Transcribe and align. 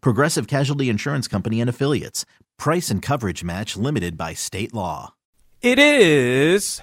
Progressive 0.00 0.46
Casualty 0.46 0.88
Insurance 0.88 1.28
Company 1.28 1.60
and 1.60 1.70
Affiliates. 1.70 2.24
Price 2.58 2.90
and 2.90 3.02
coverage 3.02 3.44
match 3.44 3.76
limited 3.76 4.16
by 4.16 4.34
state 4.34 4.72
law. 4.74 5.14
It 5.62 5.78
is 5.78 6.82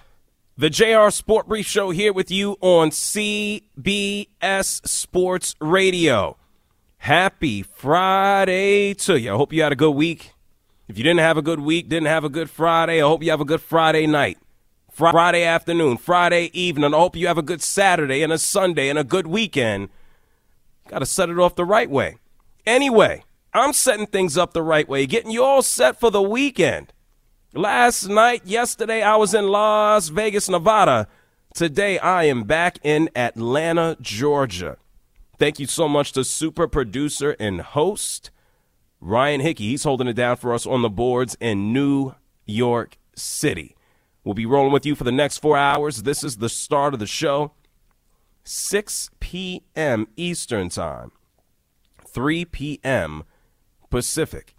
the 0.57 0.69
JR 0.69 1.09
Sport 1.09 1.47
Brief 1.47 1.65
Show 1.65 1.89
here 1.89 2.13
with 2.13 2.29
you 2.29 2.57
on 2.61 2.89
CBS 2.89 4.27
Sports 4.87 5.55
Radio. 5.59 6.37
Happy 6.97 7.63
Friday 7.63 8.93
to 8.93 9.19
you. 9.19 9.33
I 9.33 9.37
hope 9.37 9.51
you 9.51 9.61
had 9.63 9.71
a 9.71 9.75
good 9.75 9.91
week. 9.91 10.33
If 10.87 10.97
you 10.97 11.03
didn't 11.03 11.21
have 11.21 11.37
a 11.37 11.41
good 11.41 11.59
week, 11.59 11.89
didn't 11.89 12.07
have 12.07 12.23
a 12.23 12.29
good 12.29 12.49
Friday, 12.49 13.01
I 13.01 13.07
hope 13.07 13.23
you 13.23 13.31
have 13.31 13.41
a 13.41 13.45
good 13.45 13.61
Friday 13.61 14.05
night, 14.05 14.37
Friday 14.91 15.43
afternoon, 15.43 15.97
Friday 15.97 16.51
evening. 16.53 16.93
I 16.93 16.97
hope 16.97 17.15
you 17.15 17.27
have 17.27 17.37
a 17.37 17.41
good 17.41 17.61
Saturday 17.61 18.21
and 18.21 18.31
a 18.31 18.37
Sunday 18.37 18.89
and 18.89 18.99
a 18.99 19.03
good 19.03 19.27
weekend. 19.27 19.89
Got 20.87 20.99
to 20.99 21.05
set 21.05 21.29
it 21.29 21.39
off 21.39 21.55
the 21.55 21.65
right 21.65 21.89
way. 21.89 22.17
Anyway, 22.65 23.23
I'm 23.53 23.73
setting 23.73 24.07
things 24.07 24.37
up 24.37 24.53
the 24.53 24.63
right 24.63 24.87
way, 24.87 25.05
getting 25.05 25.31
you 25.31 25.43
all 25.43 25.61
set 25.61 25.99
for 25.99 26.09
the 26.09 26.21
weekend. 26.21 26.93
Last 27.53 28.07
night, 28.07 28.45
yesterday, 28.45 29.01
I 29.03 29.15
was 29.17 29.33
in 29.33 29.47
Las 29.47 30.07
Vegas, 30.07 30.49
Nevada. 30.49 31.07
Today, 31.53 31.99
I 31.99 32.23
am 32.23 32.43
back 32.43 32.79
in 32.83 33.09
Atlanta, 33.15 33.97
Georgia. 34.01 34.77
Thank 35.37 35.59
you 35.59 35.67
so 35.67 35.87
much 35.87 36.13
to 36.13 36.23
super 36.23 36.67
producer 36.67 37.35
and 37.39 37.61
host 37.61 38.31
Ryan 39.01 39.41
Hickey. 39.41 39.69
He's 39.69 39.83
holding 39.83 40.07
it 40.07 40.13
down 40.13 40.37
for 40.37 40.53
us 40.53 40.65
on 40.65 40.81
the 40.81 40.89
boards 40.89 41.35
in 41.39 41.73
New 41.73 42.15
York 42.45 42.97
City. 43.15 43.75
We'll 44.23 44.33
be 44.33 44.45
rolling 44.45 44.71
with 44.71 44.85
you 44.85 44.95
for 44.95 45.03
the 45.03 45.11
next 45.11 45.39
four 45.39 45.57
hours. 45.57 46.03
This 46.03 46.23
is 46.23 46.37
the 46.37 46.49
start 46.49 46.93
of 46.93 46.99
the 46.99 47.05
show. 47.05 47.51
6 48.45 49.09
p.m. 49.19 50.07
Eastern 50.15 50.69
Time, 50.69 51.11
3 52.13 52.45
p.m. 52.45 53.23
Pacific. 53.89 54.55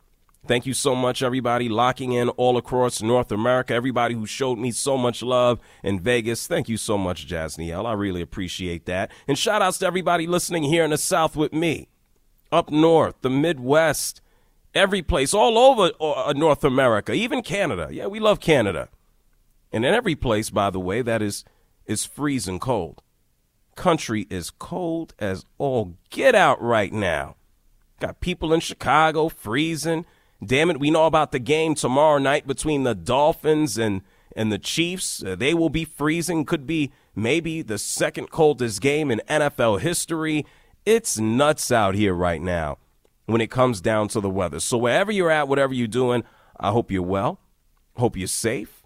Thank 0.47 0.67
you 0.67 0.75
so 0.75 0.95
much, 0.95 1.23
everybody, 1.23 1.71
locking 1.71 2.13
in 2.13 2.29
all 2.31 2.59
across 2.59 3.01
North 3.01 3.33
America. 3.33 3.73
Everybody 3.73 4.15
who 4.15 4.27
showed 4.27 4.59
me 4.59 4.73
so 4.73 4.99
much 4.99 5.23
love 5.23 5.59
in 5.83 6.01
Vegas. 6.01 6.47
Thank 6.47 6.69
you 6.69 6.77
so 6.77 6.99
much, 6.99 7.27
Jazniel. 7.27 7.87
I 7.87 7.95
really 7.95 8.21
appreciate 8.21 8.85
that. 8.85 9.11
And 9.27 9.39
shout 9.39 9.63
outs 9.63 9.79
to 9.79 9.87
everybody 9.87 10.27
listening 10.27 10.65
here 10.65 10.85
in 10.85 10.91
the 10.91 10.99
South 10.99 11.35
with 11.35 11.55
me, 11.55 11.89
up 12.53 12.71
north, 12.71 13.15
the 13.23 13.31
Midwest, 13.31 14.21
every 14.75 15.01
place, 15.01 15.33
all 15.33 15.57
over 15.57 15.93
uh, 15.99 16.35
North 16.37 16.63
America, 16.63 17.13
even 17.13 17.41
Canada. 17.41 17.89
Yeah, 17.91 18.09
we 18.09 18.21
love 18.21 18.39
Canada. 18.39 18.91
And 19.73 19.87
in 19.87 19.95
every 19.95 20.15
place, 20.15 20.51
by 20.51 20.69
the 20.69 20.81
way, 20.81 21.01
that 21.01 21.23
is 21.23 21.45
is 21.87 22.05
freezing 22.05 22.59
cold. 22.59 23.03
Country 23.77 24.27
is 24.29 24.51
cold 24.51 25.15
as 25.19 25.47
all 25.57 25.95
get 26.11 26.35
out 26.35 26.61
right 26.61 26.93
now. 26.93 27.37
Got 28.05 28.21
people 28.21 28.53
in 28.53 28.61
Chicago 28.61 29.31
freezing. 29.31 30.05
Damn 30.45 30.69
it, 30.69 30.79
we 30.79 30.91
know 30.91 31.07
about 31.07 31.33
the 31.33 31.39
game 31.39 31.75
tomorrow 31.75 32.19
night 32.19 32.47
between 32.47 32.83
the 32.83 32.95
Dolphins 32.95 33.79
and 33.79 34.03
and 34.37 34.53
the 34.53 34.59
Chiefs. 34.59 35.25
Uh, 35.25 35.35
they 35.35 35.55
will 35.55 35.71
be 35.71 35.87
freezing. 35.87 36.45
Could 36.45 36.67
be 36.67 36.93
maybe 37.17 37.63
the 37.63 37.79
second 37.79 38.29
coldest 38.29 38.83
game 38.83 39.11
in 39.11 39.23
NFL 39.27 39.81
history. 39.81 40.45
It's 40.85 41.19
nuts 41.19 41.73
out 41.73 41.95
here 41.95 42.13
right 42.13 42.43
now 42.43 42.77
when 43.25 43.41
it 43.41 43.51
comes 43.51 43.81
down 43.81 44.09
to 44.09 44.21
the 44.21 44.29
weather. 44.29 44.61
So 44.61 44.77
wherever 44.77 45.11
you're 45.11 45.31
at, 45.31 45.49
whatever 45.49 45.73
you're 45.73 45.87
doing, 45.87 46.25
I 46.61 46.73
hope 46.73 46.91
you're 46.91 47.03
well. 47.03 47.41
Hope 47.97 48.19
you're 48.19 48.29
safe. 48.29 48.83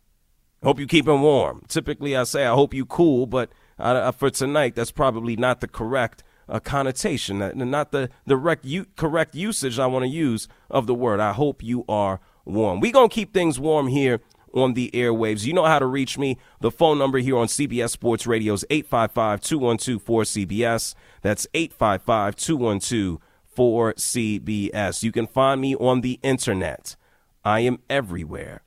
Hope 0.63 0.79
you're 0.79 0.87
keeping 0.87 1.23
warm. 1.23 1.65
Typically, 1.67 2.17
I 2.17 2.23
say 2.23 2.47
I 2.47 2.55
hope 2.55 2.73
you 2.73 2.87
cool, 2.87 3.27
but 3.27 3.51
uh, 3.81 4.13
for 4.13 4.31
tonight, 4.31 4.77
that's 4.77 4.93
probably 4.93 5.35
not 5.35 5.61
the 5.61 5.67
correct 5.67 6.23
uh, 6.49 6.61
connotation, 6.61 7.39
not 7.55 7.93
the, 7.93 8.11
the 8.27 8.37
rec- 8.37 8.65
u- 8.65 8.87
correct 8.97 9.35
usage 9.35 9.79
I 9.79 9.87
want 9.87 10.05
to 10.05 10.09
use 10.09 10.49
of 10.71 10.87
the 10.87 10.95
word. 10.95 11.21
I 11.21 11.33
hope 11.33 11.63
you 11.63 11.85
are 11.89 12.21
warm. 12.45 12.81
We're 12.81 12.93
going 12.93 13.09
to 13.09 13.15
keep 13.15 13.33
things 13.33 13.61
warm 13.61 13.89
here 13.89 14.21
on 14.53 14.75
the 14.75 14.91
airwaves. 14.95 15.45
You 15.45 15.53
know 15.53 15.65
how 15.65 15.79
to 15.79 15.87
reach 15.87 16.19
me. 16.19 16.39
The 16.61 16.71
phone 16.71 16.99
number 16.99 17.19
here 17.19 17.37
on 17.37 17.47
CBS 17.47 17.91
Sports 17.91 18.27
Radio 18.27 18.55
is 18.55 18.65
855 18.71 19.41
212 19.41 20.05
4CBS. 20.05 20.95
That's 21.23 21.47
855 21.55 22.37
212 22.37 23.19
4CBS. 23.57 25.03
You 25.03 25.13
can 25.13 25.27
find 25.27 25.61
me 25.61 25.75
on 25.77 26.01
the 26.01 26.21
internet. 26.23 26.97
I 27.45 27.61
am 27.61 27.79
everywhere. 27.91 28.63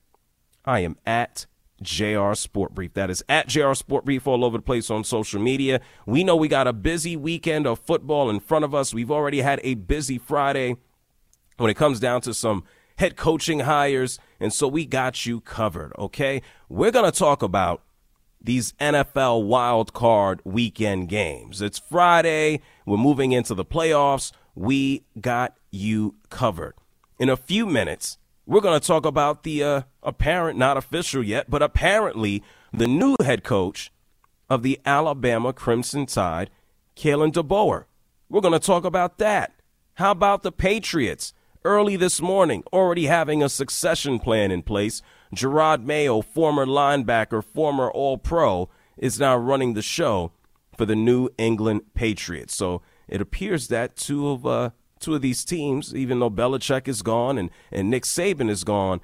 I 0.66 0.80
am 0.80 0.98
at 1.06 1.46
JR 1.82 2.34
Sport 2.34 2.74
Brief. 2.74 2.94
That 2.94 3.10
is 3.10 3.24
at 3.28 3.48
JR 3.48 3.74
Sport 3.74 4.06
Brief 4.06 4.28
all 4.28 4.46
over 4.46 4.58
the 4.58 4.64
place 4.64 4.90
on 4.90 5.04
social 5.04 5.42
media. 5.42 5.82
We 6.06 6.24
know 6.24 6.36
we 6.36 6.48
got 6.48 6.68
a 6.68 6.74
busy 6.74 7.16
weekend 7.16 7.66
of 7.66 7.80
football 7.80 8.30
in 8.30 8.40
front 8.40 8.66
of 8.66 8.76
us. 8.76 8.94
We've 8.94 9.12
already 9.12 9.42
had 9.42 9.60
a 9.64 9.76
busy 9.76 10.18
Friday 10.18 10.76
when 11.58 11.70
it 11.70 11.76
comes 11.76 12.00
down 12.00 12.22
to 12.22 12.34
some 12.34 12.64
head 12.98 13.16
coaching 13.16 13.62
hires, 13.62 14.20
and 14.40 14.54
so 14.54 14.68
we 14.68 14.86
got 14.86 15.26
you 15.26 15.42
covered, 15.42 15.92
okay? 15.98 16.42
We're 16.70 16.92
going 16.92 17.12
to 17.12 17.18
talk 17.18 17.42
about 17.42 17.82
these 18.44 18.74
NFL 18.74 19.46
wild 19.46 19.94
card 19.94 20.42
weekend 20.44 21.10
games. 21.10 21.62
It's 21.62 21.80
Friday. 21.80 22.62
We're 22.86 22.98
moving 22.98 23.32
into 23.32 23.54
the 23.54 23.66
playoffs. 23.66 24.32
We 24.56 25.04
got 25.20 25.58
you 25.70 26.16
covered. 26.30 26.76
In 27.20 27.30
a 27.30 27.38
few 27.38 27.66
minutes, 27.66 28.18
we're 28.46 28.62
going 28.62 28.80
to 28.80 28.86
talk 28.86 29.06
about 29.06 29.44
the 29.44 29.64
uh, 29.64 29.82
apparent, 30.04 30.58
not 30.58 30.78
official 30.78 31.24
yet, 31.24 31.50
but 31.50 31.62
apparently 31.62 32.44
the 32.74 32.88
new 32.88 33.16
head 33.22 33.44
coach 33.44 33.92
of 34.50 34.64
the 34.64 34.80
Alabama 34.86 35.54
Crimson 35.54 36.06
Tide, 36.06 36.50
Kalen 36.96 37.32
DeBoer. 37.32 37.86
We're 38.30 38.42
going 38.42 38.60
to 38.60 38.60
talk 38.60 38.84
about 38.84 39.18
that. 39.20 39.54
How 39.96 40.12
about 40.12 40.44
the 40.44 40.52
Patriots? 40.52 41.34
Early 41.64 41.96
this 41.96 42.20
morning, 42.20 42.64
already 42.74 43.06
having 43.06 43.44
a 43.44 43.50
succession 43.50 44.18
plan 44.18 44.50
in 44.50 44.64
place. 44.64 45.04
Jerod 45.36 45.84
Mayo, 45.84 46.22
former 46.22 46.66
linebacker, 46.66 47.44
former 47.44 47.90
All 47.92 48.18
Pro, 48.18 48.68
is 48.98 49.20
now 49.20 49.38
running 49.38 49.76
the 49.76 49.84
show 49.84 50.32
for 50.76 50.86
the 50.88 50.96
New 50.96 51.30
England 51.38 51.82
Patriots. 51.94 52.56
So 52.56 52.82
it 53.08 53.22
appears 53.22 53.68
that 53.68 53.96
two 53.96 54.30
of 54.30 54.46
uh, 54.46 54.72
two 55.02 55.16
of 55.16 55.22
these 55.22 55.44
teams, 55.44 55.94
even 55.94 56.20
though 56.20 56.30
Belichick 56.30 56.88
is 56.88 57.02
gone 57.02 57.38
and, 57.38 57.50
and 57.72 57.90
Nick 57.90 58.04
Saban 58.04 58.50
is 58.50 58.64
gone, 58.64 59.02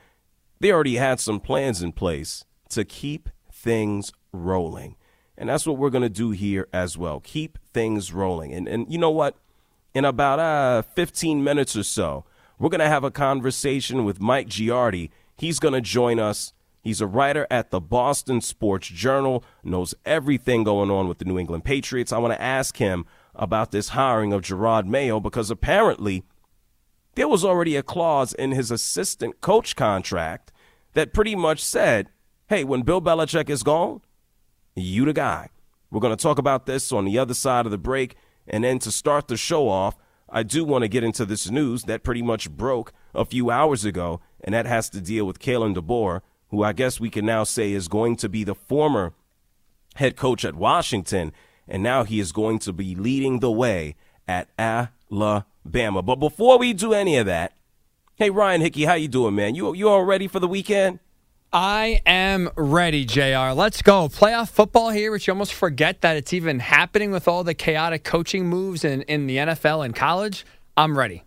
they 0.60 0.72
already 0.72 0.96
had 0.96 1.20
some 1.20 1.40
plans 1.40 1.82
in 1.82 1.92
place 1.92 2.46
to 2.70 2.86
keep 2.86 3.30
things 3.52 4.14
rolling. 4.32 4.96
And 5.38 5.50
that's 5.50 5.68
what 5.68 5.78
we're 5.78 5.90
going 5.90 6.04
to 6.04 6.10
do 6.10 6.32
here 6.32 6.68
as 6.74 6.98
well. 6.98 7.20
Keep 7.20 7.60
things 7.74 8.12
rolling. 8.12 8.54
And, 8.54 8.68
and 8.68 8.92
you 8.92 8.98
know 8.98 9.12
what? 9.12 9.36
In 9.94 10.06
about 10.06 10.40
uh, 10.40 10.82
15 10.82 11.44
minutes 11.44 11.76
or 11.76 11.84
so, 11.84 12.26
we're 12.60 12.70
going 12.70 12.80
to 12.80 12.90
have 12.90 13.04
a 13.04 13.12
conversation 13.12 14.04
with 14.04 14.20
Mike 14.20 14.48
Giardi. 14.48 15.10
He's 15.36 15.60
going 15.60 15.74
to 15.74 15.82
join 15.82 16.20
us. 16.20 16.54
He's 16.82 17.02
a 17.02 17.08
writer 17.08 17.46
at 17.52 17.70
the 17.70 17.80
Boston 17.80 18.42
Sports 18.42 18.88
Journal, 18.88 19.44
knows 19.64 19.94
everything 20.06 20.64
going 20.64 20.90
on 20.90 21.08
with 21.08 21.20
the 21.20 21.26
New 21.26 21.38
England 21.38 21.66
Patriots. 21.66 22.14
I 22.14 22.18
want 22.18 22.34
to 22.34 22.42
ask 22.42 22.78
him 22.78 23.06
about 23.38 23.72
this 23.72 23.90
hiring 23.90 24.34
of 24.34 24.42
Jerod 24.42 24.86
Mayo 24.86 25.20
because 25.20 25.50
apparently 25.50 26.24
there 27.16 27.28
was 27.28 27.46
already 27.46 27.76
a 27.76 27.84
clause 27.84 28.34
in 28.34 28.52
his 28.52 28.72
assistant 28.72 29.40
coach 29.42 29.76
contract 29.76 30.52
that 30.94 31.14
pretty 31.14 31.36
much 31.36 31.64
said, 31.64 32.10
hey, 32.48 32.64
when 32.64 32.82
Bill 32.82 33.02
Belichick 33.02 33.50
is 33.50 33.64
gone, 33.64 34.02
you 34.76 35.06
the 35.06 35.14
guy. 35.14 35.50
We're 35.90 36.02
going 36.02 36.16
to 36.16 36.22
talk 36.22 36.38
about 36.38 36.66
this 36.66 36.92
on 36.92 37.06
the 37.06 37.18
other 37.18 37.34
side 37.34 37.66
of 37.66 37.72
the 37.72 37.78
break. 37.78 38.16
And 38.48 38.64
then 38.64 38.80
to 38.80 38.92
start 38.92 39.28
the 39.28 39.38
show 39.38 39.70
off, 39.70 39.96
I 40.30 40.44
do 40.44 40.66
want 40.66 40.84
to 40.84 40.90
get 40.90 41.04
into 41.04 41.26
this 41.26 41.50
news 41.50 41.84
that 41.84 42.04
pretty 42.04 42.22
much 42.22 42.52
broke 42.52 42.92
a 43.14 43.26
few 43.26 43.50
hours 43.50 43.86
ago 43.86 44.20
and 44.44 44.54
that 44.54 44.66
has 44.66 44.90
to 44.90 45.02
deal 45.02 45.26
with 45.26 45.40
Kalen 45.40 45.76
DeBoer, 45.76 46.22
who 46.50 46.64
I 46.64 46.74
guess 46.74 47.00
we 47.00 47.10
can 47.10 47.26
now 47.26 47.44
say 47.44 47.72
is 47.72 47.88
going 47.88 48.16
to 48.18 48.30
be 48.30 48.44
the 48.44 48.56
former 48.56 49.14
head 49.96 50.16
coach 50.16 50.46
at 50.46 50.56
Washington, 50.56 51.32
and 51.68 51.84
now 51.84 52.04
he 52.04 52.20
is 52.20 52.32
going 52.32 52.60
to 52.60 52.74
be 52.74 52.96
leading 52.96 53.40
the 53.40 53.52
way 53.52 53.96
at 54.28 54.50
Alabama. 54.58 56.02
But 56.02 56.16
before 56.18 56.58
we 56.58 56.74
do 56.74 56.94
any 56.94 57.18
of 57.18 57.26
that, 57.26 57.54
hey 58.16 58.30
Ryan 58.30 58.62
Hickey, 58.62 58.86
how 58.86 58.94
you 58.94 59.08
doing, 59.08 59.36
man? 59.36 59.56
You 59.56 59.74
you 59.74 59.90
all 59.90 60.04
ready 60.04 60.28
for 60.28 60.40
the 60.40 60.48
weekend? 60.48 61.00
I 61.54 62.02
am 62.06 62.50
ready, 62.58 63.06
JR. 63.06 63.54
Let's 63.56 63.82
go. 63.82 64.10
Playoff 64.10 64.50
football 64.50 64.90
here, 64.90 65.12
which 65.12 65.28
you 65.28 65.34
almost 65.34 65.54
forget 65.54 66.02
that 66.02 66.18
it's 66.18 66.34
even 66.34 66.60
happening 66.60 67.12
with 67.12 67.26
all 67.28 67.46
the 67.46 67.54
chaotic 67.54 68.04
coaching 68.04 68.48
moves 68.48 68.84
in, 68.84 69.04
in 69.04 69.28
the 69.28 69.38
NFL 69.38 69.86
and 69.86 69.96
college. 69.96 70.46
I'm 70.76 70.98
ready. 70.98 71.24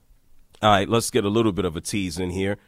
All 0.61 0.71
right, 0.71 0.89
let's 0.89 1.11
get 1.11 1.25
a 1.25 1.31
little 1.31 1.53
bit 1.53 1.65
of 1.65 1.75
a 1.75 1.81
tease 1.81 2.19
in 2.19 2.31
here. 2.31 2.59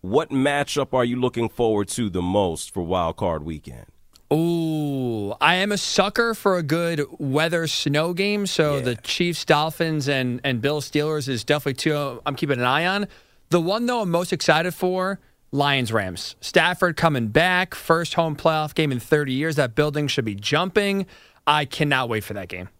What 0.00 0.30
matchup 0.30 0.94
are 0.94 1.04
you 1.04 1.20
looking 1.20 1.50
forward 1.50 1.88
to 1.88 2.08
the 2.08 2.22
most 2.22 2.72
for 2.72 2.82
Wild 2.82 3.16
Card 3.16 3.44
Weekend? 3.44 3.86
Ooh, 4.32 5.34
I 5.40 5.56
am 5.56 5.72
a 5.72 5.76
sucker 5.78 6.32
for 6.34 6.56
a 6.56 6.62
good 6.62 7.04
weather 7.18 7.66
snow 7.66 8.14
game. 8.14 8.46
So 8.46 8.76
Yeah. 8.76 8.82
the 8.82 8.96
Chiefs, 8.96 9.44
Dolphins, 9.44 10.08
and 10.08 10.40
and 10.42 10.60
Bill 10.62 10.80
Steelers 10.80 11.28
is 11.28 11.44
definitely 11.44 11.74
two 11.74 12.20
I'm 12.24 12.34
keeping 12.36 12.58
an 12.58 12.64
eye 12.64 12.86
on. 12.86 13.08
The 13.50 13.60
one 13.60 13.86
though 13.86 14.00
I'm 14.00 14.10
most 14.10 14.32
excited 14.32 14.72
for 14.72 15.20
Lions 15.50 15.92
Rams. 15.92 16.34
Stafford 16.40 16.96
coming 16.96 17.28
back, 17.28 17.74
first 17.74 18.14
home 18.14 18.34
playoff 18.34 18.74
game 18.74 18.90
in 18.90 18.98
30 19.00 19.34
years. 19.34 19.56
That 19.56 19.74
building 19.74 20.08
should 20.08 20.24
be 20.24 20.34
jumping. 20.34 21.06
I 21.46 21.66
cannot 21.66 22.08
wait 22.08 22.24
for 22.24 22.32
that 22.32 22.48
game. 22.48 22.70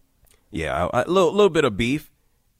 Yeah, 0.49 0.89
a 0.91 1.03
a 1.03 1.09
little, 1.09 1.31
little 1.31 1.49
bit 1.51 1.65
of 1.65 1.77
beef. 1.77 2.09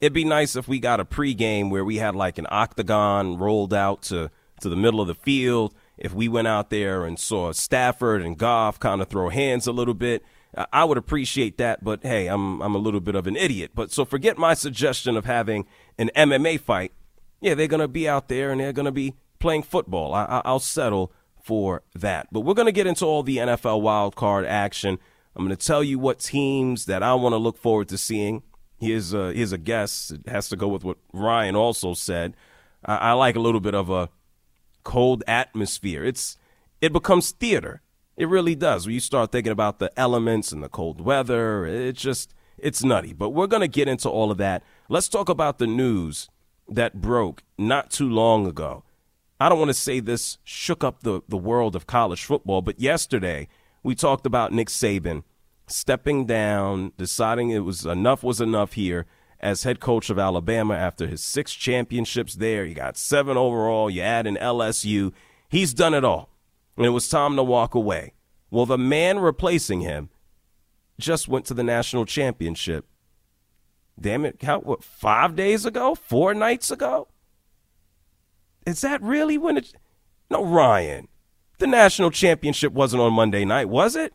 It'd 0.01 0.13
be 0.13 0.25
nice 0.25 0.56
if 0.56 0.68
we 0.68 0.80
got 0.80 1.00
a 1.00 1.06
pregame 1.06 1.72
where 1.72 1.86
we 1.86 1.98
had 1.98 2.13
like 2.16 2.38
an 2.38 2.46
octagon 2.51 3.38
rolled 3.38 3.74
out 3.74 4.04
to, 4.04 4.30
to 4.62 4.69
the 4.69 4.75
middle 4.75 5.00
of 5.01 5.07
the 5.07 5.16
field. 5.16 5.74
If 5.98 6.13
we 6.13 6.28
went 6.28 6.48
out 6.48 6.69
there 6.69 7.06
and 7.06 7.19
saw 7.19 7.51
Stafford 7.51 8.22
and 8.22 8.38
Goff 8.38 8.80
kind 8.80 9.01
of 9.01 9.10
throw 9.10 9.30
hands 9.30 9.68
a 9.68 9.72
little 9.72 9.94
bit, 9.94 10.24
I- 10.72 10.84
would 10.84 10.98
appreciate 10.98 11.57
that. 11.57 11.84
But 11.84 12.04
hey, 12.04 12.28
I'm 12.28 12.62
I'm 12.62 12.75
a 12.75 12.80
little 12.80 13.00
bit 13.00 13.16
of 13.16 13.28
an 13.28 13.36
idiot. 13.36 13.72
But 13.75 13.92
so 13.92 14.06
forget 14.06 14.38
my 14.38 14.54
suggestion 14.54 15.16
of 15.18 15.25
having 15.25 15.66
an 15.98 16.10
MMA 16.16 16.60
fight. 16.60 16.94
Yeah, 17.42 17.56
they're 17.56 17.68
gonna 17.68 17.88
be 17.88 18.07
out 18.07 18.28
there 18.28 18.51
and 18.51 18.60
they're 18.60 18.74
gonna 18.74 18.92
be 18.92 19.16
playing 19.40 19.63
football. 19.63 20.13
I, 20.13 20.24
I, 20.25 20.42
I'll 20.45 20.60
settle 20.60 21.12
for 21.42 21.84
that. 21.96 22.28
But 22.31 22.42
we're 22.42 22.54
gonna 22.54 22.72
get 22.72 22.88
into 22.88 23.06
all 23.06 23.22
the 23.24 23.38
NFL 23.38 23.81
wild 23.81 24.16
card 24.16 24.46
action. 24.46 24.98
I'm 25.36 25.44
gonna 25.44 25.56
tell 25.56 25.84
you 25.84 26.00
what 26.00 26.19
teams 26.19 26.86
that 26.86 27.04
I 27.04 27.13
want 27.16 27.34
to 27.34 27.38
look 27.38 27.57
forward 27.57 27.89
to 27.89 27.98
seeing. 27.98 28.44
Here's 28.80 29.13
a, 29.13 29.31
here's 29.34 29.51
a 29.51 29.57
guess. 29.57 30.12
It 30.12 30.30
has 30.30 30.50
to 30.50 30.56
go 30.56 30.68
with 30.68 30.84
what 30.84 30.98
Ryan 31.13 31.56
also 31.56 31.94
said. 31.94 32.36
I, 32.86 32.96
I 32.98 33.12
like 33.13 33.36
a 33.36 33.39
little 33.39 33.62
bit 33.62 33.74
of 33.75 33.89
a 33.89 34.10
cold 34.84 35.24
atmosphere. 35.28 36.04
It's 36.04 36.38
it 36.82 36.94
becomes 36.94 37.32
theater. 37.32 37.82
It 38.16 38.28
really 38.28 38.56
does. 38.56 38.86
When 38.86 38.94
you 38.94 39.00
start 39.00 39.32
thinking 39.32 39.52
about 39.52 39.80
the 39.80 39.92
elements 40.00 40.52
and 40.52 40.62
the 40.62 40.70
cold 40.70 41.02
weather, 41.02 41.66
it 41.66 41.94
just 41.96 42.34
it's 42.58 42.84
nutty. 42.84 43.14
But 43.14 43.30
we're 43.30 43.48
gonna 43.48 43.68
get 43.68 43.88
into 43.88 44.10
all 44.10 44.32
of 44.32 44.38
that. 44.38 44.64
Let's 44.90 45.10
talk 45.10 45.30
about 45.30 45.58
the 45.58 45.68
news 45.68 46.30
that 46.68 47.02
broke 47.02 47.44
not 47.58 47.90
too 47.90 48.10
long 48.10 48.48
ago. 48.48 48.84
I 49.40 49.50
don't 49.50 49.60
want 49.60 49.70
to 49.70 49.74
say 49.74 50.00
this 50.00 50.38
shook 50.44 50.84
up 50.84 51.02
the, 51.02 51.22
the 51.28 51.38
world 51.38 51.76
of 51.76 51.88
college 51.88 52.24
football, 52.24 52.62
but 52.62 52.80
yesterday 52.80 53.48
we 53.82 53.96
talked 53.96 54.26
about 54.26 54.54
Nick 54.54 54.70
Saban 54.70 55.24
stepping 55.68 56.26
down, 56.26 56.94
deciding 56.98 57.50
it 57.50 57.60
was 57.60 57.86
enough 57.86 58.24
was 58.24 58.40
enough 58.40 58.74
here 58.74 59.06
as 59.44 59.63
head 59.63 59.81
coach 59.81 60.10
of 60.10 60.18
Alabama 60.18 60.74
after 60.74 61.06
his 61.06 61.22
six 61.22 61.54
championships 61.54 62.36
there. 62.36 62.66
He 62.66 62.74
got 62.74 62.98
seven 62.98 63.36
overall. 63.36 63.90
You 63.90 64.01
add 64.01 64.25
in 64.25 64.38
LSU. 64.38 65.12
He's 65.50 65.74
done 65.74 65.94
it 65.94 66.06
all. 66.06 66.30
And 66.78 66.86
it 66.86 66.90
was 66.90 67.10
time 67.10 67.36
to 67.36 67.44
walk 67.44 67.75
away. 67.75 68.13
Well, 68.50 68.66
the 68.66 68.78
man 68.78 69.19
replacing 69.19 69.81
him 69.81 70.10
just 70.98 71.28
went 71.28 71.45
to 71.48 71.54
the 71.54 71.63
national 71.63 72.06
championship. 72.06 72.86
Damn 74.00 74.25
it, 74.25 74.42
how, 74.42 74.62
what, 74.62 74.84
five 74.84 75.36
days 75.36 75.66
ago? 75.66 75.94
Four 75.94 76.34
nights 76.34 76.72
ago? 76.72 77.10
Is 78.66 78.81
that 78.81 79.01
really 79.01 79.38
when 79.38 79.57
it. 79.57 79.74
No, 80.31 80.44
Ryan. 80.44 81.10
The 81.60 81.68
national 81.68 82.12
championship 82.12 82.72
wasn't 82.72 83.04
on 83.04 83.13
Monday 83.13 83.44
night, 83.44 83.68
was 83.69 83.96
it? 83.96 84.13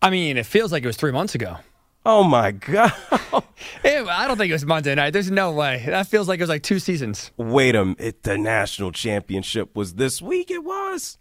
I 0.00 0.10
mean, 0.10 0.36
it 0.36 0.46
feels 0.46 0.72
like 0.72 0.82
it 0.82 0.86
was 0.86 0.96
three 0.96 1.12
months 1.12 1.34
ago. 1.34 1.58
Oh, 2.04 2.24
my 2.24 2.50
God. 2.52 2.92
Eh, 3.84 4.04
I 4.08 4.26
don't 4.26 4.36
think 4.36 4.50
it 4.50 4.54
was 4.54 4.66
Monday 4.66 4.94
night. 4.94 5.12
There's 5.12 5.30
no 5.30 5.52
way. 5.52 5.84
That 5.86 6.06
feels 6.08 6.26
like 6.28 6.40
it 6.40 6.42
was 6.42 6.48
like 6.48 6.62
two 6.64 6.78
seasons. 6.80 7.30
Wait 7.36 7.74
a 7.76 7.84
minute. 7.84 8.22
The 8.24 8.36
national 8.36 8.90
championship 8.92 9.76
was 9.76 9.94
this 9.94 10.20
week. 10.20 10.50
It 10.50 10.64
was. 10.64 11.18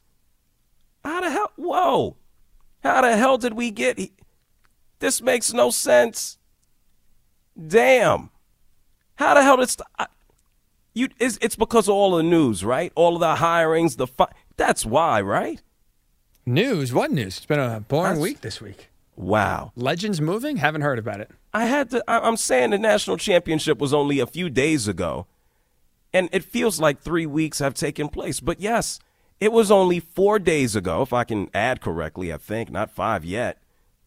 How 1.03 1.21
the 1.21 1.29
hell? 1.29 1.51
Whoa. 1.55 2.17
How 2.83 3.01
the 3.01 3.15
hell 3.15 3.37
did 3.37 3.53
we 3.53 3.69
get? 3.71 3.99
he- 3.99 4.13
This 4.99 5.21
makes 5.21 5.53
no 5.53 5.69
sense. 5.69 6.39
Damn. 7.67 8.29
How 9.15 9.33
the 9.35 9.43
hell 9.43 9.57
did 9.57 9.69
st- 9.69 9.87
I, 9.99 10.07
you? 10.93 11.09
It's, 11.19 11.37
it's 11.41 11.55
because 11.55 11.87
of 11.87 11.93
all 11.95 12.15
the 12.17 12.23
news, 12.23 12.63
right? 12.63 12.91
All 12.95 13.15
of 13.15 13.19
the 13.19 13.35
hirings, 13.43 13.97
the 13.97 14.07
fi- 14.07 14.31
That's 14.57 14.85
why, 14.85 15.21
right? 15.21 15.61
News? 16.45 16.91
What 16.93 17.11
news? 17.11 17.37
It's 17.37 17.45
been 17.45 17.59
a 17.59 17.81
boring 17.81 18.03
That's- 18.13 18.21
week 18.23 18.41
this 18.41 18.61
week. 18.61 18.89
Wow. 19.21 19.71
Legends 19.75 20.19
moving? 20.19 20.57
Haven't 20.57 20.81
heard 20.81 20.99
about 20.99 21.21
it. 21.21 21.29
I 21.53 21.65
had 21.65 21.91
to. 21.91 22.03
I, 22.07 22.19
I'm 22.19 22.37
saying 22.37 22.71
the 22.71 22.79
national 22.79 23.17
championship 23.17 23.79
was 23.79 23.93
only 23.93 24.19
a 24.19 24.25
few 24.25 24.49
days 24.49 24.87
ago, 24.87 25.27
and 26.11 26.27
it 26.31 26.43
feels 26.43 26.79
like 26.79 26.99
three 26.99 27.27
weeks 27.27 27.59
have 27.59 27.75
taken 27.75 28.09
place. 28.09 28.39
But 28.39 28.59
yes, 28.59 28.99
it 29.39 29.51
was 29.51 29.69
only 29.69 29.99
four 29.99 30.39
days 30.39 30.75
ago, 30.75 31.03
if 31.03 31.13
I 31.13 31.23
can 31.23 31.49
add 31.53 31.81
correctly. 31.81 32.33
I 32.33 32.37
think 32.37 32.71
not 32.71 32.89
five 32.89 33.23
yet. 33.23 33.61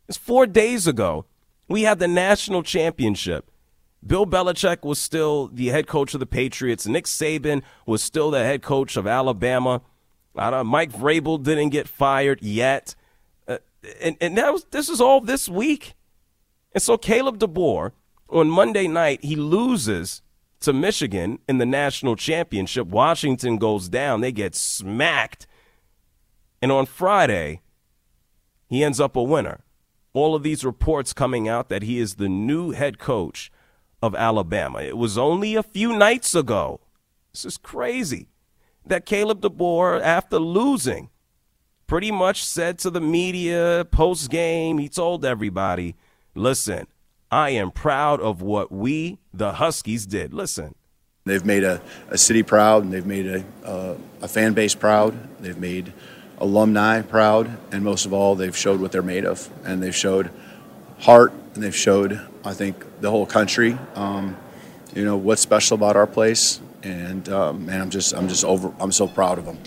It's 0.08 0.19
four 0.19 0.46
days 0.46 0.87
ago 0.87 1.26
we 1.69 1.82
had 1.82 1.99
the 1.99 2.08
national 2.08 2.62
championship. 2.62 3.50
Bill 4.06 4.26
Belichick 4.26 4.82
was 4.82 4.99
still 4.99 5.49
the 5.49 5.69
head 5.69 5.87
coach 5.87 6.12
of 6.12 6.20
the 6.20 6.26
Patriots. 6.26 6.87
Nick 6.87 7.06
Saban 7.06 7.62
was 7.87 8.02
still 8.02 8.31
the 8.31 8.44
head 8.44 8.62
coach 8.62 8.96
of 8.96 9.06
Alabama. 9.06 9.81
I 10.37 10.50
don't, 10.50 10.66
Mike 10.66 10.93
Vrabel 10.93 11.43
didn't 11.43 11.70
get 11.70 11.88
fired 11.88 12.43
yet, 12.43 12.94
and 14.01 14.17
and 14.21 14.37
that 14.39 14.53
was 14.53 14.65
this 14.71 14.89
is 14.89 15.01
all 15.01 15.21
this 15.21 15.49
week. 15.49 15.95
And 16.73 16.83
so 16.83 16.97
Kalen 16.97 17.39
DeBoer 17.39 17.93
on 18.29 18.49
Monday 18.49 18.89
night 18.89 19.25
he 19.25 19.37
loses 19.37 20.23
to 20.61 20.73
Michigan 20.73 21.39
in 21.49 21.59
the 21.59 21.67
national 21.67 22.17
championship. 22.17 22.87
Washington 22.87 23.59
goes 23.59 23.89
down; 23.89 24.21
they 24.21 24.33
get 24.33 24.55
smacked. 24.55 25.47
And 26.62 26.73
on 26.73 26.87
Friday, 26.87 27.61
he 28.69 28.83
ends 28.83 28.99
up 28.99 29.17
a 29.17 29.23
winner. 29.23 29.64
All 30.14 30.35
of 30.35 30.43
these 30.43 30.64
reports 30.64 31.12
coming 31.12 31.49
out 31.49 31.69
that 31.69 31.83
he 31.83 31.99
is 31.99 32.14
the 32.14 32.29
new 32.29 32.71
head 32.71 32.99
coach 32.99 33.50
of 34.00 34.14
Alabama. 34.14 34.81
It 34.81 34.97
was 34.97 35.19
only 35.19 35.57
a 35.57 35.62
few 35.62 35.97
nights 35.97 36.35
ago. 36.35 36.81
This 37.33 37.45
is 37.45 37.57
crazy. 37.57 38.29
That 38.87 39.07
Kalen 39.07 39.41
DeBoer, 39.41 40.00
after 40.00 40.38
losing, 40.38 41.11
pretty 41.87 42.11
much 42.11 42.45
said 42.45 42.79
to 42.81 42.91
the 42.91 43.00
media 43.00 43.87
post 43.91 44.31
game, 44.31 44.79
he 44.79 44.88
told 44.88 45.25
everybody, 45.25 45.95
listen, 46.35 46.87
I 47.31 47.50
am 47.50 47.71
proud 47.71 48.21
of 48.21 48.43
what 48.43 48.71
we, 48.71 49.19
the 49.33 49.55
Huskies, 49.55 50.07
did. 50.07 50.33
Listen, 50.33 50.75
They've 51.26 51.45
made 51.45 51.64
a, 51.64 51.81
a 52.11 52.19
city 52.19 52.43
proud, 52.43 52.83
and 52.85 52.93
they've 52.93 53.07
made 53.07 53.26
a, 53.26 53.45
a, 53.64 53.97
a 54.23 54.29
fan 54.29 54.53
base 54.53 54.75
proud. 54.75 55.17
They've 55.41 55.57
made 55.57 55.91
alumni 56.37 57.00
proud, 57.00 57.57
and 57.73 57.83
most 57.83 58.05
of 58.05 58.12
all, 58.12 58.35
they've 58.35 58.55
showed 58.55 58.79
what 58.79 58.93
they're 58.93 59.00
made 59.00 59.25
of, 59.25 59.49
and 59.64 59.83
they've 59.83 59.95
showed 59.95 60.31
heart, 60.99 61.33
and 61.55 61.62
they've 61.62 61.75
showed, 61.75 62.21
I 62.45 62.53
think, 62.53 63.00
the 63.00 63.11
whole 63.11 63.25
country, 63.25 63.79
um, 63.95 64.37
you 64.95 65.03
know, 65.03 65.17
what's 65.17 65.41
special 65.41 65.76
about 65.76 65.97
our 65.97 66.07
place. 66.07 66.61
And 66.83 67.26
um, 67.31 67.64
man, 67.64 67.81
I'm 67.81 67.91
just, 67.91 68.12
I'm 68.12 68.29
just 68.29 68.45
over. 68.45 68.71
I'm 68.79 68.93
so 68.93 69.09
proud 69.09 69.38
of 69.38 69.47
them. 69.47 69.59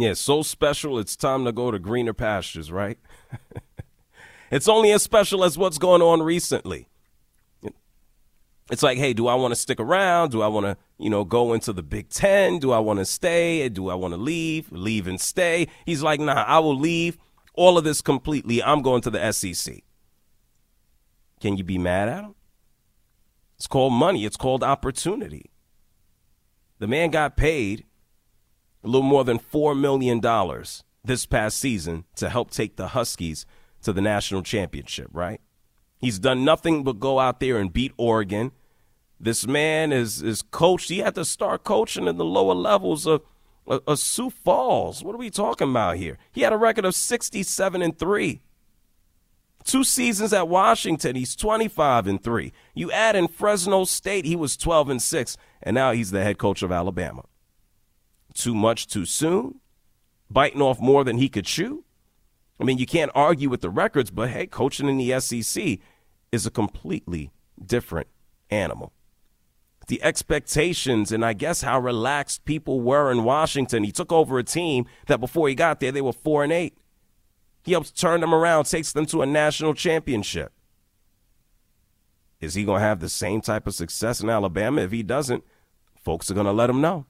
Yeah, 0.00 0.14
so 0.14 0.42
special, 0.42 0.98
it's 0.98 1.16
time 1.16 1.44
to 1.44 1.52
go 1.52 1.70
to 1.70 1.78
greener 1.78 2.12
pastures, 2.12 2.70
right? 2.70 2.98
it's 4.50 4.68
only 4.68 4.92
as 4.92 5.02
special 5.02 5.44
as 5.44 5.58
what's 5.58 5.78
going 5.78 6.02
on 6.02 6.22
recently. 6.22 6.88
It's 8.70 8.82
like, 8.82 8.98
hey, 8.98 9.14
do 9.14 9.28
I 9.28 9.34
want 9.34 9.52
to 9.52 9.56
stick 9.56 9.80
around? 9.80 10.30
Do 10.30 10.42
I 10.42 10.46
want 10.46 10.66
to, 10.66 10.76
you 10.98 11.08
know, 11.08 11.24
go 11.24 11.54
into 11.54 11.72
the 11.72 11.82
Big 11.82 12.10
Ten? 12.10 12.58
Do 12.58 12.70
I 12.70 12.78
want 12.78 12.98
to 12.98 13.06
stay? 13.06 13.66
Do 13.70 13.88
I 13.88 13.94
want 13.94 14.12
to 14.12 14.18
leave? 14.18 14.70
Leave 14.70 15.06
and 15.06 15.20
stay? 15.20 15.68
He's 15.86 16.02
like, 16.02 16.20
nah, 16.20 16.44
I 16.46 16.58
will 16.58 16.76
leave 16.76 17.16
all 17.54 17.78
of 17.78 17.84
this 17.84 18.02
completely. 18.02 18.62
I'm 18.62 18.82
going 18.82 19.00
to 19.02 19.10
the 19.10 19.32
SEC. 19.32 19.82
Can 21.40 21.56
you 21.56 21.64
be 21.64 21.78
mad 21.78 22.08
at 22.08 22.24
him? 22.24 22.34
It's 23.56 23.66
called 23.66 23.94
money. 23.94 24.24
It's 24.26 24.36
called 24.36 24.62
opportunity. 24.62 25.50
The 26.78 26.86
man 26.86 27.10
got 27.10 27.36
paid 27.36 27.86
a 28.82 28.86
little 28.86 29.02
more 29.02 29.24
than 29.24 29.38
$4 29.38 29.78
million 29.78 30.20
this 31.04 31.26
past 31.26 31.58
season 31.58 32.04
to 32.16 32.28
help 32.28 32.50
take 32.50 32.76
the 32.76 32.88
Huskies 32.88 33.46
to 33.82 33.92
the 33.92 34.00
national 34.00 34.42
championship, 34.42 35.08
right? 35.12 35.40
He's 35.98 36.18
done 36.18 36.44
nothing 36.44 36.84
but 36.84 37.00
go 37.00 37.18
out 37.18 37.40
there 37.40 37.58
and 37.58 37.72
beat 37.72 37.92
Oregon. 37.96 38.52
This 39.20 39.46
man 39.46 39.92
is 39.92 40.22
is 40.22 40.42
coached. 40.42 40.90
He 40.90 40.98
had 40.98 41.16
to 41.16 41.24
start 41.24 41.64
coaching 41.64 42.06
in 42.06 42.18
the 42.18 42.24
lower 42.24 42.54
levels 42.54 43.04
of 43.06 43.22
a, 43.66 43.80
a 43.88 43.96
Sioux 43.96 44.30
Falls. 44.30 45.02
What 45.02 45.14
are 45.14 45.18
we 45.18 45.30
talking 45.30 45.70
about 45.70 45.96
here? 45.96 46.18
He 46.30 46.42
had 46.42 46.52
a 46.52 46.56
record 46.56 46.84
of 46.84 46.94
67 46.94 47.82
and 47.82 47.98
3. 47.98 48.40
Two 49.64 49.84
seasons 49.84 50.32
at 50.32 50.48
Washington, 50.48 51.16
he's 51.16 51.36
25 51.36 52.06
and 52.06 52.22
3. 52.22 52.52
You 52.74 52.90
add 52.92 53.16
in 53.16 53.28
Fresno 53.28 53.84
State, 53.84 54.24
he 54.24 54.36
was 54.36 54.56
12 54.56 54.88
and 54.88 55.02
6, 55.02 55.36
and 55.62 55.74
now 55.74 55.92
he's 55.92 56.10
the 56.10 56.22
head 56.22 56.38
coach 56.38 56.62
of 56.62 56.72
Alabama. 56.72 57.24
Too 58.38 58.54
much 58.54 58.86
too 58.86 59.04
soon? 59.04 59.60
Biting 60.30 60.62
off 60.62 60.78
more 60.78 61.02
than 61.02 61.18
he 61.18 61.28
could 61.28 61.44
chew? 61.44 61.84
I 62.60 62.64
mean, 62.64 62.78
you 62.78 62.86
can't 62.86 63.10
argue 63.12 63.48
with 63.48 63.62
the 63.62 63.68
records, 63.68 64.12
but 64.12 64.30
hey, 64.30 64.46
coaching 64.46 64.88
in 64.88 64.96
the 64.96 65.18
SEC 65.18 65.80
is 66.30 66.46
a 66.46 66.50
completely 66.50 67.32
different 67.64 68.06
animal. 68.48 68.92
The 69.88 70.00
expectations 70.04 71.10
and 71.10 71.24
I 71.24 71.32
guess 71.32 71.62
how 71.62 71.80
relaxed 71.80 72.44
people 72.44 72.80
were 72.80 73.10
in 73.10 73.24
Washington. 73.24 73.82
He 73.82 73.90
took 73.90 74.12
over 74.12 74.38
a 74.38 74.44
team 74.44 74.86
that 75.08 75.18
before 75.18 75.48
he 75.48 75.56
got 75.56 75.80
there, 75.80 75.90
they 75.90 76.00
were 76.00 76.12
4 76.12 76.44
and 76.44 76.52
8. 76.52 76.78
He 77.64 77.72
helps 77.72 77.90
turn 77.90 78.20
them 78.20 78.32
around, 78.32 78.66
takes 78.66 78.92
them 78.92 79.06
to 79.06 79.22
a 79.22 79.26
national 79.26 79.74
championship. 79.74 80.52
Is 82.40 82.54
he 82.54 82.64
going 82.64 82.82
to 82.82 82.86
have 82.86 83.00
the 83.00 83.08
same 83.08 83.40
type 83.40 83.66
of 83.66 83.74
success 83.74 84.20
in 84.20 84.30
Alabama? 84.30 84.82
If 84.82 84.92
he 84.92 85.02
doesn't, 85.02 85.42
folks 85.96 86.30
are 86.30 86.34
going 86.34 86.46
to 86.46 86.52
let 86.52 86.70
him 86.70 86.80
know. 86.80 87.06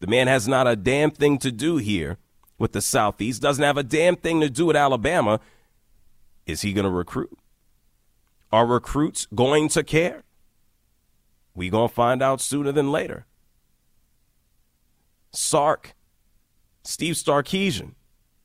The 0.00 0.06
man 0.06 0.26
has 0.26 0.48
not 0.48 0.66
a 0.66 0.76
damn 0.76 1.10
thing 1.10 1.38
to 1.38 1.52
do 1.52 1.76
here 1.76 2.18
with 2.58 2.72
the 2.72 2.80
Southeast, 2.80 3.40
doesn't 3.40 3.62
have 3.62 3.76
a 3.76 3.82
damn 3.82 4.16
thing 4.16 4.40
to 4.40 4.50
do 4.50 4.66
with 4.66 4.76
Alabama. 4.76 5.40
Is 6.46 6.62
he 6.62 6.72
going 6.72 6.84
to 6.84 6.90
recruit? 6.90 7.36
Are 8.50 8.66
recruits 8.66 9.26
going 9.34 9.68
to 9.70 9.84
care? 9.84 10.24
We 11.54 11.70
going 11.70 11.88
to 11.88 11.94
find 11.94 12.22
out 12.22 12.40
sooner 12.40 12.72
than 12.72 12.90
later. 12.90 13.26
Sark, 15.32 15.94
Steve 16.82 17.14
Sarkisian, 17.14 17.94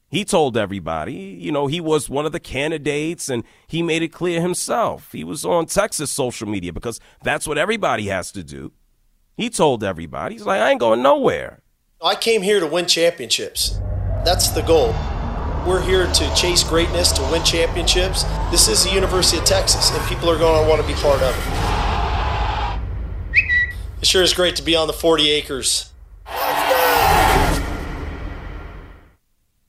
he 0.10 0.24
told 0.24 0.56
everybody, 0.56 1.14
you 1.14 1.52
know, 1.52 1.68
he 1.68 1.82
was 1.82 2.10
one 2.10 2.26
of 2.26 2.32
the 2.32 2.40
candidates 2.40 3.28
and 3.28 3.44
he 3.68 3.82
made 3.82 4.04
it 4.04 4.10
clear 4.10 4.40
himself. 4.40 5.12
He 5.12 5.24
was 5.24 5.44
on 5.44 5.66
Texas 5.66 6.12
social 6.12 6.48
media 6.48 6.72
because 6.72 7.00
that's 7.24 7.48
what 7.48 7.58
everybody 7.58 8.08
has 8.08 8.32
to 8.34 8.44
do. 8.44 8.72
He 9.38 9.50
told 9.50 9.84
everybody, 9.84 10.36
he's 10.36 10.46
like, 10.46 10.62
I 10.62 10.72
ain't 10.72 10.80
going 10.80 11.02
nowhere. 11.02 11.60
I 12.02 12.16
came 12.16 12.42
here 12.42 12.62
to 12.62 12.68
win 12.68 12.86
championships. 12.86 13.80
That's 14.24 14.50
the 14.50 14.62
goal. 14.62 14.96
We're 15.68 15.82
here 15.82 16.08
to 16.08 16.36
chase 16.36 16.64
greatness, 16.64 17.12
to 17.14 17.22
win 17.24 17.44
championships. 17.44 18.24
This 18.50 18.70
is 18.70 18.86
the 18.86 18.92
University 18.92 19.38
of 19.38 19.44
Texas, 19.44 19.92
and 19.92 20.02
people 20.08 20.30
are 20.30 20.38
going 20.38 20.64
to 20.64 20.70
want 20.70 20.82
to 20.82 20.88
be 20.88 20.94
part 20.94 21.22
of 21.22 21.36
it. 21.36 21.44
It 24.00 24.08
sure 24.08 24.24
is 24.24 24.34
great 24.34 24.56
to 24.56 24.64
be 24.64 24.74
on 24.76 24.88
the 24.88 24.94
40 24.94 25.30
acres. 25.30 25.92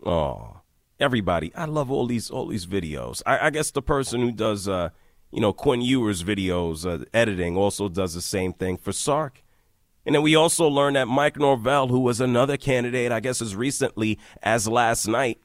Oh, 0.05 0.61
everybody! 1.01 1.53
I 1.57 1.65
love 1.65 1.91
all 1.91 2.07
these 2.07 2.31
all 2.31 2.47
these 2.47 2.67
videos. 2.67 3.21
I, 3.27 3.47
I 3.47 3.51
guess 3.51 3.73
the 3.73 3.83
person 3.83 4.21
who 4.21 4.31
does, 4.31 4.69
uh, 4.69 4.91
you 5.33 5.41
know, 5.41 5.53
Quinn 5.53 5.81
Ewers 5.81 6.23
videos 6.23 6.87
uh, 6.87 7.05
editing 7.13 7.57
also 7.57 7.89
does 7.89 8.15
the 8.15 8.23
same 8.23 8.53
thing 8.53 8.77
for 8.77 8.93
Sark. 8.93 9.43
And 10.07 10.15
then 10.15 10.23
we 10.23 10.37
also 10.37 10.69
learned 10.69 10.95
that 10.95 11.09
Mike 11.09 11.37
Norvell, 11.37 11.89
who 11.89 11.99
was 11.99 12.21
another 12.21 12.57
candidate, 12.57 13.11
I 13.11 13.19
guess 13.19 13.43
as 13.43 13.57
recently 13.57 14.21
as 14.41 14.69
last 14.69 15.09
night, 15.09 15.41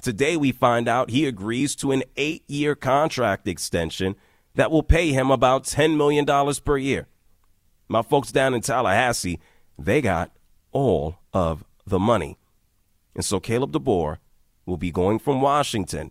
today 0.00 0.38
we 0.38 0.52
find 0.52 0.88
out 0.88 1.10
he 1.10 1.26
agrees 1.26 1.76
to 1.76 1.92
an 1.92 2.02
eight 2.16 2.42
year 2.48 2.74
contract 2.74 3.46
extension 3.46 4.16
that 4.54 4.70
will 4.70 4.82
pay 4.82 5.12
him 5.12 5.30
about 5.30 5.64
$10 5.64 5.98
million 5.98 6.24
per 6.64 6.78
year. 6.78 7.08
My 7.88 8.00
folks 8.00 8.32
down 8.32 8.54
in 8.54 8.62
Tallahassee, 8.62 9.38
they 9.78 10.00
got 10.00 10.34
all 10.72 11.16
of 11.34 11.62
the 11.86 11.98
money. 11.98 12.38
And 13.14 13.24
so 13.24 13.38
Kalen 13.38 13.70
DeBoer 13.70 14.16
will 14.64 14.78
be 14.78 14.90
going 14.90 15.18
from 15.18 15.42
Washington, 15.42 16.10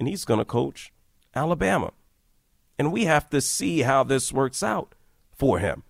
and 0.00 0.08
he's 0.08 0.24
going 0.24 0.38
to 0.38 0.44
coach 0.44 0.92
Alabama. 1.34 1.92
And 2.76 2.92
we 2.92 3.04
have 3.04 3.30
to 3.30 3.40
see 3.40 3.82
how 3.82 4.02
this 4.02 4.32
works 4.32 4.62
out 4.62 4.94
for 5.30 5.60
him. 5.60 5.84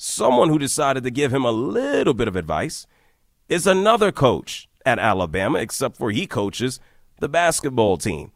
Someone 0.00 0.48
who 0.48 0.60
decided 0.60 1.02
to 1.02 1.10
give 1.10 1.34
him 1.34 1.44
a 1.44 1.50
little 1.50 2.14
bit 2.14 2.28
of 2.28 2.36
advice 2.36 2.86
is 3.48 3.66
another 3.66 4.12
coach 4.12 4.68
at 4.86 5.00
Alabama, 5.00 5.58
except 5.58 5.96
for 5.96 6.12
he 6.12 6.24
coaches 6.24 6.78
the 7.18 7.28
basketball 7.28 7.96
team. 7.96 8.30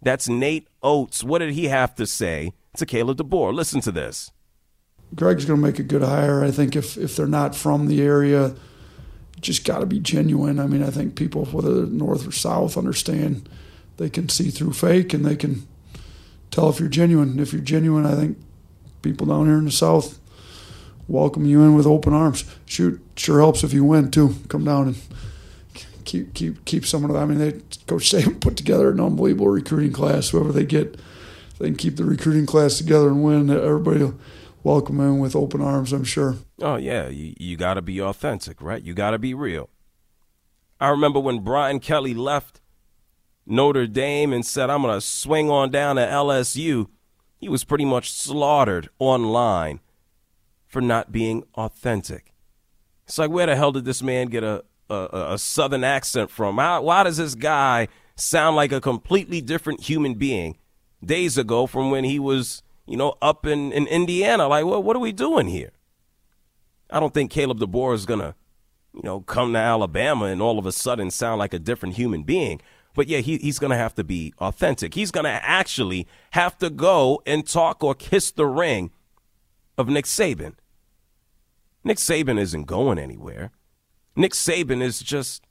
That's 0.00 0.28
Nate 0.28 0.68
Oats. 0.84 1.24
What 1.24 1.40
did 1.40 1.54
he 1.54 1.64
have 1.64 1.96
to 1.96 2.06
say 2.06 2.52
to 2.76 2.86
Kalen 2.86 3.16
DeBoer? 3.16 3.52
Listen 3.52 3.80
to 3.80 3.90
this. 3.90 4.30
Greg's 5.12 5.44
going 5.44 5.60
to 5.60 5.66
make 5.66 5.80
a 5.80 5.82
good 5.82 6.02
hire. 6.02 6.44
I 6.44 6.52
think 6.52 6.76
if, 6.76 6.96
if 6.96 7.16
they're 7.16 7.26
not 7.26 7.56
from 7.56 7.88
the 7.88 8.00
area, 8.00 8.54
just 9.40 9.64
got 9.64 9.80
to 9.80 9.86
be 9.86 9.98
genuine. 9.98 10.60
I 10.60 10.68
mean, 10.68 10.84
I 10.84 10.90
think 10.90 11.16
people, 11.16 11.44
whether 11.46 11.74
they're 11.74 11.86
north 11.86 12.24
or 12.24 12.30
south, 12.30 12.76
understand 12.76 13.48
they 13.96 14.10
can 14.10 14.28
see 14.28 14.50
through 14.50 14.74
fake 14.74 15.12
and 15.12 15.26
they 15.26 15.34
can 15.34 15.66
tell 16.52 16.70
if 16.70 16.78
you're 16.78 16.88
genuine. 16.88 17.40
If 17.40 17.52
you're 17.52 17.62
genuine, 17.62 18.06
I 18.06 18.14
think 18.14 18.38
people 19.02 19.26
down 19.26 19.46
here 19.46 19.58
in 19.58 19.64
the 19.64 19.72
south 19.72 20.19
welcome 21.10 21.44
you 21.44 21.62
in 21.62 21.74
with 21.74 21.86
open 21.86 22.12
arms. 22.12 22.44
Shoot, 22.66 23.00
sure 23.16 23.40
helps 23.40 23.64
if 23.64 23.72
you 23.72 23.84
win 23.84 24.10
too. 24.10 24.36
Come 24.48 24.64
down 24.64 24.88
and 24.88 24.96
keep 26.04 26.34
keep 26.34 26.64
keep 26.64 26.86
someone. 26.86 27.14
I 27.16 27.24
mean, 27.24 27.38
they 27.38 27.52
Coach 27.86 28.10
Saban 28.10 28.40
put 28.40 28.56
together 28.56 28.90
an 28.90 29.00
unbelievable 29.00 29.48
recruiting 29.48 29.92
class. 29.92 30.30
Whoever 30.30 30.52
they 30.52 30.64
get, 30.64 30.98
they 31.58 31.66
can 31.66 31.76
keep 31.76 31.96
the 31.96 32.04
recruiting 32.04 32.46
class 32.46 32.78
together 32.78 33.08
and 33.08 33.22
win. 33.22 33.50
Everybody 33.50 34.12
welcome 34.62 35.00
in 35.00 35.18
with 35.18 35.34
open 35.36 35.60
arms. 35.60 35.92
I'm 35.92 36.04
sure. 36.04 36.36
Oh 36.60 36.76
yeah, 36.76 37.08
you 37.08 37.34
you 37.38 37.56
got 37.56 37.74
to 37.74 37.82
be 37.82 38.00
authentic, 38.00 38.62
right? 38.62 38.82
You 38.82 38.94
got 38.94 39.10
to 39.10 39.18
be 39.18 39.34
real. 39.34 39.68
I 40.80 40.88
remember 40.88 41.20
when 41.20 41.40
Brian 41.40 41.80
Kelly 41.80 42.14
left 42.14 42.60
Notre 43.46 43.86
Dame 43.86 44.32
and 44.32 44.46
said, 44.46 44.70
"I'm 44.70 44.82
going 44.82 44.94
to 44.94 45.00
swing 45.00 45.50
on 45.50 45.70
down 45.70 45.96
to 45.96 46.02
LSU." 46.02 46.88
He 47.38 47.48
was 47.48 47.64
pretty 47.64 47.86
much 47.86 48.12
slaughtered 48.12 48.90
online 48.98 49.80
for 50.70 50.80
not 50.80 51.10
being 51.12 51.42
authentic. 51.56 52.32
It's 53.06 53.18
like, 53.18 53.30
where 53.30 53.46
the 53.46 53.56
hell 53.56 53.72
did 53.72 53.84
this 53.84 54.02
man 54.02 54.28
get 54.28 54.44
a, 54.44 54.64
a, 54.88 55.32
a 55.32 55.38
southern 55.38 55.82
accent 55.82 56.30
from? 56.30 56.56
Why 56.56 57.02
does 57.02 57.16
this 57.16 57.34
guy 57.34 57.88
sound 58.14 58.54
like 58.54 58.70
a 58.70 58.80
completely 58.80 59.40
different 59.40 59.80
human 59.80 60.14
being 60.14 60.56
days 61.04 61.36
ago 61.36 61.66
from 61.66 61.90
when 61.90 62.04
he 62.04 62.20
was, 62.20 62.62
you 62.86 62.96
know, 62.96 63.16
up 63.20 63.46
in, 63.46 63.72
in 63.72 63.88
Indiana? 63.88 64.46
Like, 64.46 64.64
what, 64.64 64.84
what 64.84 64.94
are 64.94 65.00
we 65.00 65.10
doing 65.10 65.48
here? 65.48 65.72
I 66.88 67.00
don't 67.00 67.12
think 67.12 67.32
Kalen 67.32 67.58
DeBoer 67.58 67.94
is 67.94 68.06
going 68.06 68.20
to, 68.20 68.36
you 68.94 69.02
know, 69.02 69.20
come 69.22 69.52
to 69.54 69.58
Alabama 69.58 70.26
and 70.26 70.40
all 70.40 70.58
of 70.58 70.66
a 70.66 70.72
sudden 70.72 71.10
sound 71.10 71.40
like 71.40 71.52
a 71.52 71.58
different 71.58 71.96
human 71.96 72.22
being. 72.22 72.60
But 72.94 73.08
yeah, 73.08 73.18
he, 73.18 73.38
he's 73.38 73.58
going 73.58 73.70
to 73.70 73.76
have 73.76 73.94
to 73.96 74.04
be 74.04 74.34
authentic. 74.38 74.94
He's 74.94 75.10
going 75.10 75.24
to 75.24 75.30
actually 75.30 76.06
have 76.30 76.58
to 76.58 76.70
go 76.70 77.22
and 77.26 77.44
talk 77.44 77.82
or 77.82 77.94
kiss 77.96 78.30
the 78.30 78.46
ring 78.46 78.92
of 79.76 79.88
Nick 79.88 80.04
Saban. 80.04 80.54
Nick 81.82 81.98
Saban 81.98 82.38
isn't 82.38 82.64
going 82.64 82.98
anywhere. 82.98 83.50
Nick 84.16 84.32
Saban 84.32 84.82
is 84.82 85.00
just 85.00 85.46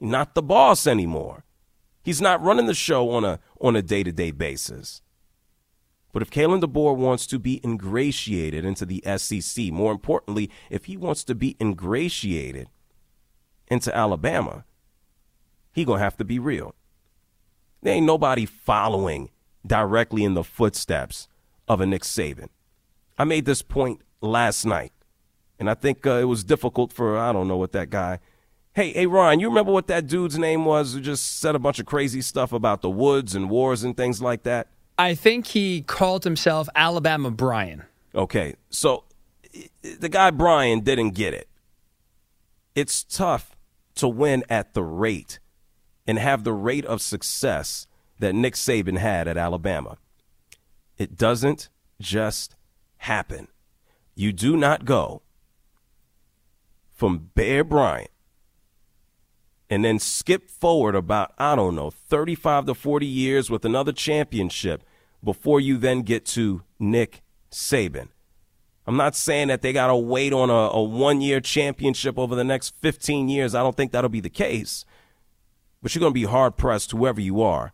not 0.00 0.34
the 0.34 0.42
boss 0.42 0.86
anymore. 0.86 1.44
He's 2.02 2.20
not 2.20 2.42
running 2.42 2.66
the 2.66 2.74
show 2.74 3.10
on 3.10 3.24
a 3.24 3.38
on 3.60 3.76
a 3.76 3.82
day-to-day 3.82 4.32
basis. 4.32 5.02
But 6.12 6.20
if 6.20 6.30
Kalen 6.30 6.62
DeBoer 6.62 6.96
wants 6.96 7.26
to 7.28 7.38
be 7.38 7.60
ingratiated 7.64 8.64
into 8.64 8.84
the 8.84 9.02
SEC, 9.16 9.72
more 9.72 9.92
importantly, 9.92 10.50
if 10.68 10.84
he 10.84 10.96
wants 10.96 11.24
to 11.24 11.34
be 11.34 11.56
ingratiated 11.58 12.68
into 13.68 13.96
Alabama, 13.96 14.64
he 15.72 15.84
gonna 15.84 16.00
have 16.00 16.18
to 16.18 16.24
be 16.24 16.38
real. 16.38 16.74
There 17.80 17.94
ain't 17.94 18.06
nobody 18.06 18.44
following 18.44 19.30
directly 19.66 20.24
in 20.24 20.34
the 20.34 20.44
footsteps 20.44 21.28
of 21.66 21.80
a 21.80 21.86
Nick 21.86 22.02
Saban. 22.02 22.48
I 23.16 23.24
made 23.24 23.44
this 23.44 23.62
point 23.62 24.02
last 24.20 24.66
night. 24.66 24.92
And 25.62 25.70
I 25.70 25.74
think 25.74 26.04
uh, 26.08 26.14
it 26.14 26.24
was 26.24 26.42
difficult 26.42 26.92
for, 26.92 27.16
I 27.16 27.32
don't 27.32 27.46
know 27.46 27.56
what 27.56 27.70
that 27.70 27.88
guy. 27.88 28.18
Hey, 28.72 28.92
hey, 28.92 29.06
Ryan, 29.06 29.38
you 29.38 29.48
remember 29.48 29.70
what 29.70 29.86
that 29.86 30.08
dude's 30.08 30.36
name 30.36 30.64
was 30.64 30.92
who 30.92 31.00
just 31.00 31.38
said 31.38 31.54
a 31.54 31.60
bunch 31.60 31.78
of 31.78 31.86
crazy 31.86 32.20
stuff 32.20 32.52
about 32.52 32.82
the 32.82 32.90
woods 32.90 33.36
and 33.36 33.48
wars 33.48 33.84
and 33.84 33.96
things 33.96 34.20
like 34.20 34.42
that? 34.42 34.66
I 34.98 35.14
think 35.14 35.46
he 35.46 35.82
called 35.82 36.24
himself 36.24 36.68
Alabama 36.74 37.30
Brian. 37.30 37.84
Okay, 38.12 38.56
so 38.70 39.04
the 40.00 40.08
guy 40.08 40.32
Brian 40.32 40.80
didn't 40.80 41.10
get 41.10 41.32
it. 41.32 41.48
It's 42.74 43.04
tough 43.04 43.54
to 43.94 44.08
win 44.08 44.42
at 44.48 44.74
the 44.74 44.82
rate 44.82 45.38
and 46.08 46.18
have 46.18 46.42
the 46.42 46.52
rate 46.52 46.86
of 46.86 47.00
success 47.00 47.86
that 48.18 48.34
Nick 48.34 48.54
Saban 48.54 48.98
had 48.98 49.28
at 49.28 49.36
Alabama. 49.36 49.96
It 50.98 51.16
doesn't 51.16 51.68
just 52.00 52.56
happen. 52.96 53.46
You 54.16 54.32
do 54.32 54.56
not 54.56 54.84
go 54.84 55.22
from 57.02 57.30
Bear 57.34 57.64
Bryant 57.64 58.12
and 59.68 59.84
then 59.84 59.98
skip 59.98 60.48
forward 60.48 60.94
about, 60.94 61.32
I 61.36 61.56
don't 61.56 61.74
know, 61.74 61.90
35 61.90 62.66
to 62.66 62.74
40 62.74 63.04
years 63.04 63.50
with 63.50 63.64
another 63.64 63.90
championship 63.90 64.84
before 65.24 65.58
you 65.58 65.78
then 65.78 66.02
get 66.02 66.24
to 66.26 66.62
Nick 66.78 67.22
Saban. 67.50 68.10
I'm 68.86 68.96
not 68.96 69.16
saying 69.16 69.48
that 69.48 69.62
they 69.62 69.72
got 69.72 69.88
to 69.88 69.96
wait 69.96 70.32
on 70.32 70.48
a, 70.48 70.52
a 70.52 70.80
one 70.80 71.20
year 71.20 71.40
championship 71.40 72.20
over 72.20 72.36
the 72.36 72.44
next 72.44 72.72
15 72.82 73.28
years. 73.28 73.52
I 73.52 73.64
don't 73.64 73.76
think 73.76 73.90
that'll 73.90 74.08
be 74.08 74.20
the 74.20 74.30
case. 74.30 74.84
But 75.82 75.96
you're 75.96 76.00
going 76.00 76.12
to 76.12 76.20
be 76.20 76.26
hard 76.26 76.56
pressed, 76.56 76.92
whoever 76.92 77.20
you 77.20 77.42
are, 77.42 77.72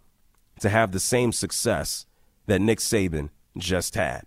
to 0.61 0.70
have 0.70 0.92
the 0.92 1.00
same 1.00 1.32
success 1.32 2.06
that 2.47 2.62
Nick 2.62 2.78
Saban 2.78 3.28
just 3.58 3.94
had. 3.94 4.23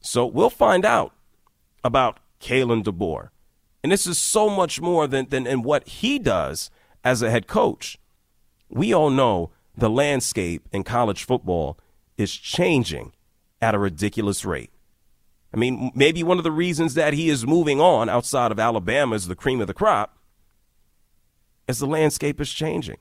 So 0.00 0.26
we'll 0.26 0.50
find 0.50 0.84
out 0.84 1.14
about 1.82 2.20
Kalen 2.42 2.84
DeBoer. 2.84 3.30
And 3.82 3.92
this 3.92 4.06
is 4.06 4.18
so 4.18 4.48
much 4.48 4.80
more 4.80 5.06
than, 5.06 5.28
than, 5.28 5.44
than 5.44 5.62
what 5.62 5.86
he 5.88 6.18
does 6.18 6.70
as 7.04 7.22
a 7.22 7.30
head 7.30 7.46
coach. 7.46 7.98
We 8.68 8.92
all 8.92 9.10
know 9.10 9.50
the 9.76 9.88
landscape 9.88 10.68
in 10.72 10.82
college 10.82 11.24
football 11.24 11.78
is 12.16 12.34
changing 12.34 13.12
at 13.60 13.74
a 13.74 13.78
ridiculous 13.78 14.44
rate. 14.44 14.70
I 15.52 15.56
mean, 15.56 15.92
maybe 15.94 16.22
one 16.22 16.38
of 16.38 16.44
the 16.44 16.50
reasons 16.50 16.94
that 16.94 17.14
he 17.14 17.30
is 17.30 17.46
moving 17.46 17.80
on 17.80 18.08
outside 18.08 18.52
of 18.52 18.58
Alabama 18.58 19.14
is 19.14 19.28
the 19.28 19.36
cream 19.36 19.60
of 19.60 19.66
the 19.66 19.74
crop 19.74 20.18
is 21.66 21.78
the 21.78 21.86
landscape 21.86 22.40
is 22.40 22.52
changing. 22.52 22.98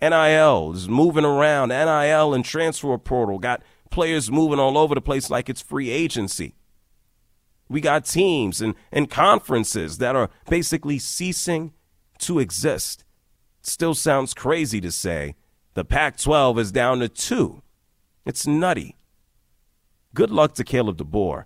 NIL 0.00 0.72
is 0.72 0.88
moving 0.88 1.24
around. 1.24 1.68
NIL 1.68 2.32
and 2.32 2.44
transfer 2.44 2.96
portal 2.96 3.38
got 3.38 3.62
players 3.90 4.30
moving 4.30 4.58
all 4.58 4.78
over 4.78 4.94
the 4.94 5.00
place 5.00 5.28
like 5.28 5.48
it's 5.48 5.60
free 5.60 5.90
agency. 5.90 6.54
We 7.70 7.80
got 7.80 8.04
teams 8.04 8.60
and, 8.60 8.74
and 8.90 9.08
conferences 9.08 9.98
that 9.98 10.16
are 10.16 10.28
basically 10.48 10.98
ceasing 10.98 11.72
to 12.18 12.40
exist. 12.40 13.04
still 13.62 13.94
sounds 13.94 14.34
crazy 14.34 14.80
to 14.80 14.90
say 14.90 15.36
the 15.74 15.84
Pac 15.84 16.18
12 16.18 16.58
is 16.58 16.72
down 16.72 16.98
to 16.98 17.08
two. 17.08 17.62
It's 18.26 18.44
nutty. 18.44 18.96
Good 20.14 20.32
luck 20.32 20.54
to 20.54 20.64
Kalen 20.64 20.96
DeBoer. 20.96 21.44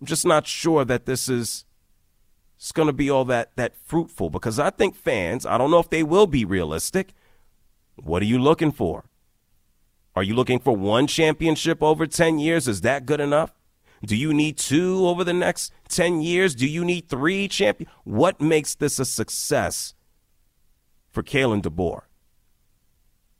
I'm 0.00 0.06
just 0.06 0.26
not 0.26 0.48
sure 0.48 0.84
that 0.84 1.06
this 1.06 1.28
is 1.28 1.64
it's 2.56 2.72
going 2.72 2.88
to 2.88 2.92
be 2.92 3.08
all 3.08 3.24
that 3.26 3.54
that 3.54 3.76
fruitful 3.76 4.28
because 4.28 4.58
I 4.58 4.70
think 4.70 4.96
fans, 4.96 5.46
I 5.46 5.56
don't 5.56 5.70
know 5.70 5.78
if 5.78 5.88
they 5.88 6.02
will 6.02 6.26
be 6.26 6.44
realistic. 6.44 7.14
What 7.94 8.22
are 8.22 8.26
you 8.26 8.40
looking 8.40 8.72
for? 8.72 9.04
Are 10.16 10.24
you 10.24 10.34
looking 10.34 10.58
for 10.58 10.74
one 10.74 11.06
championship 11.06 11.80
over 11.80 12.08
10 12.08 12.40
years? 12.40 12.66
Is 12.66 12.80
that 12.80 13.06
good 13.06 13.20
enough? 13.20 13.52
Do 14.04 14.16
you 14.16 14.32
need 14.32 14.56
two 14.56 15.06
over 15.06 15.24
the 15.24 15.32
next 15.32 15.72
10 15.88 16.22
years? 16.22 16.54
Do 16.54 16.66
you 16.66 16.84
need 16.84 17.08
three 17.08 17.48
champions? 17.48 17.92
What 18.04 18.40
makes 18.40 18.74
this 18.74 18.98
a 18.98 19.04
success 19.04 19.94
for 21.10 21.22
Kalen 21.22 21.62
DeBoer? 21.62 22.02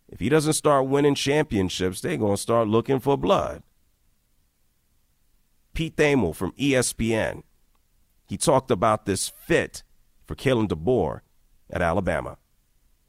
If 0.09 0.21
he 0.21 0.29
doesn't 0.29 0.55
start 0.55 0.87
winning 0.87 1.15
championships, 1.15 2.01
they're 2.01 2.17
going 2.17 2.37
to 2.37 2.43
start 2.43 2.69
looking 2.69 3.01
for 3.01 3.17
blood. 3.17 3.63
Pete 5.73 5.97
Thamel 5.97 6.35
from 6.35 6.53
ESPN. 6.53 7.43
He 8.27 8.37
talked 8.37 8.71
about 8.71 9.07
this 9.07 9.29
fit 9.29 9.83
for 10.27 10.35
Kalen 10.35 10.69
DeBoer 10.69 11.21
at 11.71 11.81
Alabama. 11.81 12.37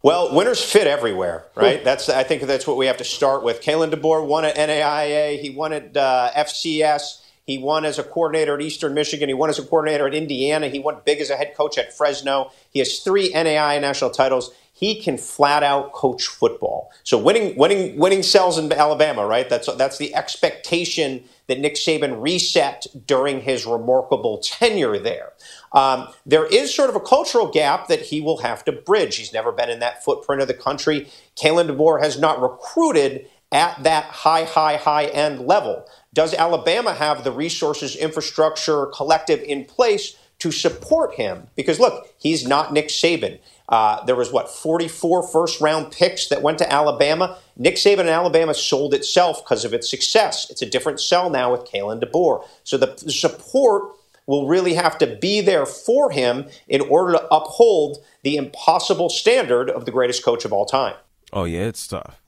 Well, 0.03 0.33
winners 0.33 0.63
fit 0.63 0.87
everywhere, 0.87 1.45
right? 1.53 1.83
That's 1.83 2.09
I 2.09 2.23
think 2.23 2.41
that's 2.43 2.65
what 2.65 2.75
we 2.77 2.87
have 2.87 2.97
to 2.97 3.03
start 3.03 3.43
with. 3.43 3.61
Kalen 3.61 3.91
DeBoer 3.91 4.25
won 4.25 4.45
at 4.45 4.55
NAIA. 4.55 5.39
He 5.39 5.51
won 5.51 5.73
at 5.73 5.95
uh, 5.95 6.31
FCS. 6.35 7.20
He 7.51 7.57
won 7.57 7.83
as 7.83 7.99
a 7.99 8.03
coordinator 8.03 8.55
at 8.55 8.61
Eastern 8.61 8.93
Michigan. 8.93 9.27
He 9.27 9.33
won 9.33 9.49
as 9.49 9.59
a 9.59 9.63
coordinator 9.63 10.07
at 10.07 10.13
Indiana. 10.13 10.69
He 10.69 10.79
won 10.79 11.01
big 11.05 11.19
as 11.19 11.29
a 11.29 11.35
head 11.35 11.53
coach 11.53 11.77
at 11.77 11.91
Fresno. 11.91 12.49
He 12.69 12.79
has 12.79 12.99
three 12.99 13.33
NAIA 13.33 13.81
national 13.81 14.11
titles. 14.11 14.51
He 14.71 15.01
can 15.01 15.17
flat 15.17 15.61
out 15.61 15.91
coach 15.91 16.27
football. 16.27 16.91
So 17.03 17.17
winning, 17.17 17.57
winning, 17.57 17.97
winning 17.99 18.23
sells 18.23 18.57
in 18.57 18.71
Alabama, 18.71 19.27
right? 19.27 19.49
That's 19.49 19.67
that's 19.75 19.97
the 19.97 20.15
expectation 20.15 21.25
that 21.47 21.59
Nick 21.59 21.75
Saban 21.75 22.21
reset 22.21 22.87
during 23.05 23.41
his 23.41 23.65
remarkable 23.65 24.37
tenure 24.37 24.97
there. 24.97 25.33
Um, 25.73 26.07
there 26.25 26.45
is 26.45 26.73
sort 26.73 26.89
of 26.89 26.95
a 26.95 27.01
cultural 27.01 27.47
gap 27.51 27.89
that 27.89 28.03
he 28.03 28.21
will 28.21 28.37
have 28.37 28.63
to 28.63 28.71
bridge. 28.71 29.17
He's 29.17 29.33
never 29.33 29.51
been 29.51 29.69
in 29.69 29.79
that 29.79 30.05
footprint 30.05 30.41
of 30.41 30.47
the 30.47 30.53
country. 30.53 31.09
Kalen 31.35 31.69
DeBoer 31.69 32.01
has 32.01 32.17
not 32.17 32.41
recruited 32.41 33.27
at 33.51 33.83
that 33.83 34.05
high, 34.05 34.45
high, 34.45 34.77
high 34.77 35.05
end 35.05 35.41
level. 35.45 35.85
Does 36.13 36.33
Alabama 36.33 36.93
have 36.93 37.23
the 37.23 37.31
resources, 37.31 37.95
infrastructure, 37.95 38.87
collective 38.87 39.41
in 39.41 39.63
place 39.63 40.17
to 40.39 40.51
support 40.51 41.15
him? 41.15 41.47
Because 41.55 41.79
look, 41.79 42.13
he's 42.17 42.45
not 42.45 42.73
Nick 42.73 42.89
Saban. 42.89 43.39
Uh, 43.69 44.03
there 44.03 44.17
was 44.17 44.33
what 44.33 44.49
44 44.49 45.25
first 45.25 45.61
round 45.61 45.91
picks 45.93 46.27
that 46.27 46.41
went 46.41 46.57
to 46.57 46.71
Alabama. 46.71 47.37
Nick 47.55 47.75
Saban 47.75 48.01
and 48.01 48.09
Alabama 48.09 48.53
sold 48.53 48.93
itself 48.93 49.41
because 49.43 49.63
of 49.63 49.73
its 49.73 49.89
success. 49.89 50.49
It's 50.49 50.61
a 50.61 50.65
different 50.65 50.99
sell 50.99 51.29
now 51.29 51.53
with 51.53 51.61
Kalen 51.61 52.03
DeBoer. 52.03 52.45
So 52.65 52.77
the, 52.77 52.87
the 52.87 53.13
support 53.13 53.93
will 54.25 54.47
really 54.47 54.73
have 54.73 54.97
to 54.97 55.07
be 55.07 55.39
there 55.39 55.65
for 55.65 56.11
him 56.11 56.47
in 56.67 56.81
order 56.81 57.13
to 57.13 57.33
uphold 57.33 57.99
the 58.23 58.35
impossible 58.35 59.09
standard 59.09 59.69
of 59.69 59.85
the 59.85 59.91
greatest 59.91 60.25
coach 60.25 60.43
of 60.43 60.51
all 60.51 60.65
time. 60.65 60.95
Oh 61.31 61.45
yeah, 61.45 61.61
it's 61.61 61.87
tough. 61.87 62.20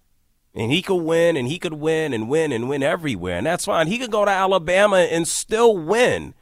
And 0.56 0.72
he 0.72 0.82
could 0.82 1.02
win 1.02 1.36
and 1.36 1.48
he 1.48 1.58
could 1.58 1.74
win 1.74 2.14
and 2.14 2.30
win 2.30 2.52
and 2.52 2.70
win 2.70 2.84
everywhere. 2.84 3.38
And 3.38 3.48
that's 3.48 3.66
fine. 3.66 3.88
He 3.88 3.98
could 3.98 4.12
go 4.12 4.24
to 4.24 4.32
Alabama 4.32 4.98
and 4.98 5.28
still 5.28 5.76
win. 5.76 6.36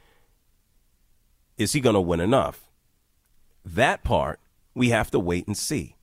Is 1.56 1.72
he 1.72 1.80
going 1.80 1.94
to 1.94 2.00
win 2.00 2.20
enough? 2.20 2.68
That 3.64 4.04
part 4.04 4.40
we 4.74 4.90
have 4.90 5.10
to 5.12 5.18
wait 5.18 5.46
and 5.46 5.56
see. 5.56 5.96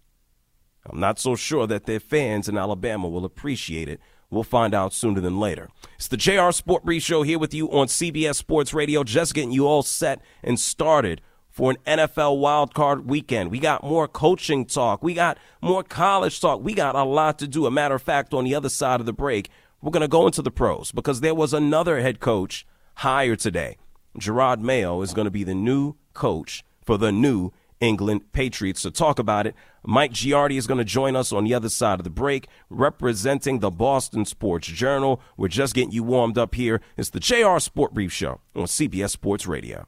I'm 0.86 1.00
not 1.00 1.20
so 1.20 1.36
sure 1.36 1.68
that 1.68 1.86
their 1.86 2.00
fans 2.00 2.50
in 2.50 2.58
Alabama 2.58 3.08
will 3.08 3.26
appreciate 3.26 3.90
it. 3.90 4.00
We'll 4.32 4.44
find 4.44 4.74
out 4.74 4.94
sooner 4.94 5.22
than 5.22 5.40
later. 5.40 5.70
It's 5.96 6.08
the 6.08 6.18
JR 6.18 6.52
Sport 6.52 6.86
Brief 6.86 7.04
Show 7.04 7.24
here 7.24 7.40
with 7.40 7.54
you 7.54 7.70
on 7.72 7.88
CBS 7.88 8.36
Sports 8.36 8.74
Radio, 8.74 9.04
just 9.04 9.34
getting 9.34 9.52
you 9.52 9.68
all 9.68 9.82
set 9.82 10.22
and 10.44 10.60
started 10.60 11.22
for 11.50 11.72
an 11.72 11.78
NFL 11.86 12.40
wildcard 12.40 13.06
weekend. 13.06 13.52
We 13.52 13.60
got 13.60 13.84
more 13.84 14.08
coaching 14.08 14.66
talk. 14.66 15.04
We 15.04 15.14
got 15.14 15.38
more 15.62 15.84
college 15.84 16.40
talk. 16.40 16.64
We 16.64 16.74
got 16.74 16.96
a 16.96 17.04
lot 17.04 17.40
to 17.40 17.48
do. 17.48 17.66
A 17.66 17.72
matter 17.72 17.96
of 17.96 18.02
fact, 18.02 18.34
on 18.34 18.46
the 18.46 18.56
other 18.56 18.70
side 18.70 19.00
of 19.00 19.06
the 19.06 19.14
break, 19.14 19.50
we're 19.82 19.92
going 19.92 20.02
to 20.02 20.08
go 20.08 20.26
into 20.26 20.42
the 20.42 20.52
pros 20.52 20.92
because 20.92 21.22
there 21.22 21.36
was 21.36 21.54
another 21.54 22.02
head 22.02 22.20
coach 22.20 22.66
hired 22.96 23.40
today. 23.40 23.78
Jerod 24.18 24.60
Mayo 24.60 25.02
is 25.02 25.14
going 25.14 25.26
to 25.26 25.32
be 25.32 25.44
the 25.44 25.56
new 25.56 25.96
coach 26.14 26.64
for 26.84 26.98
the 26.98 27.12
new 27.12 27.52
England 27.80 28.32
Patriots. 28.34 28.82
To 28.82 28.92
talk 28.92 29.20
about 29.20 29.48
it, 29.48 29.56
Mike 29.86 30.12
Giardi 30.12 30.58
is 30.58 30.68
going 30.68 30.80
to 30.80 30.84
join 30.84 31.16
us 31.16 31.32
on 31.32 31.46
the 31.46 31.54
other 31.54 31.70
side 31.70 32.00
of 32.00 32.04
the 32.04 32.10
break, 32.10 32.48
representing 32.70 33.60
the 33.60 33.72
Boston 33.72 34.26
Sports 34.26 34.68
Journal. 34.68 35.22
We're 35.38 35.48
just 35.48 35.76
getting 35.76 35.92
you 35.92 36.04
warmed 36.04 36.38
up 36.38 36.56
here. 36.56 36.82
It's 36.98 37.10
the 37.10 37.20
JR 37.20 37.60
Sport 37.60 37.94
Brief 37.94 38.12
Show 38.12 38.42
on 38.56 38.66
CBS 38.66 39.12
Sports 39.12 39.48
Radio. 39.48 39.88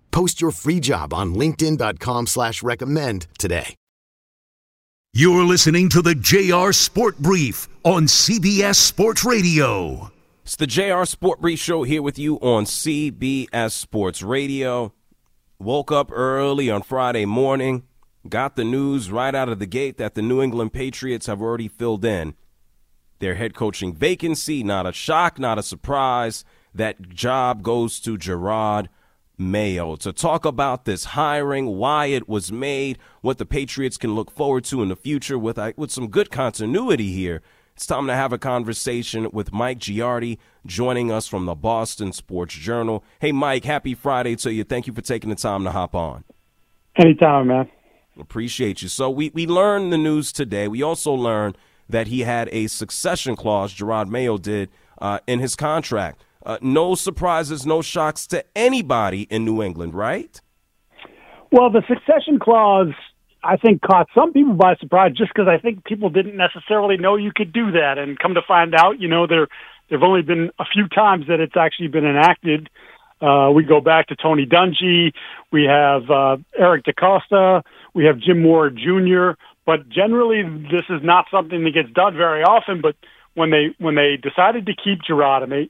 Post 0.11 0.41
your 0.41 0.51
free 0.51 0.79
job 0.79 1.13
on 1.13 1.35
LinkedIn.com 1.35 2.27
slash 2.27 2.61
recommend 2.63 3.27
today. 3.37 3.75
You're 5.13 5.43
listening 5.43 5.89
to 5.89 6.01
the 6.01 6.15
JR 6.15 6.71
Sport 6.71 7.17
Brief 7.17 7.67
on 7.83 8.03
CBS 8.03 8.75
Sports 8.75 9.25
Radio. 9.25 10.09
It's 10.45 10.55
the 10.55 10.67
JR 10.67 11.03
Sport 11.03 11.41
Brief 11.41 11.59
Show 11.59 11.83
here 11.83 12.01
with 12.01 12.17
you 12.17 12.37
on 12.37 12.63
CBS 12.63 13.71
Sports 13.71 14.21
Radio. 14.21 14.93
Woke 15.59 15.91
up 15.91 16.11
early 16.13 16.71
on 16.71 16.81
Friday 16.81 17.25
morning, 17.25 17.83
got 18.29 18.55
the 18.55 18.63
news 18.63 19.11
right 19.11 19.35
out 19.35 19.49
of 19.49 19.59
the 19.59 19.65
gate 19.65 19.97
that 19.97 20.15
the 20.15 20.21
New 20.21 20.41
England 20.41 20.71
Patriots 20.71 21.27
have 21.27 21.41
already 21.41 21.67
filled 21.67 22.05
in 22.05 22.33
their 23.19 23.35
head 23.35 23.53
coaching 23.53 23.93
vacancy. 23.93 24.63
Not 24.63 24.87
a 24.87 24.93
shock, 24.93 25.39
not 25.39 25.59
a 25.59 25.63
surprise. 25.63 26.45
That 26.73 27.09
job 27.09 27.63
goes 27.63 27.99
to 27.99 28.17
Jerod 28.17 28.87
Mayo 29.41 29.95
to 29.97 30.13
talk 30.13 30.45
about 30.45 30.85
this 30.85 31.03
hiring, 31.05 31.77
why 31.77 32.05
it 32.05 32.29
was 32.29 32.51
made, 32.51 32.97
what 33.21 33.37
the 33.39 33.45
Patriots 33.45 33.97
can 33.97 34.13
look 34.13 34.31
forward 34.31 34.63
to 34.65 34.81
in 34.81 34.89
the 34.89 34.95
future 34.95 35.37
with, 35.37 35.57
uh, 35.57 35.73
with 35.75 35.91
some 35.91 36.07
good 36.07 36.31
continuity 36.31 37.11
here. 37.11 37.41
It's 37.75 37.85
time 37.87 38.05
to 38.07 38.13
have 38.13 38.31
a 38.31 38.37
conversation 38.37 39.27
with 39.31 39.51
Mike 39.51 39.79
Giardi 39.79 40.37
joining 40.65 41.11
us 41.11 41.27
from 41.27 41.45
the 41.45 41.55
Boston 41.55 42.13
Sports 42.13 42.53
Journal. 42.53 43.03
Hey, 43.19 43.31
Mike, 43.31 43.65
happy 43.65 43.95
Friday 43.95 44.35
to 44.37 44.53
you. 44.53 44.63
Thank 44.63 44.85
you 44.87 44.93
for 44.93 45.01
taking 45.01 45.31
the 45.31 45.35
time 45.35 45.63
to 45.63 45.71
hop 45.71 45.95
on. 45.95 46.23
Anytime, 46.95 47.47
man. 47.47 47.71
Appreciate 48.19 48.81
you. 48.81 48.87
So 48.87 49.09
we, 49.09 49.31
we 49.33 49.47
learned 49.47 49.91
the 49.91 49.97
news 49.97 50.31
today. 50.31 50.67
We 50.67 50.83
also 50.83 51.13
learned 51.13 51.57
that 51.89 52.07
he 52.07 52.21
had 52.21 52.49
a 52.51 52.67
succession 52.67 53.35
clause, 53.35 53.73
Jerod 53.73 54.09
Mayo 54.09 54.37
did, 54.37 54.69
uh, 55.01 55.19
in 55.25 55.39
his 55.39 55.55
contract. 55.55 56.23
Uh, 56.45 56.57
no 56.61 56.95
surprises, 56.95 57.65
no 57.65 57.81
shocks 57.81 58.25
to 58.27 58.43
anybody 58.55 59.23
in 59.23 59.45
New 59.45 59.61
England, 59.61 59.93
right? 59.93 60.41
Well, 61.51 61.69
the 61.69 61.83
succession 61.87 62.39
clause, 62.39 62.93
I 63.43 63.57
think, 63.57 63.81
caught 63.81 64.07
some 64.15 64.31
people 64.33 64.53
by 64.53 64.75
surprise 64.75 65.11
just 65.15 65.31
because 65.33 65.47
I 65.47 65.57
think 65.57 65.83
people 65.83 66.09
didn't 66.09 66.37
necessarily 66.37 66.97
know 66.97 67.15
you 67.15 67.31
could 67.35 67.51
do 67.51 67.71
that. 67.71 67.97
And 67.97 68.17
come 68.17 68.33
to 68.35 68.41
find 68.47 68.73
out, 68.73 68.99
you 68.99 69.07
know, 69.07 69.27
there 69.27 69.47
there've 69.89 70.03
only 70.03 70.21
been 70.21 70.51
a 70.57 70.65
few 70.65 70.87
times 70.87 71.27
that 71.27 71.41
it's 71.41 71.57
actually 71.57 71.89
been 71.89 72.05
enacted. 72.05 72.69
Uh, 73.21 73.51
we 73.53 73.63
go 73.63 73.81
back 73.81 74.07
to 74.07 74.15
Tony 74.15 74.45
Dungy. 74.47 75.11
We 75.51 75.65
have 75.65 76.09
uh, 76.09 76.37
Eric 76.57 76.85
DeCosta. 76.85 77.63
We 77.93 78.05
have 78.05 78.17
Jim 78.17 78.41
Mora 78.41 78.71
Jr. 78.71 79.37
But 79.65 79.89
generally, 79.89 80.41
this 80.43 80.85
is 80.89 81.01
not 81.03 81.25
something 81.29 81.63
that 81.65 81.73
gets 81.73 81.91
done 81.91 82.15
very 82.15 82.41
often. 82.41 82.81
But 82.81 82.95
when 83.35 83.51
they 83.51 83.75
when 83.77 83.95
they 83.95 84.17
decided 84.17 84.65
to 84.65 84.73
keep 84.73 84.99
they 85.05 85.69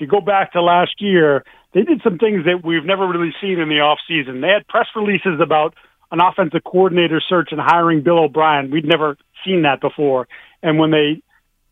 if 0.00 0.06
you 0.06 0.08
go 0.08 0.24
back 0.24 0.52
to 0.52 0.62
last 0.62 0.94
year, 0.98 1.44
they 1.74 1.82
did 1.82 2.00
some 2.02 2.16
things 2.16 2.46
that 2.46 2.64
we've 2.64 2.86
never 2.86 3.06
really 3.06 3.34
seen 3.40 3.60
in 3.60 3.68
the 3.68 3.80
off 3.80 3.98
season. 4.08 4.40
They 4.40 4.48
had 4.48 4.66
press 4.66 4.86
releases 4.96 5.40
about 5.42 5.74
an 6.10 6.20
offensive 6.20 6.64
coordinator 6.64 7.20
search 7.28 7.48
and 7.52 7.60
hiring 7.60 8.02
Bill 8.02 8.18
O'Brien. 8.18 8.70
We'd 8.70 8.86
never 8.86 9.18
seen 9.44 9.62
that 9.62 9.80
before. 9.82 10.26
And 10.62 10.78
when 10.78 10.90
they 10.90 11.22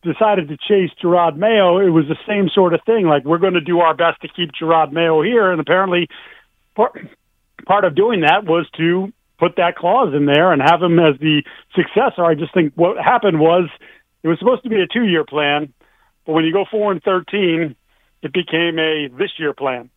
decided 0.02 0.48
to 0.48 0.58
chase 0.58 0.90
Jerod 1.02 1.36
Mayo, 1.36 1.78
it 1.78 1.88
was 1.88 2.04
the 2.06 2.18
same 2.28 2.50
sort 2.54 2.74
of 2.74 2.80
thing. 2.84 3.06
Like 3.06 3.24
we're 3.24 3.38
going 3.38 3.54
to 3.54 3.62
do 3.62 3.80
our 3.80 3.94
best 3.94 4.20
to 4.20 4.28
keep 4.28 4.50
Jerod 4.52 4.92
Mayo 4.92 5.22
here, 5.22 5.50
and 5.50 5.58
apparently, 5.58 6.08
part 6.76 6.92
part 7.66 7.84
of 7.84 7.96
doing 7.96 8.20
that 8.20 8.44
was 8.44 8.66
to 8.76 9.10
put 9.38 9.56
that 9.56 9.76
clause 9.76 10.14
in 10.14 10.26
there 10.26 10.52
and 10.52 10.60
have 10.60 10.82
him 10.82 10.98
as 10.98 11.18
the 11.18 11.42
successor. 11.74 12.24
I 12.24 12.34
just 12.34 12.52
think 12.52 12.74
what 12.76 13.02
happened 13.02 13.40
was 13.40 13.70
it 14.22 14.28
was 14.28 14.38
supposed 14.38 14.64
to 14.64 14.68
be 14.68 14.80
a 14.80 14.86
two 14.86 15.04
year 15.04 15.24
plan, 15.24 15.72
but 16.26 16.34
when 16.34 16.44
you 16.44 16.52
go 16.52 16.66
four 16.70 16.92
and 16.92 17.02
thirteen, 17.02 17.74
it 18.22 18.32
became 18.32 18.78
a 18.78 19.08
this 19.18 19.32
year 19.38 19.52
plan. 19.52 19.90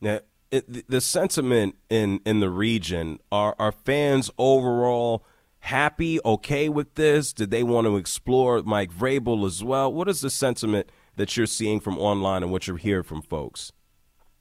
Yeah, 0.00 0.20
it, 0.50 0.88
the 0.88 1.00
sentiment 1.00 1.76
in 1.88 2.20
in 2.24 2.40
the 2.40 2.50
region 2.50 3.18
are 3.30 3.54
are 3.58 3.72
fans 3.72 4.30
overall 4.38 5.24
happy, 5.60 6.18
okay 6.24 6.68
with 6.68 6.94
this? 6.94 7.32
Did 7.32 7.50
they 7.50 7.62
want 7.62 7.86
to 7.86 7.96
explore 7.96 8.62
Mike 8.62 8.92
Vrabel 8.92 9.46
as 9.46 9.62
well? 9.62 9.92
What 9.92 10.08
is 10.08 10.20
the 10.20 10.30
sentiment 10.30 10.90
that 11.16 11.36
you're 11.36 11.46
seeing 11.46 11.80
from 11.80 11.98
online 11.98 12.42
and 12.42 12.50
what 12.50 12.66
you're 12.66 12.76
hearing 12.78 13.04
from 13.04 13.22
folks? 13.22 13.72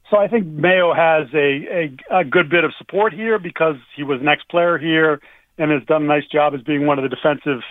So 0.09 0.17
I 0.17 0.27
think 0.27 0.47
Mayo 0.47 0.93
has 0.93 1.27
a, 1.33 1.91
a, 2.11 2.19
a 2.21 2.23
good 2.23 2.49
bit 2.49 2.63
of 2.63 2.71
support 2.77 3.13
here 3.13 3.37
because 3.37 3.75
he 3.95 4.03
was 4.03 4.19
an 4.21 4.27
ex-player 4.27 4.77
here 4.79 5.21
and 5.57 5.71
has 5.71 5.83
done 5.85 6.03
a 6.03 6.07
nice 6.07 6.25
job 6.31 6.55
as 6.55 6.61
being 6.61 6.87
one 6.87 6.97
of 6.97 7.03
the 7.03 7.15
defensive 7.15 7.61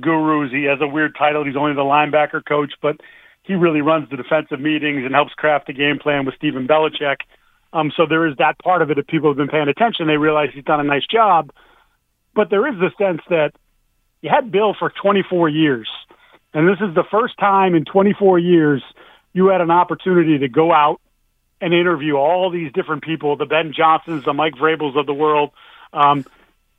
gurus. 0.00 0.50
He 0.52 0.64
has 0.64 0.78
a 0.80 0.86
weird 0.86 1.14
title. 1.18 1.44
He's 1.44 1.56
only 1.56 1.74
the 1.74 1.80
linebacker 1.80 2.42
coach, 2.46 2.72
but 2.80 3.00
he 3.46 3.54
really 3.54 3.80
runs 3.80 4.10
the 4.10 4.16
defensive 4.16 4.60
meetings 4.60 5.04
and 5.04 5.14
helps 5.14 5.32
craft 5.34 5.68
the 5.68 5.72
game 5.72 5.98
plan 5.98 6.26
with 6.26 6.34
Stephen 6.36 6.66
Belichick. 6.66 7.18
Um, 7.72 7.92
so 7.96 8.06
there 8.08 8.26
is 8.26 8.36
that 8.38 8.58
part 8.58 8.82
of 8.82 8.90
it. 8.90 8.98
If 8.98 9.06
people 9.06 9.30
have 9.30 9.36
been 9.36 9.48
paying 9.48 9.68
attention, 9.68 10.06
they 10.06 10.16
realize 10.16 10.50
he's 10.54 10.64
done 10.64 10.80
a 10.80 10.84
nice 10.84 11.06
job. 11.06 11.50
But 12.34 12.50
there 12.50 12.66
is 12.66 12.74
the 12.78 12.90
sense 12.98 13.22
that 13.30 13.52
you 14.20 14.30
had 14.30 14.50
Bill 14.50 14.74
for 14.78 14.92
24 15.02 15.48
years, 15.48 15.88
and 16.52 16.68
this 16.68 16.78
is 16.80 16.94
the 16.94 17.04
first 17.10 17.38
time 17.38 17.74
in 17.74 17.84
24 17.84 18.38
years 18.38 18.82
you 19.32 19.48
had 19.48 19.60
an 19.60 19.70
opportunity 19.70 20.38
to 20.38 20.48
go 20.48 20.72
out 20.72 21.00
and 21.60 21.72
interview 21.72 22.14
all 22.16 22.50
these 22.50 22.72
different 22.72 23.02
people, 23.02 23.36
the 23.36 23.46
Ben 23.46 23.72
Johnsons, 23.76 24.24
the 24.24 24.32
Mike 24.32 24.54
Vrabels 24.54 24.98
of 24.98 25.06
the 25.06 25.14
world, 25.14 25.50
um, 25.92 26.24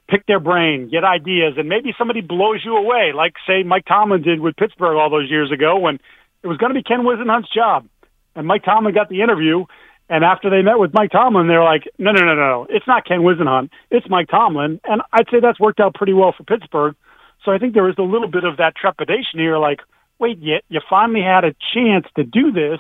pick 0.08 0.26
their 0.26 0.40
brain, 0.40 0.90
get 0.90 1.04
ideas, 1.04 1.56
and 1.58 1.68
maybe 1.68 1.94
somebody 1.98 2.22
blows 2.22 2.62
you 2.64 2.76
away, 2.76 3.12
like 3.14 3.34
say 3.46 3.64
Mike 3.64 3.86
Tomlin 3.86 4.22
did 4.22 4.40
with 4.40 4.56
Pittsburgh 4.56 4.98
all 4.98 5.10
those 5.10 5.30
years 5.30 5.52
ago 5.52 5.78
when 5.80 6.00
it 6.48 6.50
was 6.50 6.58
going 6.58 6.74
to 6.74 6.80
be 6.80 6.84
Ken 6.84 7.04
Whisenhunt's 7.04 7.54
job. 7.54 7.88
And 8.34 8.48
Mike 8.48 8.64
Tomlin 8.64 8.94
got 8.94 9.10
the 9.10 9.22
interview. 9.22 9.66
And 10.08 10.24
after 10.24 10.50
they 10.50 10.62
met 10.62 10.80
with 10.80 10.94
Mike 10.94 11.12
Tomlin, 11.12 11.50
they 11.50 11.56
were 11.56 11.64
like, 11.66 11.84
no, 11.98 12.12
no, 12.12 12.24
no, 12.24 12.36
no, 12.36 12.68
it's 12.70 12.88
not 12.88 13.06
Ken 13.06 13.20
Whisenhunt. 13.20 13.70
It's 13.92 14.10
Mike 14.10 14.30
Tomlin. 14.30 14.80
And 14.86 15.02
I'd 15.12 15.28
say 15.30 15.42
that's 15.42 15.60
worked 15.60 15.82
out 15.82 15.94
pretty 15.94 16.14
well 16.14 16.34
for 16.38 16.44
Pittsburgh. 16.44 16.96
So 17.44 17.52
I 17.52 17.58
think 17.58 17.74
there 17.74 17.90
is 17.90 17.96
a 17.98 18.04
little 18.04 18.30
bit 18.30 18.46
of 18.46 18.58
that 18.58 18.78
trepidation 18.78 19.40
here, 19.40 19.58
like, 19.58 19.82
wait, 20.20 20.38
you, 20.40 20.60
you 20.70 20.80
finally 20.90 21.22
had 21.22 21.44
a 21.44 21.54
chance 21.74 22.06
to 22.16 22.24
do 22.24 22.54
this. 22.54 22.80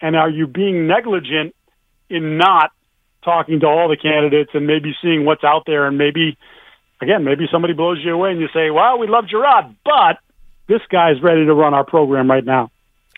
And 0.00 0.16
are 0.16 0.28
you 0.28 0.48
being 0.48 0.88
negligent 0.88 1.54
in 2.10 2.36
not 2.36 2.72
talking 3.24 3.60
to 3.60 3.66
all 3.66 3.88
the 3.88 3.96
candidates 3.96 4.50
and 4.54 4.66
maybe 4.66 4.92
seeing 5.00 5.24
what's 5.24 5.44
out 5.44 5.62
there 5.66 5.86
and 5.86 5.96
maybe, 5.96 6.36
again, 7.00 7.22
maybe 7.22 7.46
somebody 7.52 7.74
blows 7.74 7.98
you 8.02 8.12
away 8.12 8.32
and 8.32 8.40
you 8.40 8.48
say, 8.52 8.70
well, 8.70 8.98
we 8.98 9.06
love 9.06 9.26
Jerod, 9.32 9.76
but 9.84 10.18
this 10.68 10.80
guy's 10.90 11.22
ready 11.22 11.44
to 11.44 11.54
run 11.54 11.74
our 11.74 11.84
program 11.84 12.30
right 12.30 12.44
now. 12.44 12.70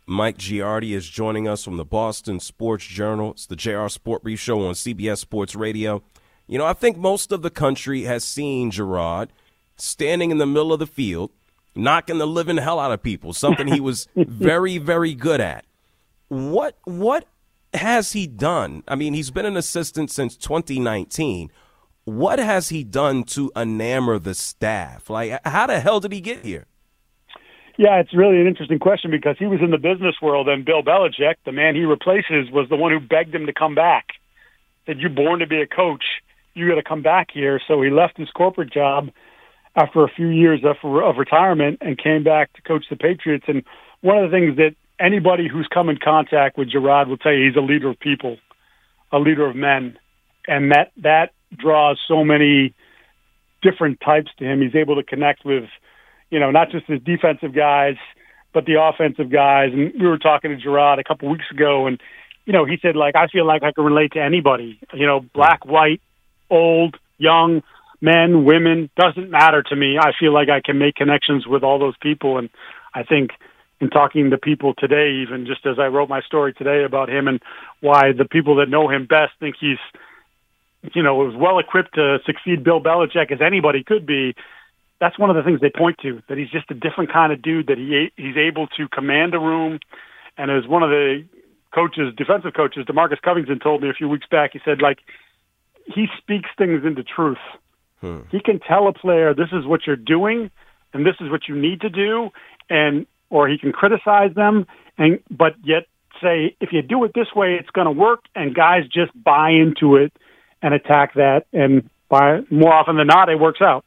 Mike 0.06 0.36
Giardi 0.36 0.90
is 0.90 1.08
joining 1.08 1.48
us 1.48 1.64
from 1.64 1.78
the 1.78 1.84
Boston 1.84 2.38
Sports 2.38 2.84
Journal. 2.84 3.30
It's 3.32 3.46
the 3.46 3.56
JR 3.56 3.88
Sport 3.88 4.22
Brief 4.22 4.38
Show 4.38 4.66
on 4.66 4.74
CBS 4.74 5.18
Sports 5.18 5.54
Radio. 5.54 6.02
You 6.46 6.58
know, 6.58 6.66
I 6.66 6.74
think 6.74 6.98
most 6.98 7.32
of 7.32 7.40
the 7.40 7.50
country 7.50 8.02
has 8.02 8.22
seen 8.22 8.70
Jerod 8.70 9.28
standing 9.76 10.30
in 10.30 10.38
the 10.38 10.46
middle 10.46 10.74
of 10.74 10.78
the 10.78 10.86
field, 10.86 11.30
knocking 11.74 12.18
the 12.18 12.26
living 12.26 12.58
hell 12.58 12.78
out 12.78 12.92
of 12.92 13.02
people, 13.02 13.32
something 13.32 13.66
he 13.66 13.80
was 13.80 14.08
very, 14.16 14.76
very 14.76 15.14
good 15.14 15.40
at. 15.40 15.64
What 16.28 16.76
what 16.84 17.26
has 17.72 18.12
he 18.12 18.26
done? 18.26 18.82
I 18.86 18.94
mean, 18.94 19.14
he's 19.14 19.30
been 19.30 19.46
an 19.46 19.56
assistant 19.56 20.10
since 20.10 20.36
2019. 20.36 21.50
What 22.04 22.38
has 22.38 22.68
he 22.68 22.84
done 22.84 23.24
to 23.24 23.50
enamor 23.56 24.22
the 24.22 24.34
staff? 24.34 25.08
Like, 25.08 25.40
how 25.46 25.66
the 25.66 25.80
hell 25.80 26.00
did 26.00 26.12
he 26.12 26.20
get 26.20 26.44
here? 26.44 26.66
Yeah, 27.76 27.98
it's 27.98 28.14
really 28.14 28.40
an 28.40 28.46
interesting 28.46 28.78
question 28.78 29.10
because 29.10 29.36
he 29.38 29.46
was 29.46 29.60
in 29.60 29.70
the 29.72 29.78
business 29.78 30.14
world, 30.22 30.48
and 30.48 30.64
Bill 30.64 30.82
Belichick, 30.82 31.36
the 31.44 31.52
man 31.52 31.74
he 31.74 31.84
replaces, 31.84 32.50
was 32.50 32.68
the 32.68 32.76
one 32.76 32.92
who 32.92 33.00
begged 33.00 33.34
him 33.34 33.46
to 33.46 33.52
come 33.52 33.74
back. 33.74 34.10
Said, 34.86 34.98
"You're 35.00 35.10
born 35.10 35.40
to 35.40 35.46
be 35.46 35.60
a 35.60 35.66
coach. 35.66 36.04
You 36.54 36.68
got 36.68 36.76
to 36.76 36.84
come 36.84 37.02
back 37.02 37.30
here." 37.32 37.60
So 37.66 37.82
he 37.82 37.90
left 37.90 38.16
his 38.16 38.30
corporate 38.30 38.72
job 38.72 39.10
after 39.74 40.04
a 40.04 40.08
few 40.08 40.28
years 40.28 40.60
of, 40.64 40.76
of 40.84 41.16
retirement 41.16 41.78
and 41.80 41.98
came 41.98 42.22
back 42.22 42.52
to 42.52 42.62
coach 42.62 42.84
the 42.88 42.96
Patriots. 42.96 43.46
And 43.48 43.64
one 44.02 44.18
of 44.18 44.30
the 44.30 44.36
things 44.36 44.56
that 44.58 44.76
anybody 45.00 45.48
who's 45.48 45.66
come 45.66 45.88
in 45.88 45.96
contact 45.96 46.56
with 46.56 46.70
Jerod 46.70 47.08
will 47.08 47.16
tell 47.16 47.32
you, 47.32 47.46
he's 47.46 47.56
a 47.56 47.60
leader 47.60 47.88
of 47.88 47.98
people, 47.98 48.36
a 49.10 49.18
leader 49.18 49.46
of 49.46 49.56
men, 49.56 49.98
and 50.46 50.70
that 50.70 50.92
that 50.98 51.32
draws 51.56 51.98
so 52.06 52.22
many 52.24 52.72
different 53.62 54.00
types 54.00 54.30
to 54.38 54.44
him. 54.44 54.60
He's 54.60 54.76
able 54.76 54.94
to 54.94 55.02
connect 55.02 55.44
with 55.44 55.64
you 56.30 56.40
know, 56.40 56.50
not 56.50 56.70
just 56.70 56.86
the 56.86 56.98
defensive 56.98 57.54
guys, 57.54 57.96
but 58.52 58.64
the 58.66 58.80
offensive 58.80 59.30
guys. 59.30 59.72
And 59.72 59.92
we 59.98 60.06
were 60.06 60.18
talking 60.18 60.50
to 60.50 60.56
Jerod 60.56 60.98
a 60.98 61.04
couple 61.04 61.28
weeks 61.30 61.46
ago, 61.50 61.86
and 61.86 62.00
you 62.44 62.52
know, 62.52 62.64
he 62.64 62.76
said 62.80 62.96
like 62.96 63.16
I 63.16 63.28
feel 63.28 63.46
like 63.46 63.62
I 63.62 63.72
can 63.72 63.84
relate 63.84 64.12
to 64.12 64.22
anybody. 64.22 64.78
You 64.92 65.06
know, 65.06 65.20
black, 65.20 65.64
white, 65.64 66.00
old, 66.50 66.96
young, 67.18 67.62
men, 68.00 68.44
women, 68.44 68.90
doesn't 68.96 69.30
matter 69.30 69.62
to 69.62 69.76
me. 69.76 69.98
I 69.98 70.12
feel 70.18 70.32
like 70.32 70.48
I 70.48 70.60
can 70.60 70.78
make 70.78 70.94
connections 70.94 71.46
with 71.46 71.62
all 71.62 71.78
those 71.78 71.96
people 72.00 72.38
and 72.38 72.50
I 72.94 73.02
think 73.02 73.30
in 73.80 73.90
talking 73.90 74.30
to 74.30 74.38
people 74.38 74.74
today, 74.78 75.22
even 75.22 75.46
just 75.46 75.66
as 75.66 75.78
I 75.78 75.86
wrote 75.86 76.08
my 76.08 76.22
story 76.22 76.54
today 76.54 76.84
about 76.84 77.10
him 77.10 77.26
and 77.26 77.40
why 77.80 78.12
the 78.16 78.24
people 78.24 78.56
that 78.56 78.68
know 78.68 78.88
him 78.88 79.06
best 79.06 79.32
think 79.40 79.56
he's, 79.60 79.78
you 80.94 81.02
know, 81.02 81.28
as 81.28 81.34
well 81.34 81.58
equipped 81.58 81.94
to 81.94 82.18
succeed 82.24 82.62
Bill 82.62 82.80
Belichick 82.80 83.32
as 83.32 83.40
anybody 83.44 83.82
could 83.82 84.06
be. 84.06 84.34
That's 85.04 85.18
one 85.18 85.28
of 85.28 85.36
the 85.36 85.42
things 85.42 85.60
they 85.60 85.68
point 85.68 85.98
to 86.00 86.22
that 86.30 86.38
he's 86.38 86.48
just 86.48 86.70
a 86.70 86.74
different 86.74 87.12
kind 87.12 87.30
of 87.30 87.42
dude 87.42 87.66
that 87.66 87.76
he 87.76 88.10
he's 88.16 88.38
able 88.38 88.68
to 88.68 88.88
command 88.88 89.34
a 89.34 89.38
room, 89.38 89.78
and 90.38 90.50
as 90.50 90.66
one 90.66 90.82
of 90.82 90.88
the 90.88 91.26
coaches, 91.74 92.14
defensive 92.16 92.54
coaches, 92.54 92.86
Demarcus 92.86 93.20
Covington 93.20 93.58
told 93.58 93.82
me 93.82 93.90
a 93.90 93.92
few 93.92 94.08
weeks 94.08 94.26
back, 94.30 94.54
he 94.54 94.60
said 94.64 94.80
like 94.80 95.00
he 95.94 96.06
speaks 96.16 96.48
things 96.56 96.86
into 96.86 97.04
truth. 97.04 97.44
Hmm. 98.00 98.20
He 98.30 98.40
can 98.40 98.60
tell 98.60 98.88
a 98.88 98.94
player 98.94 99.34
this 99.34 99.52
is 99.52 99.66
what 99.66 99.86
you're 99.86 99.94
doing 99.94 100.50
and 100.94 101.04
this 101.04 101.16
is 101.20 101.30
what 101.30 101.48
you 101.48 101.54
need 101.54 101.82
to 101.82 101.90
do 101.90 102.30
and 102.70 103.06
or 103.28 103.46
he 103.46 103.58
can 103.58 103.72
criticize 103.72 104.34
them 104.34 104.66
and 104.96 105.20
but 105.30 105.54
yet 105.62 105.84
say 106.22 106.56
if 106.62 106.72
you 106.72 106.80
do 106.80 107.04
it 107.04 107.12
this 107.14 107.28
way 107.36 107.56
it's 107.60 107.68
going 107.70 107.86
to 107.86 107.92
work 107.92 108.20
and 108.34 108.54
guys 108.54 108.84
just 108.84 109.12
buy 109.22 109.50
into 109.50 109.96
it 109.96 110.14
and 110.62 110.72
attack 110.72 111.12
that 111.12 111.44
and 111.52 111.90
by 112.08 112.40
more 112.50 112.72
often 112.72 112.96
than 112.96 113.06
not 113.06 113.28
it 113.28 113.38
works 113.38 113.60
out 113.60 113.84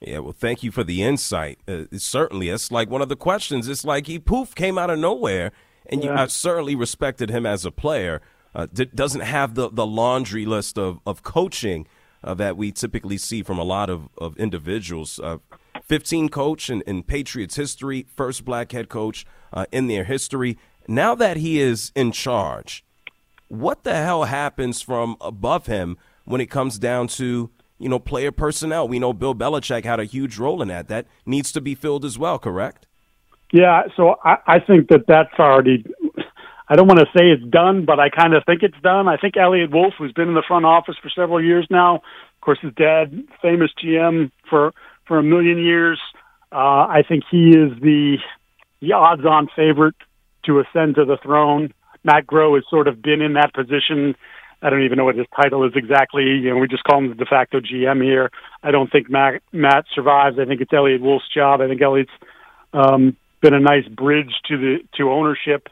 Yeah, 0.00 0.18
well, 0.18 0.32
thank 0.32 0.62
you 0.62 0.70
for 0.70 0.84
the 0.84 1.02
insight. 1.02 1.58
Uh, 1.66 1.84
certainly, 1.96 2.50
it's 2.50 2.70
like 2.70 2.90
one 2.90 3.02
of 3.02 3.08
the 3.08 3.16
questions. 3.16 3.68
It's 3.68 3.84
like 3.84 4.06
he 4.06 4.18
poof 4.18 4.54
came 4.54 4.76
out 4.78 4.90
of 4.90 4.98
nowhere, 4.98 5.52
and 5.86 6.04
you, 6.04 6.10
I 6.10 6.26
certainly 6.26 6.74
respected 6.74 7.30
him 7.30 7.46
as 7.46 7.64
a 7.64 7.70
player. 7.70 8.20
Uh, 8.54 8.66
d- 8.72 8.90
doesn't 8.94 9.22
have 9.22 9.54
the, 9.54 9.70
the 9.70 9.86
laundry 9.86 10.44
list 10.44 10.78
of 10.78 11.00
of 11.06 11.22
coaching 11.22 11.86
uh, 12.22 12.34
that 12.34 12.56
we 12.56 12.72
typically 12.72 13.16
see 13.16 13.42
from 13.42 13.58
a 13.58 13.64
lot 13.64 13.88
of 13.88 14.08
of 14.18 14.36
individuals. 14.36 15.18
Uh, 15.18 15.38
Fifteen 15.82 16.28
coach 16.28 16.68
in, 16.68 16.82
in 16.82 17.02
Patriots 17.02 17.54
history, 17.54 18.06
first 18.16 18.44
black 18.44 18.72
head 18.72 18.88
coach 18.88 19.24
uh, 19.52 19.66
in 19.70 19.86
their 19.86 20.04
history. 20.04 20.58
Now 20.88 21.14
that 21.14 21.36
he 21.36 21.60
is 21.60 21.92
in 21.94 22.12
charge, 22.12 22.84
what 23.48 23.84
the 23.84 23.94
hell 23.94 24.24
happens 24.24 24.82
from 24.82 25.16
above 25.20 25.66
him 25.66 25.96
when 26.24 26.40
it 26.40 26.50
comes 26.50 26.78
down 26.78 27.08
to 27.08 27.50
you 27.78 27.88
know 27.88 27.98
player 27.98 28.32
personnel? 28.32 28.88
We 28.88 28.98
know 28.98 29.12
Bill 29.12 29.34
Belichick 29.34 29.84
had 29.84 30.00
a 30.00 30.04
huge 30.04 30.38
role 30.38 30.62
in 30.62 30.68
that. 30.68 30.88
That 30.88 31.06
needs 31.24 31.52
to 31.52 31.60
be 31.60 31.74
filled 31.74 32.04
as 32.04 32.18
well, 32.18 32.38
correct? 32.38 32.86
Yeah, 33.52 33.82
so 33.96 34.16
I, 34.24 34.38
I 34.46 34.58
think 34.60 34.88
that 34.88 35.06
that's 35.06 35.38
already. 35.38 35.84
I 36.68 36.74
don't 36.74 36.88
want 36.88 36.98
to 36.98 37.06
say 37.16 37.26
it's 37.30 37.44
done, 37.44 37.84
but 37.84 38.00
I 38.00 38.08
kind 38.08 38.34
of 38.34 38.42
think 38.44 38.62
it's 38.64 38.80
done. 38.82 39.06
I 39.06 39.16
think 39.16 39.36
Eliot 39.36 39.70
Wolf, 39.70 39.94
who's 39.96 40.12
been 40.12 40.28
in 40.28 40.34
the 40.34 40.42
front 40.46 40.64
office 40.64 40.96
for 41.00 41.08
several 41.10 41.42
years 41.42 41.64
now, 41.70 41.96
of 41.96 42.40
course, 42.40 42.58
his 42.60 42.74
dad, 42.74 43.24
famous 43.40 43.70
GM 43.82 44.30
for 44.50 44.72
for 45.06 45.18
a 45.18 45.22
million 45.22 45.58
years. 45.58 46.00
Uh, 46.52 46.86
I 46.88 47.02
think 47.08 47.24
he 47.30 47.50
is 47.50 47.78
the 47.80 48.18
the 48.80 48.92
odds-on 48.92 49.48
favorite 49.54 49.94
to 50.44 50.60
ascend 50.60 50.96
to 50.96 51.04
the 51.04 51.18
throne. 51.22 51.72
Matt 52.04 52.26
Groh 52.26 52.54
has 52.54 52.64
sort 52.70 52.88
of 52.88 53.02
been 53.02 53.20
in 53.20 53.34
that 53.34 53.52
position. 53.52 54.14
I 54.66 54.70
don't 54.70 54.82
even 54.82 54.98
know 54.98 55.04
what 55.04 55.14
his 55.14 55.28
title 55.40 55.64
is 55.64 55.74
exactly. 55.76 56.24
You 56.24 56.50
know, 56.50 56.56
we 56.56 56.66
just 56.66 56.82
call 56.82 56.98
him 56.98 57.08
the 57.08 57.14
de 57.14 57.24
facto 57.24 57.60
GM 57.60 58.02
here. 58.02 58.32
I 58.64 58.72
don't 58.72 58.90
think 58.90 59.08
Matt 59.08 59.40
Matt 59.52 59.84
survives. 59.94 60.40
I 60.40 60.44
think 60.44 60.60
it's 60.60 60.72
Eliot 60.72 61.00
Wolf's 61.00 61.32
job. 61.32 61.60
I 61.60 61.68
think 61.68 61.80
Eliot's 61.80 62.10
um, 62.72 63.16
been 63.40 63.54
a 63.54 63.60
nice 63.60 63.86
bridge 63.86 64.32
to 64.48 64.56
the 64.58 64.78
to 64.96 65.12
ownership, 65.12 65.68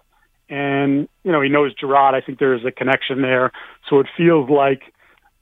and 0.49 1.09
you 1.25 1.33
know 1.33 1.41
he 1.41 1.49
knows 1.49 1.75
Jerod. 1.75 2.15
I 2.15 2.21
think 2.21 2.39
there 2.39 2.55
is 2.55 2.65
a 2.65 2.71
connection 2.71 3.21
there. 3.21 3.51
So 3.91 3.99
it 3.99 4.07
feels 4.17 4.49
like 4.49 4.83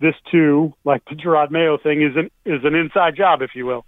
this 0.01 0.15
too, 0.31 0.73
like 0.87 1.05
the 1.05 1.15
Jerod 1.15 1.51
Mayo 1.51 1.77
thing, 1.77 2.01
is 2.01 2.17
an 2.17 2.31
is 2.47 2.65
an 2.65 2.75
inside 2.75 3.17
job, 3.17 3.43
if 3.43 3.51
you 3.55 3.67
will. 3.67 3.85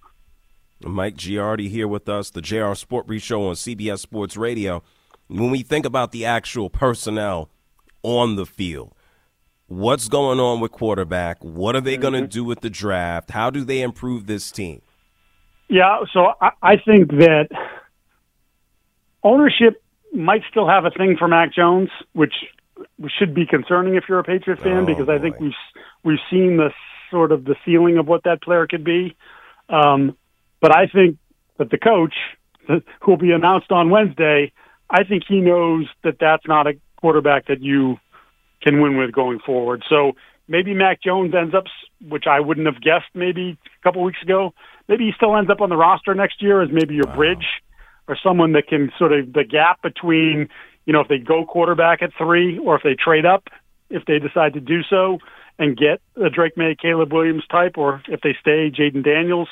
Mike 0.83 1.17
Giardi 1.17 1.71
here 1.71 1.89
with 1.89 2.07
us, 2.07 2.29
the 2.29 2.43
JR 2.43 2.75
Sport 2.75 3.07
Brief 3.07 3.23
Show 3.23 3.49
on 3.49 3.55
CBS 3.55 4.01
Sports 4.01 4.37
Radio. 4.37 4.83
When 5.29 5.51
we 5.51 5.63
think 5.63 5.87
about 5.87 6.13
the 6.13 6.27
actual 6.27 6.69
personnel 6.69 7.49
on 8.03 8.37
the 8.37 8.45
field, 8.45 8.93
what's 9.67 10.09
going 10.09 10.41
on 10.41 10.61
with 10.61 10.73
quarterback? 10.73 11.43
What 11.43 11.77
are 11.77 11.81
they 11.81 11.97
going 11.97 12.15
to 12.15 12.27
do 12.27 12.45
with 12.45 12.61
the 12.61 12.71
draft? 12.71 13.31
How 13.31 13.51
do 13.51 13.65
they 13.65 13.81
improve 13.83 14.27
this 14.27 14.51
team? 14.51 14.83
Yeah, 15.69 16.01
so 16.13 16.33
I, 16.41 16.51
I 16.63 16.77
think 16.77 17.11
that 17.13 17.49
ownership 19.23 19.83
might 20.13 20.43
still 20.51 20.69
have 20.69 20.85
a 20.85 20.91
thing 20.91 21.17
for 21.19 21.27
Mac 21.27 21.55
Jones, 21.55 21.89
which 22.13 22.35
should 23.19 23.35
be 23.35 23.47
concerning 23.47 23.95
if 23.95 24.05
you're 24.09 24.19
a 24.19 24.25
Patriot 24.25 24.61
fan, 24.61 24.83
Oh, 24.83 24.87
because 24.87 25.09
I 25.09 25.19
think 25.19 25.41
we've 25.41 25.53
we've 26.03 26.19
seen 26.31 26.57
the 26.57 26.71
sort 27.11 27.33
of 27.33 27.45
the 27.45 27.57
ceiling 27.65 27.99
of 27.99 28.07
what 28.07 28.25
that 28.25 28.43
player 28.43 28.67
could 28.67 28.85
be. 28.85 29.17
Um, 29.69 30.17
but 30.61 30.77
I 30.77 30.87
think 30.87 31.17
that 31.59 31.71
the 31.71 31.79
coach, 31.79 32.15
who 32.67 32.83
will 33.07 33.17
be 33.17 33.33
announced 33.33 33.71
on 33.71 33.91
Wednesday, 33.91 34.53
I 34.91 35.05
think 35.05 35.25
he 35.27 35.41
knows 35.41 35.87
that 36.03 36.17
that's 36.21 36.47
not 36.47 36.67
a 36.67 36.75
quarterback 37.01 37.47
that 37.47 37.61
you 37.61 37.99
can 38.65 38.81
win 38.81 38.97
with 38.97 39.13
going 39.13 39.39
forward. 39.39 39.83
So 39.89 40.13
maybe 40.49 40.75
Mac 40.75 41.03
Jones 41.03 41.35
ends 41.35 41.55
up, 41.55 41.65
which 42.09 42.25
I 42.29 42.41
wouldn't 42.41 42.67
have 42.67 42.81
guessed 42.81 43.11
maybe 43.15 43.59
a 43.81 43.83
couple 43.83 44.03
weeks 44.03 44.23
ago. 44.23 44.55
Maybe 44.89 45.05
he 45.05 45.13
still 45.17 45.37
ends 45.37 45.51
up 45.51 45.61
on 45.61 45.69
the 45.69 45.77
roster 45.77 46.15
next 46.15 46.43
year 46.43 46.63
as 46.63 46.71
maybe 46.73 46.95
your 46.95 47.15
bridge 47.15 47.47
or 48.09 48.17
someone 48.23 48.53
that 48.53 48.67
can 48.69 48.91
sort 48.99 49.13
of 49.13 49.33
the 49.33 49.45
gap 49.45 49.81
between, 49.83 50.49
you 50.85 50.93
know, 50.93 51.01
if 51.01 51.09
they 51.09 51.19
go 51.19 51.45
quarterback 51.47 52.03
at 52.03 52.11
three 52.19 52.59
or 52.59 52.77
if 52.77 52.83
they 52.83 52.95
trade 52.95 53.25
up, 53.25 53.49
if 53.91 54.05
they 54.07 54.19
decide 54.19 54.55
to 54.55 54.61
do 54.61 54.83
so 54.83 55.19
and 55.59 55.77
get 55.77 56.01
a 56.23 56.29
Drake 56.29 56.57
Maye, 56.57 56.77
Caleb 56.81 57.13
Williams 57.13 57.45
type, 57.51 57.79
or 57.79 58.03
if 58.09 58.21
they 58.21 58.37
stay 58.41 58.71
Jayden 58.71 59.05
Daniels, 59.05 59.49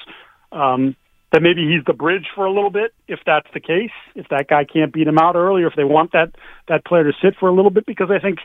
um, 0.51 0.97
that 1.33 1.43
maybe 1.43 1.67
he's 1.67 1.85
the 1.87 1.95
bridge 1.95 2.27
for 2.35 2.45
a 2.45 2.53
little 2.53 2.71
bit. 2.71 2.93
If 3.09 3.21
that's 3.25 3.47
the 3.55 3.61
case, 3.61 3.93
if 4.15 4.29
that 4.29 4.49
guy 4.49 4.65
can't 4.65 4.93
beat 4.93 5.07
him 5.07 5.19
out 5.19 5.37
early, 5.37 5.63
or 5.63 5.69
if 5.69 5.77
they 5.77 5.85
want 5.85 6.13
that 6.13 6.35
that 6.69 6.85
player 6.85 7.05
to 7.05 7.13
sit 7.23 7.37
for 7.39 7.49
a 7.49 7.55
little 7.55 7.71
bit, 7.71 7.87
because 7.87 8.11
I 8.11 8.19
think 8.19 8.41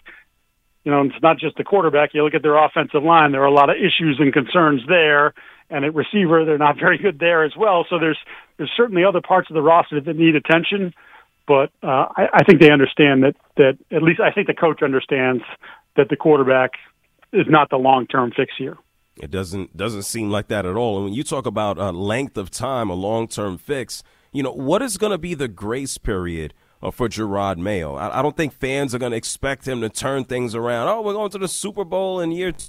you 0.87 0.93
know, 0.93 1.01
it's 1.01 1.21
not 1.21 1.37
just 1.37 1.57
the 1.57 1.65
quarterback. 1.65 2.13
You 2.13 2.23
look 2.23 2.33
at 2.33 2.43
their 2.43 2.55
offensive 2.55 3.03
line; 3.03 3.33
there 3.33 3.41
are 3.41 3.45
a 3.45 3.51
lot 3.51 3.69
of 3.69 3.75
issues 3.75 4.19
and 4.19 4.31
concerns 4.31 4.83
there. 4.87 5.33
And 5.69 5.83
at 5.83 5.93
receiver, 5.93 6.45
they're 6.45 6.57
not 6.57 6.77
very 6.79 6.97
good 6.97 7.19
there 7.19 7.43
as 7.43 7.51
well. 7.57 7.85
So 7.89 7.99
there's 7.99 8.17
there's 8.55 8.71
certainly 8.77 9.03
other 9.03 9.19
parts 9.19 9.49
of 9.49 9.55
the 9.55 9.61
roster 9.61 9.99
that 9.99 10.15
need 10.15 10.37
attention. 10.37 10.93
But 11.45 11.71
uh, 11.83 12.07
I, 12.15 12.27
I 12.35 12.43
think 12.45 12.61
they 12.61 12.71
understand 12.71 13.23
that 13.23 13.35
that 13.57 13.77
at 13.91 14.01
least 14.01 14.21
I 14.21 14.31
think 14.31 14.47
the 14.47 14.53
coach 14.53 14.81
understands 14.81 15.43
that 15.97 16.07
the 16.07 16.15
quarterback 16.15 16.71
is 17.33 17.47
not 17.49 17.69
the 17.69 17.75
long 17.75 18.07
term 18.07 18.31
fix 18.33 18.53
here. 18.57 18.77
It 19.17 19.29
doesn't 19.29 19.75
doesn't 19.75 20.03
seem 20.03 20.29
like 20.29 20.47
that 20.47 20.65
at 20.65 20.77
all. 20.77 20.95
And 20.95 21.03
when 21.03 21.13
you 21.13 21.25
talk 21.25 21.45
about 21.45 21.77
a 21.77 21.91
length 21.91 22.37
of 22.37 22.49
time, 22.49 22.89
a 22.89 22.93
long 22.93 23.27
term 23.27 23.57
fix, 23.57 24.03
you 24.31 24.41
know 24.41 24.53
what 24.53 24.81
is 24.81 24.95
going 24.95 25.11
to 25.11 25.17
be 25.17 25.33
the 25.33 25.49
grace 25.49 25.97
period 25.97 26.53
uh, 26.53 26.66
for 26.91 27.09
Jerod 27.09 27.57
Mayo? 27.57 27.95
I, 27.95 28.19
I 28.19 28.21
don't 28.21 28.35
think 28.35 28.53
fans 28.53 28.93
are 28.93 28.99
going 28.99 29.11
to 29.11 29.17
expect 29.17 29.67
him 29.67 29.81
to 29.81 29.89
turn 29.89 30.23
things 30.23 30.55
around. 30.55 30.87
Oh, 30.87 31.01
we're 31.01 31.13
going 31.13 31.31
to 31.31 31.37
the 31.37 31.47
Super 31.47 31.83
Bowl 31.83 32.19
in 32.19 32.31
year. 32.31 32.51
Two. 32.51 32.67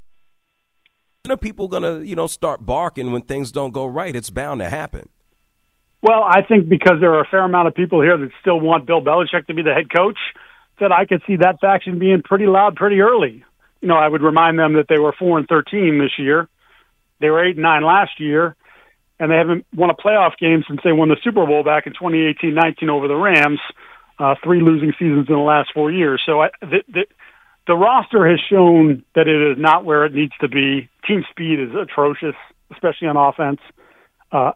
When 1.24 1.32
are 1.32 1.36
people 1.36 1.68
going 1.68 1.82
to 1.82 2.06
you 2.06 2.16
know 2.16 2.26
start 2.26 2.64
barking 2.64 3.12
when 3.12 3.22
things 3.22 3.52
don't 3.52 3.72
go 3.72 3.86
right? 3.86 4.14
It's 4.14 4.30
bound 4.30 4.60
to 4.60 4.70
happen. 4.70 5.08
Well, 6.00 6.22
I 6.22 6.42
think 6.42 6.68
because 6.68 7.00
there 7.00 7.12
are 7.14 7.20
a 7.20 7.26
fair 7.26 7.42
amount 7.42 7.68
of 7.68 7.74
people 7.74 8.00
here 8.00 8.16
that 8.16 8.30
still 8.40 8.60
want 8.60 8.86
Bill 8.86 9.02
Belichick 9.02 9.46
to 9.48 9.54
be 9.54 9.62
the 9.62 9.74
head 9.74 9.92
coach, 9.94 10.18
that 10.80 10.92
I 10.92 11.06
could 11.06 11.22
see 11.26 11.36
that 11.36 11.60
faction 11.60 11.98
being 11.98 12.22
pretty 12.22 12.46
loud 12.46 12.76
pretty 12.76 13.00
early. 13.00 13.44
You 13.80 13.88
know, 13.88 13.96
I 13.96 14.08
would 14.08 14.22
remind 14.22 14.58
them 14.58 14.74
that 14.74 14.86
they 14.88 14.98
were 14.98 15.12
four 15.18 15.38
and 15.38 15.48
thirteen 15.48 15.98
this 15.98 16.12
year. 16.18 16.48
They 17.20 17.30
were 17.30 17.44
eight 17.44 17.56
and 17.56 17.62
nine 17.62 17.82
last 17.82 18.20
year, 18.20 18.54
and 19.18 19.30
they 19.30 19.36
haven't 19.36 19.66
won 19.74 19.90
a 19.90 19.94
playoff 19.94 20.36
game 20.38 20.64
since 20.68 20.80
they 20.84 20.92
won 20.92 21.08
the 21.08 21.16
Super 21.22 21.44
Bowl 21.46 21.64
back 21.64 21.86
in 21.86 21.92
2018-19 21.94 22.88
over 22.88 23.08
the 23.08 23.16
Rams. 23.16 23.60
Uh, 24.18 24.34
three 24.42 24.60
losing 24.60 24.92
seasons 24.98 25.26
in 25.28 25.34
the 25.34 25.40
last 25.40 25.70
four 25.72 25.92
years. 25.92 26.20
So 26.26 26.42
I, 26.42 26.48
the, 26.60 26.82
the, 26.88 27.06
the 27.68 27.74
roster 27.74 28.28
has 28.28 28.40
shown 28.40 29.04
that 29.14 29.28
it 29.28 29.52
is 29.52 29.56
not 29.56 29.84
where 29.84 30.04
it 30.04 30.12
needs 30.12 30.32
to 30.40 30.48
be. 30.48 30.88
Team 31.06 31.24
speed 31.30 31.60
is 31.60 31.70
atrocious, 31.80 32.34
especially 32.72 33.06
on 33.06 33.16
offense. 33.16 33.60
Uh, 34.32 34.52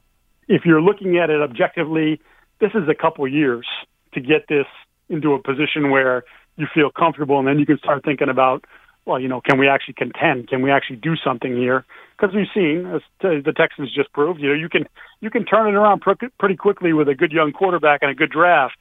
if 0.49 0.63
you're 0.65 0.83
looking 0.83 1.19
at 1.19 1.31
it 1.31 1.41
objectively, 1.41 2.21
this 2.61 2.73
is 2.75 2.89
a 2.89 2.95
couple 2.95 3.27
years 3.29 3.67
to 4.15 4.21
get 4.21 4.49
this 4.49 4.67
into 5.09 5.33
a 5.33 5.39
position 5.41 5.91
where 5.91 6.25
you 6.57 6.67
feel 6.75 6.91
comfortable, 6.91 7.39
and 7.39 7.47
then 7.47 7.59
you 7.59 7.67
can 7.67 7.79
start 7.79 8.05
thinking 8.05 8.29
about, 8.29 8.65
well, 9.05 9.21
you 9.21 9.29
know, 9.29 9.41
can 9.41 9.59
we 9.59 9.69
actually 9.69 9.95
contend? 9.95 10.49
Can 10.49 10.63
we 10.63 10.71
actually 10.71 10.97
do 10.97 11.15
something 11.17 11.57
here? 11.57 11.85
Because 12.17 12.35
we've 12.35 12.47
seen, 12.55 12.87
as 12.87 13.03
the 13.21 13.53
Texans 13.57 13.95
just 13.95 14.13
proved, 14.13 14.41
you 14.41 14.49
know, 14.49 14.55
you 14.55 14.69
can 14.69 14.87
you 15.21 15.31
can 15.31 15.45
turn 15.45 15.67
it 15.69 15.75
around 15.75 16.01
pr- 16.01 16.27
pretty 16.39 16.57
quickly 16.57 16.93
with 16.93 17.09
a 17.09 17.15
good 17.15 17.33
young 17.33 17.53
quarterback 17.53 18.01
and 18.03 18.11
a 18.11 18.15
good 18.15 18.31
draft. 18.31 18.77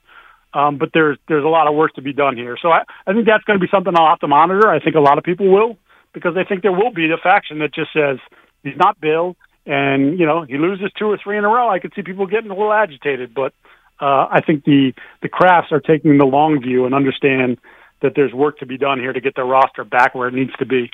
Um, 0.53 0.77
but 0.77 0.89
there's 0.93 1.17
there's 1.27 1.45
a 1.45 1.49
lot 1.49 1.67
of 1.67 1.75
work 1.75 1.93
to 1.95 2.01
be 2.01 2.13
done 2.13 2.35
here. 2.35 2.57
So 2.61 2.69
I, 2.69 2.83
I 3.07 3.13
think 3.13 3.25
that's 3.25 3.43
going 3.45 3.59
to 3.59 3.65
be 3.65 3.69
something 3.71 3.93
I'll 3.95 4.09
have 4.09 4.19
to 4.19 4.27
monitor. 4.27 4.69
I 4.69 4.79
think 4.79 4.95
a 4.95 4.99
lot 4.99 5.17
of 5.17 5.23
people 5.23 5.51
will 5.51 5.77
because 6.13 6.35
I 6.37 6.43
think 6.43 6.61
there 6.61 6.71
will 6.71 6.91
be 6.91 7.07
the 7.07 7.17
faction 7.21 7.59
that 7.59 7.73
just 7.73 7.93
says 7.93 8.17
he's 8.63 8.75
not 8.75 8.99
Bill, 8.99 9.35
and 9.65 10.19
you 10.19 10.25
know 10.25 10.43
he 10.43 10.57
loses 10.57 10.91
two 10.97 11.05
or 11.05 11.17
three 11.21 11.37
in 11.37 11.45
a 11.45 11.47
row. 11.47 11.69
I 11.69 11.79
could 11.79 11.93
see 11.95 12.01
people 12.01 12.27
getting 12.27 12.51
a 12.51 12.53
little 12.53 12.73
agitated, 12.73 13.33
but 13.33 13.53
uh, 14.01 14.27
I 14.29 14.41
think 14.45 14.65
the 14.65 14.93
the 15.21 15.29
Krafts 15.29 15.71
are 15.71 15.79
taking 15.79 16.17
the 16.17 16.25
long 16.25 16.61
view 16.61 16.85
and 16.85 16.93
understand 16.93 17.57
that 18.01 18.13
there's 18.15 18.33
work 18.33 18.57
to 18.59 18.65
be 18.65 18.77
done 18.77 18.99
here 18.99 19.13
to 19.13 19.21
get 19.21 19.35
the 19.35 19.43
roster 19.43 19.83
back 19.83 20.15
where 20.15 20.27
it 20.27 20.33
needs 20.33 20.53
to 20.59 20.65
be. 20.65 20.89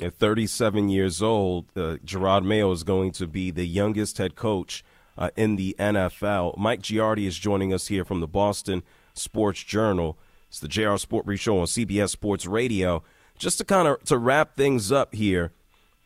At 0.00 0.14
37 0.14 0.88
years 0.88 1.22
old, 1.22 1.66
uh, 1.76 1.96
Jerod 2.04 2.44
Mayo 2.44 2.70
is 2.72 2.82
going 2.82 3.12
to 3.12 3.26
be 3.26 3.50
the 3.50 3.66
youngest 3.66 4.18
head 4.18 4.34
coach 4.34 4.84
uh, 5.16 5.30
in 5.36 5.56
the 5.56 5.74
NFL. 5.78 6.56
Mike 6.58 6.82
Giardi 6.82 7.26
is 7.26 7.38
joining 7.38 7.72
us 7.72 7.86
here 7.86 8.04
from 8.04 8.20
the 8.20 8.26
Boston 8.26 8.82
Sports 9.18 9.62
Journal. 9.62 10.18
It's 10.48 10.60
the 10.60 10.68
JR 10.68 10.96
Sport 10.96 11.26
Brief 11.26 11.40
Show 11.40 11.58
on 11.58 11.66
CBS 11.66 12.10
Sports 12.10 12.46
Radio. 12.46 13.02
Just 13.38 13.58
to 13.58 13.64
kind 13.64 13.86
of 13.86 14.02
to 14.04 14.16
wrap 14.16 14.56
things 14.56 14.90
up 14.90 15.14
here, 15.14 15.52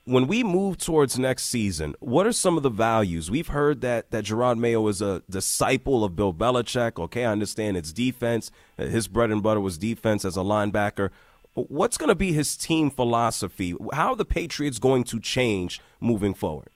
when 0.04 0.26
we 0.26 0.42
move 0.42 0.78
towards 0.78 1.18
next 1.18 1.44
season, 1.44 1.94
what 2.00 2.26
are 2.26 2.32
some 2.32 2.56
of 2.56 2.62
the 2.62 2.70
values? 2.70 3.30
We've 3.30 3.48
heard 3.48 3.80
that 3.82 4.10
that 4.10 4.24
Jerod 4.24 4.58
Mayo 4.58 4.86
is 4.88 5.00
a 5.00 5.22
disciple 5.30 6.02
of 6.02 6.16
Bill 6.16 6.34
Belichick. 6.34 6.98
Okay, 6.98 7.24
I 7.24 7.32
understand 7.32 7.76
it's 7.76 7.92
defense. 7.92 8.50
Uh, 8.78 8.86
his 8.86 9.06
bread 9.08 9.30
and 9.30 9.42
butter 9.42 9.60
was 9.60 9.78
defense 9.78 10.24
as 10.24 10.36
a 10.36 10.40
linebacker. 10.40 11.10
What's 11.54 11.98
going 11.98 12.08
to 12.08 12.14
be 12.14 12.32
his 12.32 12.56
team 12.56 12.90
philosophy? 12.90 13.74
How 13.92 14.10
are 14.10 14.16
the 14.16 14.24
Patriots 14.24 14.78
going 14.78 15.04
to 15.04 15.20
change 15.20 15.80
moving 16.00 16.34
forward? 16.34 16.70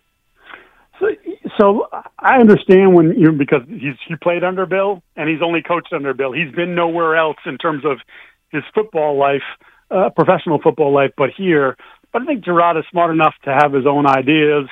So, 1.59 1.89
I 2.19 2.39
understand 2.41 2.95
when 2.95 3.19
you 3.19 3.33
because 3.33 3.63
he's 3.69 3.95
he 4.09 4.17
played 4.17 4.43
under 4.43 4.67
Bill 4.67 5.03
and 5.17 5.29
he's 5.29 5.43
only 5.43 5.63
coached 5.63 5.93
under 5.93 6.13
Bill. 6.13 6.33
He's 6.33 6.53
been 6.53 6.75
nowhere 6.75 7.17
else 7.17 7.37
in 7.47 7.59
terms 7.59 7.85
of 7.85 7.99
his 8.51 8.63
football 8.75 9.17
life, 9.19 9.43
uh, 9.91 10.11
professional 10.11 10.61
football 10.61 10.93
life, 10.93 11.13
but 11.17 11.31
here. 11.37 11.77
But 12.13 12.23
I 12.23 12.27
think 12.27 12.45
Jerod 12.45 12.79
is 12.79 12.85
smart 12.91 13.13
enough 13.13 13.35
to 13.45 13.53
have 13.53 13.73
his 13.73 13.87
own 13.87 14.07
ideas. 14.07 14.69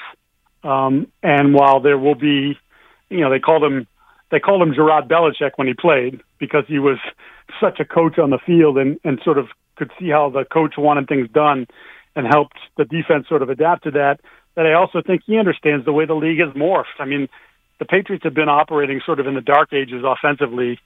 Um, 0.64 1.08
and 1.22 1.54
while 1.54 1.80
there 1.80 1.98
will 1.98 2.14
be, 2.14 2.56
you 3.10 3.20
know, 3.20 3.30
they 3.30 3.40
called 3.40 3.64
him 3.64 3.86
they 4.30 4.40
called 4.40 4.62
him 4.62 4.72
Jerod 4.72 5.08
Belichick 5.08 5.52
when 5.56 5.68
he 5.68 5.74
played 5.74 6.20
because 6.38 6.64
he 6.66 6.78
was 6.78 6.98
such 7.60 7.80
a 7.80 7.84
coach 7.84 8.18
on 8.18 8.30
the 8.30 8.38
field 8.38 8.78
and 8.78 8.98
and 9.04 9.20
sort 9.24 9.38
of 9.38 9.48
could 9.76 9.90
see 9.98 10.10
how 10.10 10.30
the 10.30 10.44
coach 10.44 10.74
wanted 10.78 11.06
things 11.08 11.28
done 11.32 11.66
and 12.14 12.26
helped 12.26 12.58
the 12.76 12.84
defense 12.84 13.28
sort 13.28 13.42
of 13.42 13.50
adapt 13.50 13.84
to 13.84 13.90
that. 13.92 14.20
That 14.54 14.66
I 14.66 14.74
also 14.74 15.00
think 15.00 15.22
he 15.26 15.38
understands 15.38 15.84
the 15.84 15.92
way 15.92 16.04
the 16.04 16.14
league 16.14 16.40
has 16.40 16.50
morphed. 16.50 16.98
I 16.98 17.06
mean, 17.06 17.28
the 17.78 17.86
Patriots 17.86 18.24
have 18.24 18.34
been 18.34 18.48
operating 18.48 19.00
sort 19.04 19.18
of 19.18 19.26
in 19.26 19.34
the 19.34 19.40
dark 19.40 19.72
ages 19.72 20.04
offensively. 20.04 20.78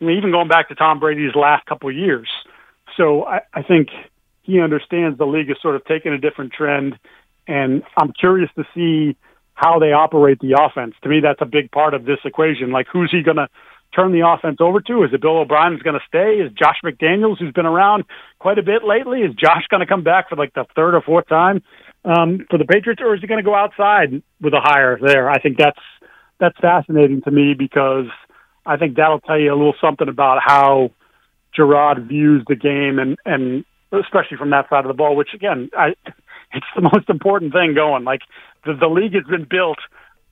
I 0.00 0.04
mean, 0.04 0.16
even 0.16 0.30
going 0.30 0.48
back 0.48 0.68
to 0.68 0.74
Tom 0.74 0.98
Brady's 0.98 1.34
last 1.34 1.66
couple 1.66 1.90
of 1.90 1.94
years. 1.94 2.28
So 2.96 3.24
I, 3.24 3.40
I 3.52 3.62
think 3.62 3.88
he 4.42 4.60
understands 4.60 5.18
the 5.18 5.26
league 5.26 5.48
has 5.48 5.58
sort 5.60 5.76
of 5.76 5.84
taken 5.84 6.12
a 6.12 6.18
different 6.18 6.52
trend, 6.52 6.98
and 7.46 7.82
I'm 7.96 8.12
curious 8.12 8.50
to 8.56 8.64
see 8.74 9.16
how 9.54 9.78
they 9.78 9.92
operate 9.92 10.38
the 10.40 10.56
offense. 10.58 10.94
To 11.02 11.08
me, 11.08 11.20
that's 11.20 11.42
a 11.42 11.46
big 11.46 11.70
part 11.70 11.92
of 11.92 12.04
this 12.06 12.18
equation. 12.24 12.70
Like, 12.70 12.86
who's 12.90 13.10
he 13.10 13.22
going 13.22 13.36
to 13.36 13.48
turn 13.94 14.12
the 14.12 14.26
offense 14.26 14.58
over 14.60 14.80
to? 14.80 15.04
Is 15.04 15.10
it 15.12 15.20
Bill 15.20 15.38
O'Brien's 15.38 15.82
going 15.82 15.98
to 15.98 16.06
stay? 16.06 16.42
Is 16.42 16.52
Josh 16.52 16.78
McDaniels, 16.84 17.38
who's 17.38 17.52
been 17.52 17.66
around 17.66 18.04
quite 18.38 18.58
a 18.58 18.62
bit 18.62 18.84
lately, 18.84 19.20
is 19.20 19.34
Josh 19.34 19.66
going 19.68 19.80
to 19.80 19.86
come 19.86 20.02
back 20.02 20.28
for 20.28 20.36
like 20.36 20.54
the 20.54 20.64
third 20.76 20.94
or 20.94 21.02
fourth 21.02 21.28
time 21.28 21.62
um, 22.04 22.46
for 22.48 22.58
the 22.58 22.64
Patriots, 22.64 23.02
or 23.02 23.14
is 23.14 23.20
he 23.20 23.26
going 23.26 23.42
to 23.42 23.48
go 23.48 23.54
outside 23.54 24.22
with 24.40 24.54
a 24.54 24.60
hire 24.60 24.98
there? 25.00 25.28
I 25.28 25.40
think 25.40 25.58
that's 25.58 25.80
that's 26.38 26.58
fascinating 26.58 27.22
to 27.22 27.30
me 27.30 27.54
because 27.58 28.06
I 28.64 28.76
think 28.76 28.96
that'll 28.96 29.20
tell 29.20 29.38
you 29.38 29.52
a 29.52 29.56
little 29.56 29.74
something 29.80 30.08
about 30.08 30.40
how 30.44 30.90
Jerod 31.56 32.08
views 32.08 32.44
the 32.48 32.56
game 32.56 32.98
and 32.98 33.18
and 33.24 33.64
especially 33.92 34.36
from 34.36 34.50
that 34.50 34.68
side 34.70 34.84
of 34.84 34.88
the 34.88 34.94
ball, 34.94 35.16
which 35.16 35.34
again, 35.34 35.68
I, 35.76 35.94
it's 36.52 36.66
the 36.74 36.82
most 36.82 37.08
important 37.08 37.52
thing 37.52 37.74
going. 37.74 38.04
Like 38.04 38.22
the, 38.64 38.74
the 38.74 38.88
league 38.88 39.14
has 39.14 39.24
been 39.24 39.46
built 39.48 39.78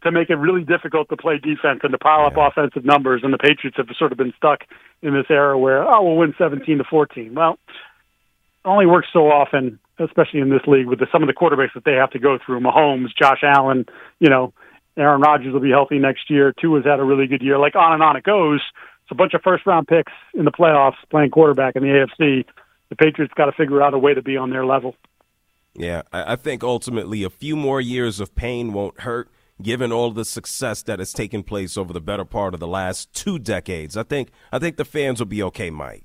to 0.03 0.13
make 0.13 0.31
it 0.31 0.37
really 0.37 0.65
difficult 0.65 1.09
to 1.09 1.17
play 1.17 1.39
defense 1.39 1.81
and 1.83 1.93
to 1.93 1.99
pile 1.99 2.27
up 2.27 2.37
offensive 2.37 2.85
numbers, 2.85 3.23
and 3.25 3.33
the 3.33 3.39
Patriots 3.39 3.77
have 3.77 3.89
sort 3.99 4.13
of 4.13 4.19
been 4.19 4.33
stuck 4.37 4.61
in 5.03 5.15
this 5.15 5.27
era 5.29 5.59
where 5.59 5.83
oh 5.83 6.03
we'll 6.03 6.17
win 6.17 6.35
seventeen 6.39 6.79
to 6.79 6.85
fourteen. 6.85 7.35
Well, 7.35 7.59
it 7.75 8.69
only 8.69 8.87
works 8.87 9.09
so 9.13 9.31
often, 9.31 9.79
especially 9.99 10.41
in 10.41 10.51
this 10.51 10.67
league 10.67 10.87
with 10.87 11.01
the, 11.01 11.07
some 11.11 11.23
of 11.23 11.27
the 11.27 11.35
quarterbacks 11.35 11.75
that 11.75 11.85
they 11.85 11.95
have 11.95 12.11
to 12.11 12.19
go 12.19 12.39
through. 12.45 12.61
Mahomes, 12.61 13.09
Josh 13.21 13.43
Allen, 13.43 13.87
you 14.21 14.29
know, 14.29 14.53
Aaron 14.97 15.21
Rodgers 15.21 15.53
will 15.53 15.61
be 15.61 15.71
healthy 15.71 15.99
next 15.99 16.31
year. 16.31 16.53
Tua's 16.53 16.85
had 16.85 17.01
a 17.01 17.05
really 17.05 17.27
good 17.27 17.43
year. 17.43 17.59
Like 17.59 17.77
on 17.77 17.93
and 17.93 18.03
on 18.03 18.17
it 18.17 18.25
goes. 18.25 18.61
It's 19.03 19.13
a 19.13 19.15
bunch 19.15 19.33
of 19.33 19.41
first 19.43 19.65
round 19.67 19.87
picks 19.87 20.13
in 20.35 20.45
the 20.45 20.51
playoffs 20.51 20.97
playing 21.11 21.31
quarterback 21.31 21.77
in 21.77 21.83
the 21.83 21.89
AFC. 21.89 22.45
The 22.91 22.97
Patriots 22.97 23.33
got 23.35 23.47
to 23.47 23.53
figure 23.53 23.83
out 23.83 23.95
a 23.95 23.99
way 23.99 24.13
to 24.13 24.23
be 24.23 24.37
on 24.37 24.51
their 24.51 24.67
level. 24.67 24.97
Yeah, 25.75 26.03
I 26.13 26.35
think 26.35 26.65
ultimately 26.65 27.23
a 27.23 27.31
few 27.31 27.55
more 27.55 27.81
years 27.81 28.19
of 28.19 28.35
pain 28.35 28.73
won't 28.73 29.01
hurt 29.03 29.29
given 29.63 29.93
all 29.93 30.11
the 30.11 30.25
success 30.25 30.83
that 30.83 30.99
has 30.99 31.13
taken 31.13 31.43
place 31.43 31.77
over 31.77 31.93
the 31.93 32.01
better 32.01 32.25
part 32.25 32.55
of 32.55 32.61
the 32.61 32.67
last 32.67 33.13
two 33.13 33.39
decades. 33.39 33.97
I 33.97 34.03
think 34.03 34.31
I 34.53 34.59
think 34.59 34.77
the 34.77 34.85
fans 34.85 35.21
will 35.21 35.27
be 35.27 35.43
okay, 35.45 35.71
Mike. 35.71 36.05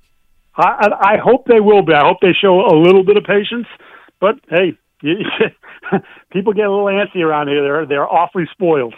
I, 0.55 0.89
I 1.01 1.17
hope 1.17 1.47
they 1.47 1.59
will 1.59 1.83
be. 1.83 1.93
I 1.93 2.05
hope 2.05 2.17
they 2.21 2.33
show 2.33 2.59
a 2.61 2.75
little 2.77 3.03
bit 3.03 3.17
of 3.17 3.23
patience. 3.23 3.67
But 4.19 4.35
hey, 4.49 4.77
people 6.31 6.53
get 6.53 6.65
a 6.65 6.71
little 6.71 6.85
antsy 6.85 7.21
around 7.23 7.47
here. 7.47 7.61
They're 7.61 7.85
they're 7.85 8.07
awfully 8.07 8.45
spoiled. 8.51 8.95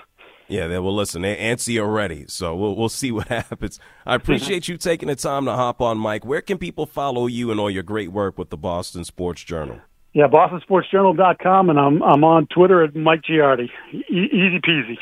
Yeah, 0.47 0.67
they 0.67 0.77
will 0.77 0.95
listen. 0.95 1.23
They're 1.23 1.35
antsy 1.35 1.79
already, 1.79 2.25
so 2.27 2.55
we'll 2.55 2.75
we'll 2.75 2.89
see 2.89 3.11
what 3.11 3.27
happens. 3.29 3.79
I 4.05 4.15
appreciate 4.15 4.67
you 4.67 4.77
taking 4.77 5.07
the 5.07 5.15
time 5.15 5.45
to 5.45 5.53
hop 5.53 5.81
on, 5.81 5.97
Mike. 5.97 6.25
Where 6.25 6.41
can 6.41 6.57
people 6.57 6.85
follow 6.85 7.27
you 7.27 7.51
and 7.51 7.59
all 7.59 7.71
your 7.71 7.83
great 7.83 8.11
work 8.11 8.37
with 8.37 8.49
the 8.49 8.57
Boston 8.57 9.03
Sports 9.03 9.43
Journal? 9.43 9.81
Yeah, 10.15 10.27
BostonSportsJournal.com, 10.27 11.69
and 11.69 11.77
I'm 11.77 12.01
I'm 12.01 12.23
on 12.23 12.47
Twitter 12.47 12.81
at 12.81 12.95
Mike 12.95 13.23
Giardi. 13.29 13.67
E- 13.91 14.03
easy 14.09 14.61
peasy. 14.61 14.97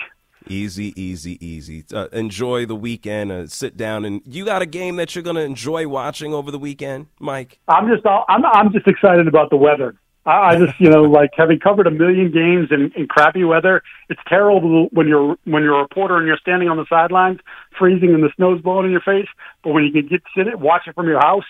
Easy, 0.49 0.91
easy, 0.99 1.37
easy. 1.39 1.85
Uh, 1.93 2.07
enjoy 2.11 2.65
the 2.65 2.75
weekend. 2.75 3.31
Uh, 3.31 3.45
sit 3.45 3.77
down, 3.77 4.05
and 4.05 4.23
you 4.25 4.43
got 4.43 4.63
a 4.63 4.65
game 4.65 4.95
that 4.95 5.13
you're 5.13 5.23
going 5.23 5.35
to 5.35 5.43
enjoy 5.43 5.87
watching 5.87 6.33
over 6.33 6.49
the 6.49 6.57
weekend, 6.57 7.05
Mike. 7.19 7.59
I'm 7.67 7.87
just 7.87 8.03
I'm 8.07 8.43
I'm 8.43 8.73
just 8.73 8.87
excited 8.87 9.27
about 9.27 9.51
the 9.51 9.55
weather. 9.55 9.93
I, 10.25 10.31
I 10.31 10.55
just 10.57 10.79
you 10.79 10.89
know 10.89 11.01
like 11.19 11.29
having 11.37 11.59
covered 11.59 11.85
a 11.85 11.91
million 11.91 12.31
games 12.31 12.69
in, 12.71 12.91
in 12.99 13.05
crappy 13.07 13.43
weather. 13.43 13.83
It's 14.09 14.21
terrible 14.27 14.87
when 14.93 15.07
you're 15.07 15.37
when 15.43 15.61
you're 15.61 15.77
a 15.77 15.81
reporter 15.83 16.17
and 16.17 16.25
you're 16.25 16.37
standing 16.37 16.69
on 16.69 16.77
the 16.77 16.87
sidelines, 16.89 17.39
freezing 17.77 18.15
and 18.15 18.23
the 18.23 18.31
snow's 18.35 18.63
blowing 18.63 18.87
in 18.87 18.91
your 18.91 19.01
face. 19.01 19.29
But 19.63 19.73
when 19.73 19.83
you 19.83 19.91
can 19.91 20.07
get 20.07 20.23
sit 20.35 20.47
it, 20.47 20.59
watch 20.59 20.87
it 20.87 20.95
from 20.95 21.05
your 21.05 21.19
house, 21.19 21.45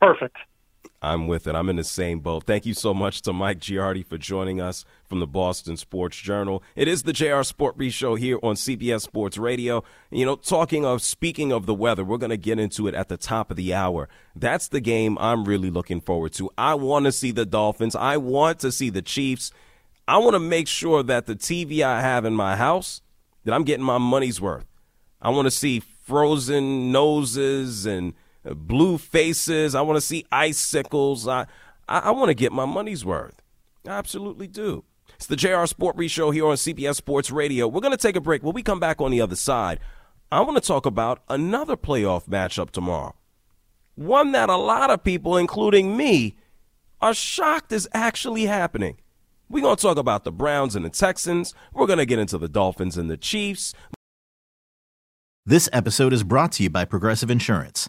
perfect. 0.00 0.36
I'm 1.02 1.26
with 1.26 1.48
it. 1.48 1.56
I'm 1.56 1.68
in 1.68 1.76
the 1.76 1.84
same 1.84 2.20
boat. 2.20 2.44
Thank 2.44 2.64
you 2.64 2.74
so 2.74 2.94
much 2.94 3.22
to 3.22 3.32
Mike 3.32 3.58
Giardi 3.58 4.06
for 4.06 4.16
joining 4.16 4.60
us 4.60 4.84
from 5.08 5.18
the 5.18 5.26
Boston 5.26 5.76
Sports 5.76 6.16
Journal. 6.16 6.62
It 6.76 6.86
is 6.86 7.02
the 7.02 7.12
JR 7.12 7.42
Sport 7.42 7.76
Brief 7.76 7.92
Show 7.92 8.14
here 8.14 8.38
on 8.40 8.54
CBS 8.54 9.00
Sports 9.00 9.36
Radio. 9.36 9.82
You 10.12 10.24
know, 10.24 10.36
talking 10.36 10.86
of, 10.86 11.02
speaking 11.02 11.50
of 11.50 11.66
the 11.66 11.74
weather, 11.74 12.04
we're 12.04 12.18
going 12.18 12.30
to 12.30 12.36
get 12.36 12.60
into 12.60 12.86
it 12.86 12.94
at 12.94 13.08
the 13.08 13.16
top 13.16 13.50
of 13.50 13.56
the 13.56 13.74
hour. 13.74 14.08
That's 14.36 14.68
the 14.68 14.80
game 14.80 15.18
I'm 15.18 15.44
really 15.44 15.70
looking 15.70 16.00
forward 16.00 16.34
to. 16.34 16.48
I 16.56 16.74
want 16.74 17.06
to 17.06 17.12
see 17.12 17.32
the 17.32 17.44
Dolphins. 17.44 17.96
I 17.96 18.16
want 18.16 18.60
to 18.60 18.70
see 18.70 18.88
the 18.88 19.02
Chiefs. 19.02 19.50
I 20.06 20.18
want 20.18 20.34
to 20.34 20.40
make 20.40 20.68
sure 20.68 21.02
that 21.02 21.26
the 21.26 21.34
TV 21.34 21.82
I 21.82 22.00
have 22.00 22.24
in 22.24 22.34
my 22.34 22.54
house, 22.54 23.02
that 23.44 23.52
I'm 23.52 23.64
getting 23.64 23.84
my 23.84 23.98
money's 23.98 24.40
worth. 24.40 24.66
I 25.20 25.30
want 25.30 25.46
to 25.46 25.50
see 25.50 25.80
frozen 25.80 26.92
noses 26.92 27.86
and 27.86 28.14
blue 28.44 28.98
faces. 28.98 29.74
I 29.74 29.80
want 29.82 29.96
to 29.96 30.00
see 30.00 30.26
icicles. 30.30 31.28
I, 31.28 31.46
I, 31.88 31.98
I 31.98 32.10
want 32.10 32.28
to 32.28 32.34
get 32.34 32.52
my 32.52 32.64
money's 32.64 33.04
worth. 33.04 33.40
I 33.86 33.90
absolutely 33.90 34.46
do. 34.46 34.84
It's 35.14 35.26
the 35.26 35.36
JR 35.36 35.66
Sport 35.66 35.96
Brief 35.96 36.10
Show 36.10 36.30
here 36.30 36.46
on 36.46 36.56
CBS 36.56 36.96
Sports 36.96 37.30
Radio. 37.30 37.68
We're 37.68 37.80
going 37.80 37.92
to 37.92 37.96
take 37.96 38.16
a 38.16 38.20
break. 38.20 38.42
When 38.42 38.54
we 38.54 38.62
come 38.62 38.80
back 38.80 39.00
on 39.00 39.10
the 39.10 39.20
other 39.20 39.36
side, 39.36 39.78
I 40.30 40.40
want 40.40 40.56
to 40.56 40.66
talk 40.66 40.86
about 40.86 41.22
another 41.28 41.76
playoff 41.76 42.26
matchup 42.26 42.70
tomorrow. 42.70 43.14
One 43.94 44.32
that 44.32 44.48
a 44.48 44.56
lot 44.56 44.90
of 44.90 45.04
people, 45.04 45.36
including 45.36 45.96
me, 45.96 46.36
are 47.00 47.14
shocked 47.14 47.72
is 47.72 47.88
actually 47.92 48.46
happening. 48.46 48.96
We're 49.48 49.60
going 49.60 49.76
to 49.76 49.82
talk 49.82 49.98
about 49.98 50.24
the 50.24 50.32
Browns 50.32 50.74
and 50.74 50.84
the 50.84 50.90
Texans. 50.90 51.54
We're 51.74 51.86
going 51.86 51.98
to 51.98 52.06
get 52.06 52.18
into 52.18 52.38
the 52.38 52.48
Dolphins 52.48 52.96
and 52.96 53.10
the 53.10 53.18
Chiefs. 53.18 53.74
This 55.44 55.68
episode 55.72 56.12
is 56.12 56.22
brought 56.22 56.52
to 56.52 56.62
you 56.62 56.70
by 56.70 56.84
Progressive 56.84 57.30
Insurance. 57.30 57.88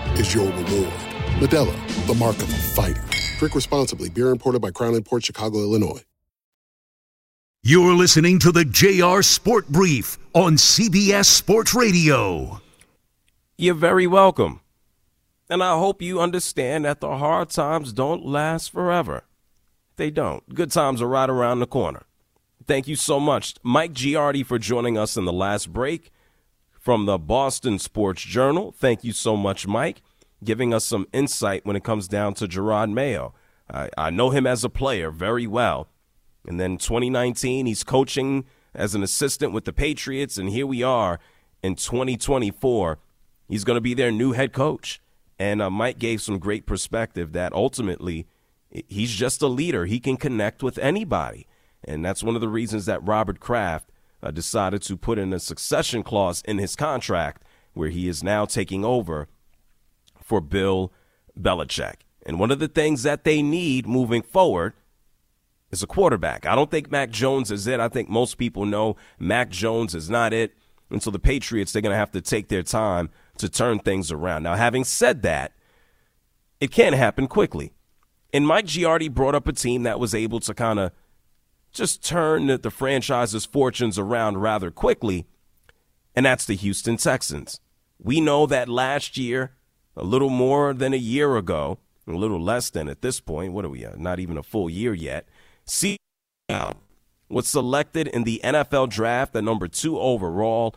is 0.21 0.35
your 0.35 0.45
reward. 0.45 0.93
Modelo, 1.41 1.75
the 2.05 2.13
mark 2.13 2.37
of 2.37 2.43
a 2.43 2.57
fighter. 2.57 3.03
Drink 3.39 3.55
responsibly. 3.55 4.09
Beer 4.09 4.29
imported 4.29 4.61
by 4.61 4.71
Crown 4.71 5.01
Port 5.01 5.25
Chicago, 5.25 5.57
Illinois. 5.59 6.03
You're 7.63 7.93
listening 7.93 8.39
to 8.39 8.51
the 8.51 8.65
JR 8.65 9.21
Sport 9.21 9.67
Brief 9.67 10.17
on 10.33 10.53
CBS 10.53 11.25
Sports 11.25 11.73
Radio. 11.75 12.61
You're 13.57 13.75
very 13.75 14.07
welcome. 14.07 14.61
And 15.49 15.61
I 15.61 15.77
hope 15.77 16.01
you 16.01 16.21
understand 16.21 16.85
that 16.85 17.01
the 17.01 17.17
hard 17.17 17.49
times 17.49 17.91
don't 17.93 18.25
last 18.25 18.71
forever. 18.71 19.23
They 19.97 20.09
don't. 20.09 20.55
Good 20.55 20.71
times 20.71 21.01
are 21.01 21.07
right 21.07 21.29
around 21.29 21.59
the 21.59 21.67
corner. 21.67 22.03
Thank 22.65 22.87
you 22.87 22.95
so 22.95 23.19
much, 23.19 23.55
Mike 23.61 23.93
Giardi, 23.93 24.45
for 24.45 24.57
joining 24.57 24.97
us 24.97 25.17
in 25.17 25.25
the 25.25 25.33
last 25.33 25.73
break 25.73 26.11
from 26.79 27.05
the 27.05 27.19
Boston 27.19 27.77
Sports 27.77 28.23
Journal. 28.23 28.73
Thank 28.75 29.03
you 29.03 29.13
so 29.13 29.37
much, 29.37 29.67
Mike, 29.67 30.01
giving 30.43 30.73
us 30.73 30.85
some 30.85 31.07
insight 31.13 31.65
when 31.65 31.75
it 31.75 31.83
comes 31.83 32.07
down 32.07 32.33
to 32.35 32.47
Jerod 32.47 32.91
Mayo. 32.91 33.33
I, 33.69 33.89
I 33.97 34.09
know 34.09 34.29
him 34.31 34.47
as 34.47 34.63
a 34.63 34.69
player 34.69 35.11
very 35.11 35.47
well. 35.47 35.87
And 36.47 36.59
then 36.59 36.77
2019, 36.77 37.65
he's 37.65 37.83
coaching 37.83 38.45
as 38.73 38.95
an 38.95 39.03
assistant 39.03 39.53
with 39.53 39.65
the 39.65 39.73
Patriots. 39.73 40.37
And 40.37 40.49
here 40.49 40.65
we 40.65 40.81
are 40.81 41.19
in 41.61 41.75
2024. 41.75 42.99
He's 43.47 43.63
going 43.63 43.77
to 43.77 43.81
be 43.81 43.93
their 43.93 44.11
new 44.11 44.31
head 44.31 44.53
coach. 44.53 45.01
And 45.37 45.61
uh, 45.61 45.69
Mike 45.69 45.99
gave 45.99 46.21
some 46.21 46.39
great 46.39 46.65
perspective 46.65 47.33
that 47.33 47.53
ultimately 47.53 48.27
he's 48.69 49.11
just 49.11 49.41
a 49.41 49.47
leader. 49.47 49.85
He 49.85 49.99
can 49.99 50.17
connect 50.17 50.63
with 50.63 50.77
anybody. 50.77 51.47
And 51.83 52.05
that's 52.05 52.23
one 52.23 52.35
of 52.35 52.41
the 52.41 52.47
reasons 52.47 52.85
that 52.85 53.05
Robert 53.05 53.39
Kraft 53.39 53.91
uh, 54.21 54.31
decided 54.31 54.81
to 54.83 54.97
put 54.97 55.17
in 55.17 55.33
a 55.33 55.39
succession 55.39 56.03
clause 56.03 56.41
in 56.45 56.57
his 56.57 56.75
contract 56.75 57.43
where 57.73 57.89
he 57.89 58.07
is 58.07 58.23
now 58.23 58.45
taking 58.45 58.85
over 58.85 59.27
for 60.31 60.39
Bill 60.39 60.93
Belichick. 61.37 61.95
And 62.25 62.39
one 62.39 62.51
of 62.51 62.59
the 62.59 62.69
things 62.69 63.03
that 63.03 63.25
they 63.25 63.41
need 63.41 63.85
moving 63.85 64.21
forward 64.21 64.71
is 65.71 65.83
a 65.83 65.87
quarterback. 65.87 66.45
I 66.45 66.55
don't 66.55 66.71
think 66.71 66.89
Mac 66.89 67.09
Jones 67.09 67.51
is 67.51 67.67
it. 67.67 67.81
I 67.81 67.89
think 67.89 68.07
most 68.07 68.37
people 68.37 68.65
know 68.65 68.95
Mac 69.19 69.49
Jones 69.49 69.93
is 69.93 70.09
not 70.09 70.31
it. 70.31 70.53
And 70.89 71.03
so 71.03 71.11
the 71.11 71.19
Patriots, 71.19 71.73
they're 71.73 71.81
going 71.81 71.91
to 71.91 71.97
have 71.97 72.13
to 72.13 72.21
take 72.21 72.47
their 72.47 72.63
time 72.63 73.09
to 73.39 73.49
turn 73.49 73.79
things 73.79 74.09
around. 74.09 74.43
Now, 74.43 74.55
having 74.55 74.85
said 74.85 75.21
that, 75.23 75.51
it 76.61 76.71
can 76.71 76.93
happen 76.93 77.27
quickly. 77.27 77.73
And 78.31 78.47
Mike 78.47 78.67
Giardi 78.67 79.13
brought 79.13 79.35
up 79.35 79.49
a 79.49 79.53
team 79.53 79.83
that 79.83 79.99
was 79.99 80.15
able 80.15 80.39
to 80.39 80.53
kind 80.53 80.79
of 80.79 80.93
just 81.73 82.05
turn 82.05 82.47
the, 82.47 82.57
the 82.57 82.71
franchise's 82.71 83.45
fortunes 83.45 83.99
around 83.99 84.37
rather 84.37 84.71
quickly, 84.71 85.27
and 86.15 86.25
that's 86.25 86.45
the 86.45 86.55
Houston 86.55 86.95
Texans. 86.95 87.59
We 87.99 88.21
know 88.21 88.45
that 88.45 88.69
last 88.69 89.17
year, 89.17 89.55
a 90.01 90.05
little 90.05 90.29
more 90.29 90.73
than 90.73 90.93
a 90.93 90.97
year 90.97 91.37
ago, 91.37 91.77
a 92.07 92.11
little 92.11 92.41
less 92.41 92.71
than 92.71 92.89
at 92.89 93.01
this 93.01 93.19
point, 93.19 93.53
what 93.53 93.63
are 93.63 93.69
we 93.69 93.85
at? 93.85 93.99
Not 93.99 94.19
even 94.19 94.37
a 94.37 94.43
full 94.43 94.69
year 94.69 94.93
yet. 94.93 95.29
C 95.65 95.97
was 97.29 97.47
selected 97.47 98.07
in 98.07 98.23
the 98.23 98.41
NFL 98.43 98.89
draft 98.89 99.35
at 99.35 99.43
number 99.43 99.67
two 99.67 99.99
overall, 99.99 100.75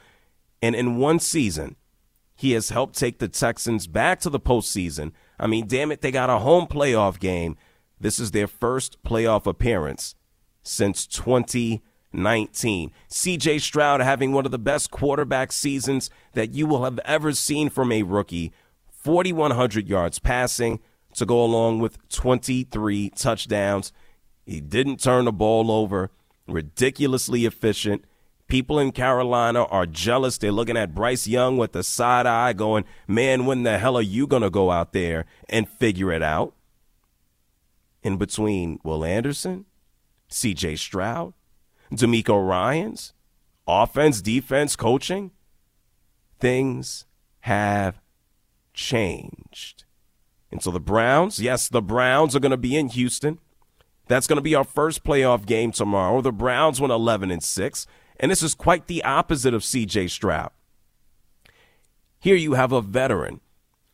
and 0.63 0.77
in 0.77 0.99
one 0.99 1.19
season, 1.19 1.77
he 2.37 2.53
has 2.53 2.69
helped 2.69 2.97
take 2.97 3.19
the 3.19 3.29
Texans 3.29 3.87
back 3.87 4.21
to 4.21 4.31
the 4.31 4.39
postseason. 4.39 5.13
I 5.41 5.47
mean, 5.47 5.67
damn 5.67 5.91
it, 5.91 6.01
they 6.01 6.11
got 6.11 6.31
a 6.31 6.39
home 6.39 6.67
playoff 6.67 7.19
game. 7.19 7.57
This 7.99 8.21
is 8.21 8.33
their 8.33 8.47
first 8.47 9.03
playoff 9.03 9.47
appearance 9.47 10.15
since 10.63 11.07
2019. 11.07 12.93
CJ 13.09 13.61
Stroud 13.61 14.01
having 14.01 14.33
one 14.33 14.45
of 14.45 14.53
the 14.53 14.59
best 14.59 14.91
quarterback 14.91 15.51
seasons 15.51 16.11
that 16.35 16.53
you 16.53 16.67
will 16.67 16.85
have 16.85 16.99
ever 17.01 17.33
seen 17.33 17.71
from 17.71 17.91
a 17.91 18.03
rookie 18.03 18.53
4,100 19.05 19.87
yards 19.87 20.19
passing 20.19 20.81
to 21.13 21.27
go 21.27 21.45
along 21.45 21.79
with 21.79 22.09
23 22.09 23.11
touchdowns. 23.11 23.93
He 24.47 24.63
didn't 24.63 24.99
turn 24.99 25.27
the 25.27 25.33
ball 25.33 25.71
over, 25.71 26.11
ridiculously 26.49 27.45
efficient. 27.45 28.07
People 28.49 28.79
in 28.79 28.93
Carolina 28.93 29.65
are 29.65 29.85
jealous. 29.85 30.39
They're 30.39 30.53
looking 30.53 30.79
at 30.79 30.95
Bryce 30.95 31.27
Young 31.27 31.59
with 31.59 31.73
the 31.73 31.83
side 31.83 32.27
eye, 32.27 32.55
going, 32.55 32.85
Man, 33.07 33.45
when 33.45 33.63
the 33.63 33.79
hell 33.79 33.97
are 33.97 34.03
you 34.03 34.27
going 34.27 34.43
to 34.43 34.51
go 34.51 34.71
out 34.71 34.95
there 34.95 35.27
and 35.51 35.69
figure 35.69 36.11
it 36.11 36.23
out? 36.23 36.55
In 38.03 38.17
between 38.17 38.81
Will 38.85 39.05
Anderson, 39.05 39.67
CJ 40.31 40.79
Stroud, 40.79 41.35
DeMeco 41.93 42.47
Ryans, 42.47 43.13
offense, 43.67 44.23
defense, 44.23 44.77
coaching, 44.77 45.31
things 46.39 47.05
have 47.41 48.01
changed. 48.75 49.85
And 50.53 50.63
so 50.63 50.71
the 50.71 50.81
Browns, 50.81 51.41
yes, 51.41 51.69
the 51.69 51.83
Browns 51.83 52.37
are 52.37 52.41
going 52.41 52.51
to 52.51 52.57
be 52.57 52.77
in 52.77 52.89
Houston. 52.89 53.39
That's 54.07 54.27
going 54.27 54.37
to 54.37 54.43
be 54.43 54.55
our 54.55 54.65
first 54.65 55.03
playoff 55.03 55.47
game 55.47 55.73
tomorrow. 55.73 56.21
The 56.21 56.33
Browns 56.33 56.81
went 56.81 56.93
11 56.93 57.31
and 57.31 57.43
6, 57.43 57.87
and 58.21 58.31
this 58.31 58.43
is 58.43 58.55
quite 58.55 58.87
the 58.87 59.03
opposite 59.03 59.55
of 59.55 59.63
CJ 59.63 60.11
Stroud. 60.11 60.51
Here 62.21 62.37
you 62.37 62.55
have 62.55 62.73
a 62.73 62.81
veteran, 62.81 63.41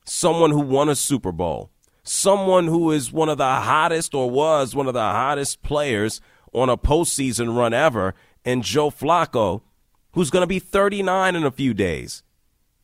someone 0.05 0.51
who 0.51 0.61
won 0.61 0.89
a 0.89 0.95
Super 0.95 1.33
Bowl, 1.33 1.71
someone 2.03 2.67
who 2.67 2.91
is 2.91 3.13
one 3.13 3.29
of 3.29 3.39
the 3.39 3.45
hottest 3.45 4.15
or 4.15 4.31
was 4.31 4.75
one 4.75 4.87
of 4.87 4.95
the 4.95 5.01
hottest 5.01 5.63
players 5.63 6.21
on 6.53 6.69
a 6.69 6.77
postseason 6.77 7.57
run 7.57 7.73
ever, 7.73 8.15
and 8.45 8.63
Joe 8.63 8.91
Flacco, 8.91 9.63
who's 10.13 10.31
going 10.31 10.43
to 10.43 10.47
be 10.47 10.59
39 10.59 11.37
in 11.37 11.45
a 11.45 11.51
few 11.51 11.73
days. 11.73 12.23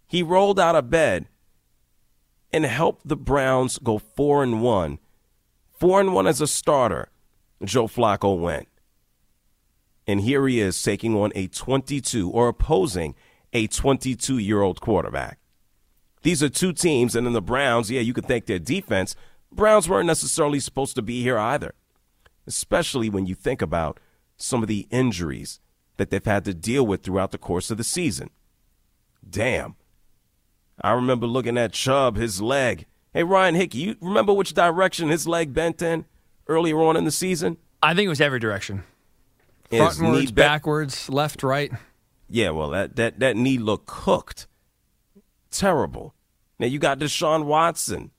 He 0.07 0.23
rolled 0.23 0.61
out 0.61 0.77
of 0.77 0.91
bed 0.91 1.29
and 2.57 2.65
helped 2.65 3.07
the 3.07 3.17
Browns 3.17 3.77
go 3.77 3.99
4 3.99 4.43
and 4.43 4.63
1. 4.63 4.99
4 5.79 6.01
and 6.01 6.15
1 6.15 6.27
as 6.27 6.41
a 6.41 6.47
starter 6.47 7.11
Joe 7.63 7.87
Flacco 7.87 8.41
went. 8.41 8.67
And 10.07 10.23
here 10.23 10.49
he 10.49 10.59
is 10.59 10.83
taking 10.83 11.15
on 11.15 11.33
a 11.35 11.49
22 11.49 12.31
or 12.31 12.49
opposing 12.49 13.15
a 13.53 13.67
22 13.67 14.39
year 14.39 14.63
old 14.63 14.81
quarterback. 14.81 15.39
These 16.23 16.43
are 16.43 16.49
two 16.49 16.73
teams, 16.73 17.15
and 17.15 17.27
in 17.27 17.35
the 17.35 17.43
Browns, 17.43 17.91
yeah, 17.91 18.01
you 18.01 18.15
could 18.15 18.25
thank 18.25 18.47
their 18.47 18.59
defense, 18.59 19.15
Browns 19.53 19.87
weren't 19.87 20.07
necessarily 20.07 20.59
supposed 20.59 20.95
to 20.95 21.03
be 21.03 21.23
here 21.23 21.39
either, 21.39 21.75
especially 22.47 23.11
when 23.11 23.27
you 23.27 23.35
think 23.35 23.61
about 23.61 24.01
some 24.39 24.63
of 24.63 24.69
the 24.69 24.89
injuries 24.91 25.61
that 25.99 26.09
they've 26.09 26.25
had 26.25 26.47
to 26.47 26.55
deal 26.55 26.87
with 26.87 27.03
throughout 27.03 27.33
the 27.33 27.39
course 27.39 27.71
of 27.71 27.77
the 27.77 27.85
season. 27.85 28.31
Damn. 29.29 29.77
I 30.81 30.93
remember 30.93 31.27
looking 31.27 31.59
at 31.59 31.73
Chubb, 31.73 32.17
his 32.17 32.41
leg. 32.41 32.87
Hey, 33.13 33.23
Ryan 33.23 33.55
Hickey, 33.55 33.79
you 33.79 33.97
remember 34.01 34.33
which 34.33 34.55
direction 34.55 35.09
his 35.09 35.27
leg 35.27 35.55
bent 35.55 35.81
in? 35.81 36.05
earlier 36.49 36.81
on 36.83 36.97
in 36.97 37.05
the 37.05 37.11
season? 37.11 37.57
I 37.83 37.95
think 37.95 38.07
it 38.07 38.11
was 38.11 38.21
every 38.21 38.39
direction. 38.39 38.85
Frontwards, 39.71 40.35
backwards, 40.35 41.09
left, 41.11 41.43
right. 41.43 41.73
Yeah, 42.29 42.51
well, 42.51 42.71
that, 42.71 42.97
that, 42.97 43.19
that 43.21 43.37
knee 43.37 43.59
looked 43.59 43.87
cooked. 43.87 44.47
Terrible. 45.51 46.15
Now 46.59 46.67
you 46.67 46.79
got 46.79 46.99
Deshaun 46.99 47.45
Watson. 47.45 48.11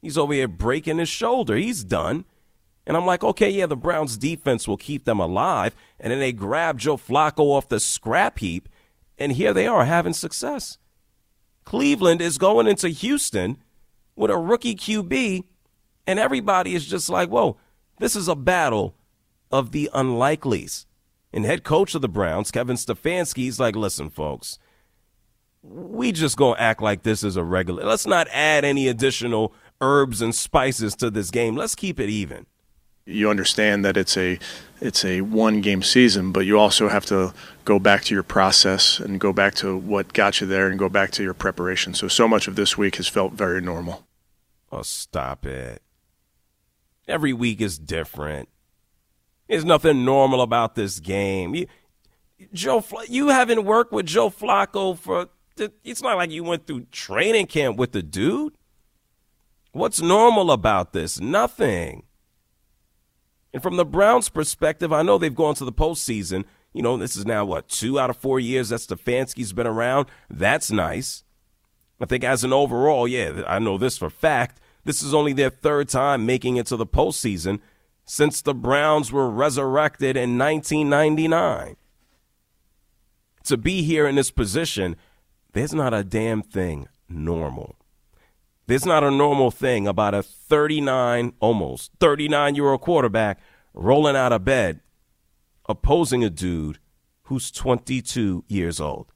He's 0.00 0.16
over 0.16 0.32
here 0.32 0.48
breaking 0.48 0.98
his 0.98 1.08
shoulder. 1.08 1.56
He's 1.56 1.82
done. 1.82 2.24
And 2.86 2.96
I'm 2.96 3.04
like, 3.04 3.22
okay, 3.22 3.50
yeah, 3.50 3.66
the 3.66 3.76
Browns 3.76 4.16
defense 4.16 4.66
will 4.66 4.76
keep 4.76 5.04
them 5.04 5.20
alive. 5.20 5.74
And 6.00 6.12
then 6.12 6.20
they 6.20 6.32
grab 6.32 6.78
Joe 6.78 6.96
Flacco 6.96 7.40
off 7.40 7.68
the 7.68 7.80
scrap 7.80 8.38
heap. 8.38 8.68
And 9.18 9.32
here 9.32 9.52
they 9.52 9.66
are 9.66 9.84
having 9.84 10.12
success. 10.12 10.78
Cleveland 11.68 12.22
is 12.22 12.38
going 12.38 12.66
into 12.66 12.88
Houston 12.88 13.58
with 14.16 14.30
a 14.30 14.38
rookie 14.38 14.74
QB 14.74 15.44
and 16.06 16.18
everybody 16.18 16.74
is 16.74 16.86
just 16.86 17.10
like, 17.10 17.28
whoa, 17.28 17.58
this 17.98 18.16
is 18.16 18.26
a 18.26 18.34
battle 18.34 18.94
of 19.50 19.72
the 19.72 19.90
unlikelies. 19.92 20.86
And 21.30 21.44
head 21.44 21.64
coach 21.64 21.94
of 21.94 22.00
the 22.00 22.08
Browns, 22.08 22.50
Kevin 22.50 22.76
Stefanski, 22.76 23.48
is 23.48 23.60
like, 23.60 23.76
listen, 23.76 24.08
folks, 24.08 24.58
we 25.60 26.10
just 26.10 26.38
gonna 26.38 26.58
act 26.58 26.80
like 26.80 27.02
this 27.02 27.22
is 27.22 27.36
a 27.36 27.44
regular. 27.44 27.84
Let's 27.84 28.06
not 28.06 28.28
add 28.32 28.64
any 28.64 28.88
additional 28.88 29.52
herbs 29.82 30.22
and 30.22 30.34
spices 30.34 30.96
to 30.96 31.10
this 31.10 31.30
game. 31.30 31.54
Let's 31.54 31.74
keep 31.74 32.00
it 32.00 32.08
even. 32.08 32.46
You 33.08 33.30
understand 33.30 33.86
that 33.86 33.96
it's 33.96 34.18
a 34.18 34.38
it's 34.82 35.02
a 35.02 35.22
one 35.22 35.62
game 35.62 35.82
season, 35.82 36.30
but 36.30 36.40
you 36.40 36.58
also 36.58 36.88
have 36.88 37.06
to 37.06 37.32
go 37.64 37.78
back 37.78 38.04
to 38.04 38.14
your 38.14 38.22
process 38.22 39.00
and 39.00 39.18
go 39.18 39.32
back 39.32 39.54
to 39.56 39.76
what 39.76 40.12
got 40.12 40.42
you 40.42 40.46
there 40.46 40.68
and 40.68 40.78
go 40.78 40.90
back 40.90 41.10
to 41.12 41.22
your 41.22 41.32
preparation. 41.32 41.94
So 41.94 42.06
so 42.06 42.28
much 42.28 42.48
of 42.48 42.54
this 42.54 42.76
week 42.76 42.96
has 42.96 43.08
felt 43.08 43.32
very 43.32 43.62
normal. 43.62 44.06
Oh, 44.70 44.82
stop 44.82 45.46
it. 45.46 45.80
Every 47.06 47.32
week 47.32 47.62
is 47.62 47.78
different. 47.78 48.50
There's 49.48 49.64
nothing 49.64 50.04
normal 50.04 50.42
about 50.42 50.74
this 50.74 51.00
game. 51.00 51.54
You, 51.54 51.66
Joe, 52.52 52.84
you 53.08 53.28
haven't 53.28 53.64
worked 53.64 53.90
with 53.90 54.04
Joe 54.04 54.28
Flacco 54.28 54.98
for. 54.98 55.28
It's 55.82 56.02
not 56.02 56.18
like 56.18 56.30
you 56.30 56.44
went 56.44 56.66
through 56.66 56.86
training 56.92 57.46
camp 57.46 57.78
with 57.78 57.92
the 57.92 58.02
dude. 58.02 58.52
What's 59.72 60.02
normal 60.02 60.50
about 60.50 60.92
this? 60.92 61.18
Nothing. 61.18 62.04
And 63.58 63.62
from 63.64 63.76
the 63.76 63.84
Browns' 63.84 64.28
perspective, 64.28 64.92
I 64.92 65.02
know 65.02 65.18
they've 65.18 65.34
gone 65.34 65.56
to 65.56 65.64
the 65.64 65.72
postseason. 65.72 66.44
You 66.72 66.80
know, 66.80 66.96
this 66.96 67.16
is 67.16 67.26
now 67.26 67.44
what 67.44 67.68
two 67.68 67.98
out 67.98 68.08
of 68.08 68.16
four 68.16 68.38
years 68.38 68.68
that 68.68 68.78
Stefanski's 68.78 69.52
been 69.52 69.66
around. 69.66 70.06
That's 70.30 70.70
nice. 70.70 71.24
I 72.00 72.06
think 72.06 72.22
as 72.22 72.44
an 72.44 72.52
overall, 72.52 73.08
yeah, 73.08 73.42
I 73.48 73.58
know 73.58 73.76
this 73.76 73.98
for 73.98 74.10
fact. 74.10 74.60
This 74.84 75.02
is 75.02 75.12
only 75.12 75.32
their 75.32 75.50
third 75.50 75.88
time 75.88 76.24
making 76.24 76.56
it 76.56 76.66
to 76.66 76.76
the 76.76 76.86
postseason 76.86 77.58
since 78.04 78.40
the 78.40 78.54
Browns 78.54 79.10
were 79.10 79.28
resurrected 79.28 80.16
in 80.16 80.38
1999. 80.38 81.74
To 83.42 83.56
be 83.56 83.82
here 83.82 84.06
in 84.06 84.14
this 84.14 84.30
position, 84.30 84.94
there's 85.52 85.74
not 85.74 85.92
a 85.92 86.04
damn 86.04 86.42
thing 86.42 86.86
normal. 87.08 87.74
There's 88.68 88.84
not 88.84 89.02
a 89.02 89.10
normal 89.10 89.50
thing 89.50 89.88
about 89.88 90.12
a 90.12 90.22
39, 90.22 91.32
almost 91.40 91.90
39 92.00 92.54
year 92.54 92.68
old 92.68 92.82
quarterback 92.82 93.40
rolling 93.72 94.14
out 94.14 94.30
of 94.30 94.44
bed 94.44 94.80
opposing 95.66 96.22
a 96.22 96.28
dude 96.28 96.78
who's 97.24 97.50
22 97.50 98.44
years 98.46 98.78
old. 98.78 99.10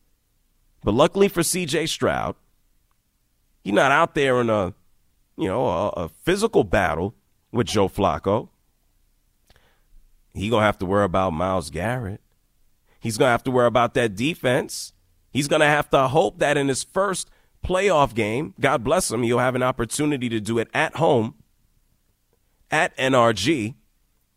But 0.83 0.95
luckily 0.95 1.29
for 1.29 1.43
CJ 1.43 1.91
Stroud, 1.91 2.35
he's 3.63 3.75
not 3.75 3.93
out 3.93 4.15
there 4.15 4.41
in 4.41 4.49
a, 4.49 4.73
you 5.37 5.49
know, 5.49 5.67
a, 5.67 5.89
a 5.91 6.09
physical 6.09 6.65
battle 6.65 7.15
with 7.53 7.67
Joe 7.67 7.91
Flacco. 7.91 8.49
He 10.33 10.49
gonna 10.49 10.65
have 10.65 10.79
to 10.79 10.87
worry 10.87 11.05
about 11.05 11.35
Myles 11.35 11.69
Garrett. 11.69 12.23
He's 13.01 13.19
gonna 13.19 13.33
have 13.33 13.45
to 13.45 13.51
worry 13.51 13.67
about 13.67 13.93
that 13.95 14.17
defense. 14.17 14.95
He's 15.31 15.47
gonna 15.47 15.67
have 15.67 15.91
to 15.91 16.09
hope 16.09 16.39
that 16.39 16.57
in 16.57 16.69
his 16.69 16.83
first 16.83 17.29
playoff 17.65 18.15
game, 18.15 18.55
God 18.61 18.85
bless 18.85 19.11
him, 19.11 19.23
he'll 19.23 19.39
have 19.39 19.55
an 19.55 19.63
opportunity 19.63 20.29
to 20.29 20.41
do 20.41 20.59
it 20.59 20.69
at 20.75 20.97
home 20.97 21.35
at 22.71 22.97
NRG, 22.97 23.75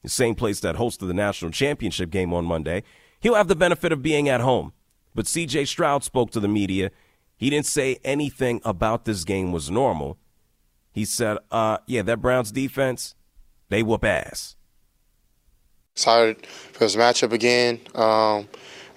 the 0.04 0.10
same 0.10 0.36
place 0.36 0.60
that 0.60 0.76
hosted 0.76 1.08
the 1.08 1.14
national 1.14 1.52
championship 1.52 2.10
game 2.12 2.34
on 2.34 2.46
Monday. 2.46 2.84
He'll 3.20 3.36
have 3.36 3.48
the 3.48 3.56
benefit 3.56 3.92
of 3.92 4.04
being 4.04 4.30
at 4.30 4.42
home. 4.42 4.74
But 5.16 5.26
CJ 5.26 5.68
Stroud 5.68 6.04
spoke 6.04 6.32
to 6.32 6.40
the 6.42 6.48
media. 6.48 6.92
He 7.38 7.50
didn't 7.50 7.66
say 7.66 7.98
anything 8.04 8.62
about 8.66 9.06
this 9.06 9.24
game 9.24 9.52
was 9.52 9.72
normal. 9.72 10.18
He 10.92 11.06
said, 11.06 11.38
uh, 11.52 11.80
yeah, 11.88 12.02
that 12.04 12.22
Browns 12.22 12.52
defense, 12.52 13.16
they 13.70 13.82
whoop 13.82 14.04
ass. 14.04 14.56
Excited 15.94 16.46
for 16.46 16.80
this 16.80 16.96
matchup 16.96 17.32
again. 17.32 17.80
Um, 17.96 18.50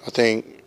I 0.05 0.11
think 0.11 0.58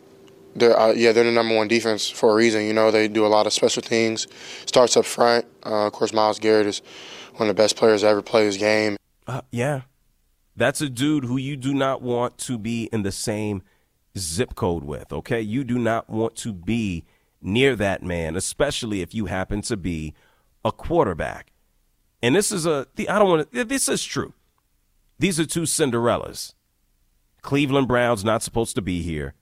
they're 0.55 0.79
uh, 0.79 0.93
yeah 0.93 1.13
they're 1.13 1.25
the 1.25 1.33
number 1.33 1.57
one 1.57 1.69
defense 1.69 2.09
for 2.09 2.33
a 2.33 2.35
reason. 2.35 2.65
You 2.65 2.73
know 2.73 2.91
they 2.91 3.09
do 3.09 3.27
a 3.27 3.29
lot 3.29 3.47
of 3.47 3.53
special 3.53 3.83
things. 3.83 4.27
Starts 4.67 4.97
up 4.97 5.05
front. 5.05 5.47
Uh, 5.65 5.87
of 5.87 5.93
course, 5.93 6.13
Myles 6.13 6.39
Garrett 6.39 6.67
is 6.67 6.83
one 7.35 7.49
of 7.49 7.57
the 7.57 7.61
best 7.61 7.77
players 7.77 8.03
to 8.03 8.09
ever 8.09 8.23
play 8.23 8.45
his 8.45 8.57
game. 8.57 8.97
Uh, 9.27 9.43
yeah, 9.51 9.83
that's 10.57 10.81
a 10.81 10.89
dude 10.89 11.25
who 11.25 11.37
you 11.37 11.57
do 11.57 11.73
not 11.75 12.03
want 12.03 12.39
to 12.39 12.59
be 12.59 12.89
in 12.93 13.03
the 13.03 13.13
same 13.13 13.63
zip 14.19 14.55
code 14.55 14.85
with. 14.85 15.13
Okay, 15.13 15.41
you 15.41 15.65
do 15.65 15.79
not 15.79 16.11
want 16.11 16.37
to 16.37 16.53
be 16.53 17.05
near 17.41 17.75
that 17.77 18.03
man, 18.03 18.37
especially 18.37 19.01
if 19.01 19.15
you 19.15 19.27
happen 19.27 19.63
to 19.63 19.77
be 19.77 20.15
a 20.65 20.73
quarterback. 20.73 21.53
And 22.23 22.37
this 22.37 22.53
is 22.53 22.67
a 22.67 22.87
I 23.09 23.19
don't 23.19 23.29
want 23.29 23.53
to. 23.53 23.65
This 23.65 23.89
is 23.89 24.05
true. 24.05 24.35
These 25.19 25.41
are 25.41 25.47
two 25.47 25.63
Cinderellas. 25.63 26.55
Cleveland 27.43 27.89
Browns 27.89 28.25
not 28.25 28.43
supposed 28.43 28.77
to 28.77 28.83
be 28.83 29.03
here. 29.03 29.35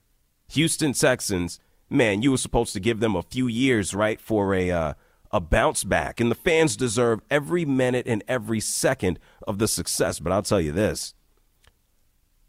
Houston 0.50 0.92
Texans, 0.92 1.60
man, 1.88 2.22
you 2.22 2.32
were 2.32 2.36
supposed 2.36 2.72
to 2.72 2.80
give 2.80 3.00
them 3.00 3.14
a 3.14 3.22
few 3.22 3.46
years, 3.46 3.94
right, 3.94 4.20
for 4.20 4.54
a 4.54 4.70
uh, 4.70 4.94
a 5.30 5.40
bounce 5.40 5.84
back, 5.84 6.20
and 6.20 6.30
the 6.30 6.34
fans 6.36 6.76
deserve 6.76 7.20
every 7.30 7.64
minute 7.64 8.06
and 8.08 8.24
every 8.26 8.58
second 8.58 9.18
of 9.46 9.58
the 9.58 9.68
success. 9.68 10.18
But 10.18 10.32
I'll 10.32 10.42
tell 10.42 10.60
you 10.60 10.72
this: 10.72 11.14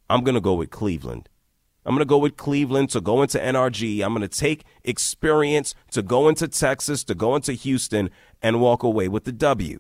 I'm 0.09 0.23
gonna 0.23 0.41
go 0.41 0.55
with 0.55 0.71
Cleveland. 0.71 1.29
I'm 1.85 1.95
gonna 1.95 2.05
go 2.05 2.17
with 2.17 2.37
Cleveland 2.37 2.89
to 2.91 3.01
go 3.01 3.21
into 3.21 3.39
NRG. 3.39 4.03
I'm 4.03 4.13
gonna 4.13 4.27
take 4.27 4.63
experience 4.83 5.75
to 5.91 6.01
go 6.01 6.27
into 6.27 6.47
Texas, 6.47 7.03
to 7.03 7.15
go 7.15 7.35
into 7.35 7.53
Houston, 7.53 8.09
and 8.41 8.61
walk 8.61 8.81
away 8.83 9.07
with 9.07 9.25
the 9.25 9.31
W. 9.31 9.79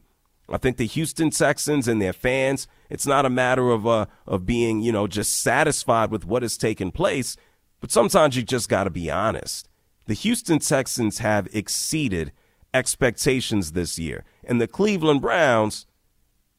I 0.49 0.57
think 0.57 0.77
the 0.77 0.85
Houston 0.85 1.29
Texans 1.29 1.87
and 1.87 2.01
their 2.01 2.13
fans, 2.13 2.67
it's 2.89 3.07
not 3.07 3.25
a 3.25 3.29
matter 3.29 3.69
of 3.71 3.87
uh, 3.87 4.05
of 4.27 4.45
being, 4.45 4.81
you 4.81 4.91
know, 4.91 5.07
just 5.07 5.41
satisfied 5.41 6.11
with 6.11 6.25
what 6.25 6.41
has 6.43 6.57
taken 6.57 6.91
place, 6.91 7.37
but 7.81 7.91
sometimes 7.91 8.37
you 8.37 8.43
just 8.43 8.69
got 8.69 8.85
to 8.85 8.89
be 8.89 9.11
honest. 9.11 9.67
The 10.05 10.13
Houston 10.13 10.59
Texans 10.59 11.17
have 11.17 11.49
exceeded 11.53 12.31
expectations 12.73 13.73
this 13.73 13.99
year, 13.99 14.23
and 14.43 14.61
the 14.61 14.67
Cleveland 14.67 15.21
Browns, 15.21 15.85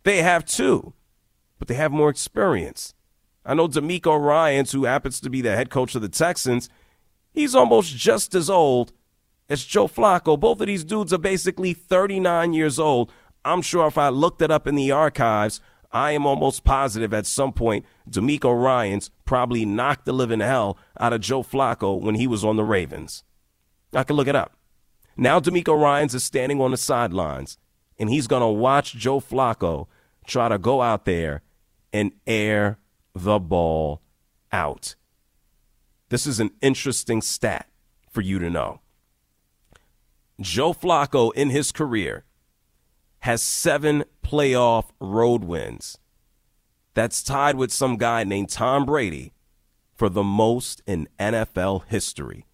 they 0.02 0.22
have 0.22 0.44
too, 0.44 0.92
but 1.58 1.68
they 1.68 1.74
have 1.74 1.92
more 1.92 2.10
experience. 2.10 2.92
I 3.44 3.54
know 3.54 3.68
DeMeco 3.68 4.20
Ryans, 4.22 4.72
who 4.72 4.84
happens 4.84 5.20
to 5.20 5.30
be 5.30 5.40
the 5.40 5.56
head 5.56 5.70
coach 5.70 5.94
of 5.94 6.02
the 6.02 6.08
Texans, 6.08 6.68
he's 7.32 7.54
almost 7.54 7.96
just 7.96 8.34
as 8.34 8.50
old 8.50 8.92
as 9.48 9.64
Joe 9.64 9.88
Flacco. 9.88 10.38
Both 10.38 10.60
of 10.60 10.66
these 10.66 10.84
dudes 10.84 11.12
are 11.12 11.18
basically 11.18 11.72
39 11.72 12.52
years 12.52 12.78
old, 12.78 13.10
I'm 13.44 13.62
sure 13.62 13.86
if 13.86 13.98
I 13.98 14.08
looked 14.08 14.42
it 14.42 14.50
up 14.50 14.66
in 14.66 14.76
the 14.76 14.92
archives, 14.92 15.60
I 15.92 16.12
am 16.12 16.24
almost 16.24 16.64
positive 16.64 17.12
at 17.12 17.26
some 17.26 17.52
point 17.52 17.84
DeMeco 18.08 18.62
Ryans 18.62 19.10
probably 19.24 19.64
knocked 19.64 20.06
the 20.06 20.12
living 20.12 20.40
hell 20.40 20.78
out 20.98 21.12
of 21.12 21.20
Joe 21.20 21.42
Flacco 21.42 22.00
when 22.00 22.14
he 22.14 22.26
was 22.26 22.44
on 22.44 22.56
the 22.56 22.64
Ravens. 22.64 23.24
I 23.92 24.04
can 24.04 24.16
look 24.16 24.28
it 24.28 24.36
up. 24.36 24.56
Now 25.16 25.38
DeMeco 25.38 25.78
Ryans 25.78 26.14
is 26.14 26.24
standing 26.24 26.60
on 26.60 26.70
the 26.70 26.76
sidelines, 26.78 27.58
and 27.98 28.08
he's 28.08 28.26
going 28.26 28.40
to 28.40 28.48
watch 28.48 28.94
Joe 28.94 29.20
Flacco 29.20 29.86
try 30.26 30.48
to 30.48 30.58
go 30.58 30.80
out 30.80 31.04
there 31.04 31.42
and 31.92 32.12
air 32.26 32.78
the 33.14 33.38
ball 33.38 34.00
out. 34.50 34.94
This 36.08 36.26
is 36.26 36.40
an 36.40 36.50
interesting 36.62 37.20
stat 37.20 37.68
for 38.10 38.22
you 38.22 38.38
to 38.38 38.48
know. 38.48 38.80
Joe 40.40 40.72
Flacco 40.72 41.32
in 41.34 41.50
his 41.50 41.72
career 41.72 42.24
has 43.22 43.40
seven 43.40 44.04
playoff 44.24 44.86
road 45.00 45.44
wins. 45.44 45.96
That's 46.94 47.22
tied 47.22 47.54
with 47.54 47.72
some 47.72 47.96
guy 47.96 48.24
named 48.24 48.50
Tom 48.50 48.84
Brady 48.84 49.32
for 49.94 50.08
the 50.08 50.24
most 50.24 50.82
in 50.86 51.08
NFL 51.20 51.84
history. 51.86 52.46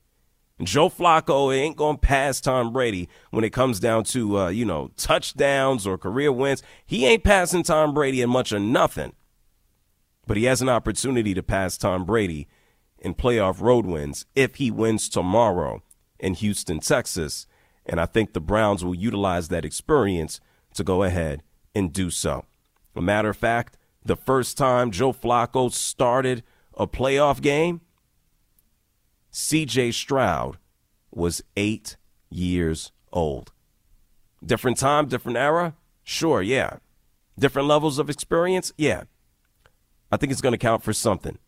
Joe 0.62 0.90
Flacco 0.90 1.54
ain't 1.56 1.76
going 1.76 1.96
to 1.96 2.00
pass 2.00 2.40
Tom 2.40 2.72
Brady 2.72 3.08
when 3.30 3.44
it 3.44 3.52
comes 3.52 3.80
down 3.80 4.04
to, 4.04 4.38
uh, 4.38 4.48
you 4.48 4.66
know, 4.66 4.90
touchdowns 4.96 5.86
or 5.86 5.96
career 5.96 6.30
wins. 6.30 6.62
He 6.84 7.06
ain't 7.06 7.24
passing 7.24 7.62
Tom 7.62 7.94
Brady 7.94 8.20
in 8.20 8.28
much 8.28 8.52
of 8.52 8.60
nothing. 8.60 9.14
But 10.26 10.36
he 10.36 10.44
has 10.44 10.60
an 10.60 10.68
opportunity 10.68 11.32
to 11.32 11.42
pass 11.42 11.78
Tom 11.78 12.04
Brady 12.04 12.46
in 12.98 13.14
playoff 13.14 13.62
road 13.62 13.86
wins 13.86 14.26
if 14.34 14.56
he 14.56 14.70
wins 14.70 15.08
tomorrow 15.08 15.82
in 16.18 16.34
Houston, 16.34 16.80
Texas. 16.80 17.46
And 17.86 17.98
I 17.98 18.04
think 18.04 18.34
the 18.34 18.40
Browns 18.40 18.84
will 18.84 18.94
utilize 18.94 19.48
that 19.48 19.64
experience 19.64 20.40
to 20.78 20.84
go 20.84 21.02
ahead 21.02 21.42
and 21.74 21.92
do 21.92 22.08
so. 22.10 22.46
A 22.96 23.02
matter 23.02 23.28
of 23.28 23.36
fact, 23.36 23.76
the 24.04 24.16
first 24.16 24.56
time 24.56 24.90
Joe 24.90 25.12
Flacco 25.12 25.70
started 25.70 26.42
a 26.74 26.86
playoff 26.86 27.42
game, 27.42 27.82
CJ 29.32 29.92
Stroud 29.92 30.56
was 31.10 31.42
eight 31.56 31.96
years 32.30 32.92
old. 33.12 33.52
Different 34.44 34.78
time, 34.78 35.06
different 35.06 35.36
era? 35.36 35.74
Sure, 36.02 36.40
yeah. 36.40 36.78
Different 37.38 37.68
levels 37.68 37.98
of 37.98 38.08
experience? 38.08 38.72
Yeah. 38.78 39.04
I 40.10 40.16
think 40.16 40.32
it's 40.32 40.40
going 40.40 40.52
to 40.52 40.58
count 40.58 40.82
for 40.82 40.92
something. 40.92 41.38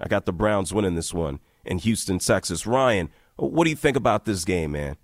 I 0.00 0.08
got 0.08 0.26
the 0.26 0.32
Browns 0.32 0.74
winning 0.74 0.96
this 0.96 1.14
one 1.14 1.38
in 1.64 1.78
Houston, 1.78 2.18
Texas. 2.18 2.66
Ryan, 2.66 3.10
what 3.36 3.64
do 3.64 3.70
you 3.70 3.76
think 3.76 3.96
about 3.96 4.24
this 4.24 4.44
game, 4.44 4.72
man? 4.72 4.96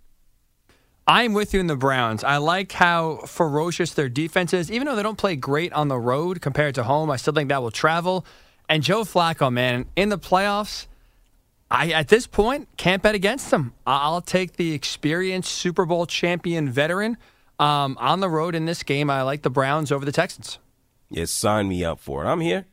I'm 1.09 1.33
with 1.33 1.55
you 1.55 1.61
in 1.61 1.69
the 1.69 1.77
Browns. 1.77 2.23
I 2.23 2.37
like 2.37 2.71
how 2.71 3.23
ferocious 3.25 3.95
their 3.95 4.11
defense 4.11 4.53
is. 4.53 4.71
Even 4.71 4.87
though 4.87 4.95
they 4.95 5.03
don't 5.03 5.17
play 5.17 5.37
great 5.37 5.73
on 5.73 5.89
the 5.89 5.99
road 5.99 6.43
compared 6.43 6.75
to 6.75 6.83
home, 6.83 7.11
I 7.11 7.17
still 7.17 7.33
think 7.33 7.49
that 7.49 7.63
will 7.63 7.71
travel. 7.71 8.27
And 8.69 8.83
Joe 8.83 9.05
Flacco, 9.05 9.51
man, 9.51 9.87
in 9.97 10.11
the 10.11 10.19
playoffs, 10.19 10.87
I 11.71 11.93
at 11.93 12.09
this 12.09 12.27
point 12.27 12.69
can't 12.77 13.03
bet 13.03 13.15
against 13.15 13.51
them. 13.51 13.73
I'll 13.87 14.21
take 14.21 14.57
the 14.57 14.75
experienced 14.75 15.51
Super 15.51 15.87
Bowl 15.87 16.05
champion 16.05 16.69
veteran 16.69 17.17
um, 17.59 17.97
on 17.99 18.21
the 18.21 18.29
road 18.29 18.55
in 18.55 18.67
this 18.67 18.83
game. 18.83 19.09
I 19.09 19.23
like 19.23 19.41
the 19.41 19.51
Browns 19.51 19.91
over 19.91 20.05
the 20.05 20.13
Texans. 20.13 20.59
Yes, 21.09 21.31
sign 21.31 21.69
me 21.69 21.87
up 21.87 22.01
for 22.01 22.23
it. 22.23 22.29
I'm 22.29 22.41
here, 22.41 22.67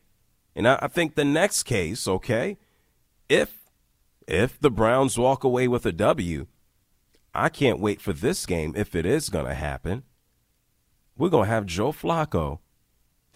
and 0.57 0.67
I, 0.67 0.77
I 0.81 0.87
think 0.89 1.15
the 1.15 1.23
next 1.23 1.63
case, 1.63 2.05
okay, 2.05 2.57
if 3.29 3.57
if 4.27 4.59
the 4.59 4.69
Browns 4.69 5.17
walk 5.17 5.45
away 5.45 5.69
with 5.69 5.85
a 5.85 5.93
W, 5.93 6.47
I 7.35 7.49
can't 7.49 7.79
wait 7.79 8.01
for 8.01 8.13
this 8.13 8.45
game 8.45 8.73
if 8.75 8.95
it 8.95 9.05
is 9.05 9.29
going 9.29 9.45
to 9.45 9.53
happen. 9.53 10.03
We're 11.17 11.29
going 11.29 11.45
to 11.45 11.53
have 11.53 11.65
Joe 11.65 11.91
Flacco 11.91 12.59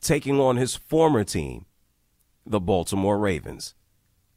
taking 0.02 0.40
on 0.40 0.58
his 0.58 0.76
former 0.76 1.24
team, 1.24 1.66
the 2.46 2.60
Baltimore 2.60 3.18
Ravens. 3.18 3.76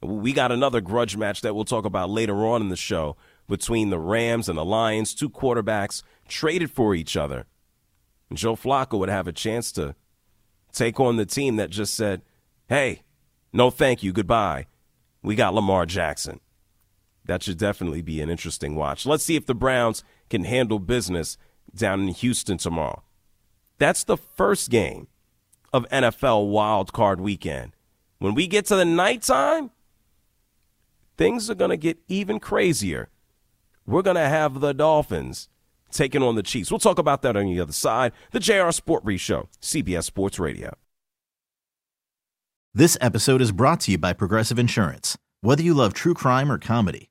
We 0.01 0.33
got 0.33 0.51
another 0.51 0.81
grudge 0.81 1.17
match 1.17 1.43
that 1.43 1.55
we'll 1.55 1.65
talk 1.65 1.85
about 1.85 2.11
later 2.11 2.45
on 2.45 2.61
in 2.61 2.69
the 2.69 2.77
show 2.77 3.17
between 3.49 3.91
the 3.91 3.99
Rams 3.99 4.49
and 4.49 4.59
the 4.59 4.65
Lions, 4.65 5.15
two 5.15 5.31
quarterbacks 5.31 6.03
traded 6.27 6.71
for 6.71 6.95
each 6.95 7.17
other. 7.17 7.47
And 8.29 8.39
Joe 8.39 8.57
Flacco 8.57 8.99
would 8.99 9.09
have 9.09 9.29
a 9.29 9.33
chance 9.33 9.71
to 9.73 9.95
take 10.73 10.99
on 10.99 11.17
the 11.17 11.27
team 11.27 11.57
that 11.57 11.71
just 11.71 11.95
said, 11.95 12.23
hey, 12.69 13.03
no 13.53 13.71
thank 13.71 14.03
you, 14.03 14.13
goodbye. 14.13 14.67
We 15.23 15.37
got 15.37 15.55
Lamar 15.55 15.87
Jackson. 15.87 16.41
That 17.27 17.43
should 17.43 17.59
definitely 17.59 18.03
be 18.03 18.21
an 18.21 18.31
interesting 18.31 18.75
watch. 18.75 19.07
Let's 19.07 19.25
see 19.25 19.37
if 19.37 19.47
the 19.47 19.55
Browns 19.55 20.03
can 20.29 20.45
handle 20.45 20.79
business 20.79 21.39
down 21.75 22.01
in 22.01 22.09
Houston 22.09 22.59
tomorrow. 22.59 23.03
That's 23.79 24.05
the 24.05 24.17
first 24.17 24.71
game 24.71 25.09
of 25.73 25.89
NFL 25.89 26.51
wild 26.51 26.93
card 26.93 27.21
weekend. 27.21 27.73
When 28.19 28.35
we 28.35 28.47
get 28.47 28.67
to 28.67 28.77
the 28.77 28.85
nighttime, 28.85 29.71
things 31.17 31.51
are 31.51 31.55
going 31.55 31.71
to 31.71 31.77
get 31.77 31.99
even 32.09 32.39
crazier. 32.41 33.09
We're 33.87 34.03
going 34.03 34.17
to 34.17 34.29
have 34.29 34.61
the 34.61 34.73
Dolphins 34.73 35.49
taking 35.91 36.23
on 36.23 36.35
the 36.35 36.43
Chiefs. 36.43 36.71
We'll 36.71 36.79
talk 36.79 36.99
about 36.99 37.23
that 37.23 37.37
on 37.37 37.47
the 37.47 37.61
other 37.61 37.73
side. 37.73 38.13
The 38.33 38.41
JR 38.41 38.71
Sport 38.71 39.05
Brief 39.05 39.21
Show, 39.21 39.49
CBS 39.61 40.05
Sports 40.05 40.39
Radio. 40.39 40.75
This 42.75 42.97
episode 43.01 43.43
is 43.43 43.53
brought 43.53 43.81
to 43.81 43.91
you 43.91 43.99
by 43.99 44.13
Progressive 44.13 44.59
Insurance. 44.59 45.19
Whether 45.43 45.63
you 45.63 45.75
love 45.75 45.93
true 45.93 46.15
crime 46.15 46.51
or 46.51 46.59
comedy, 46.59 47.11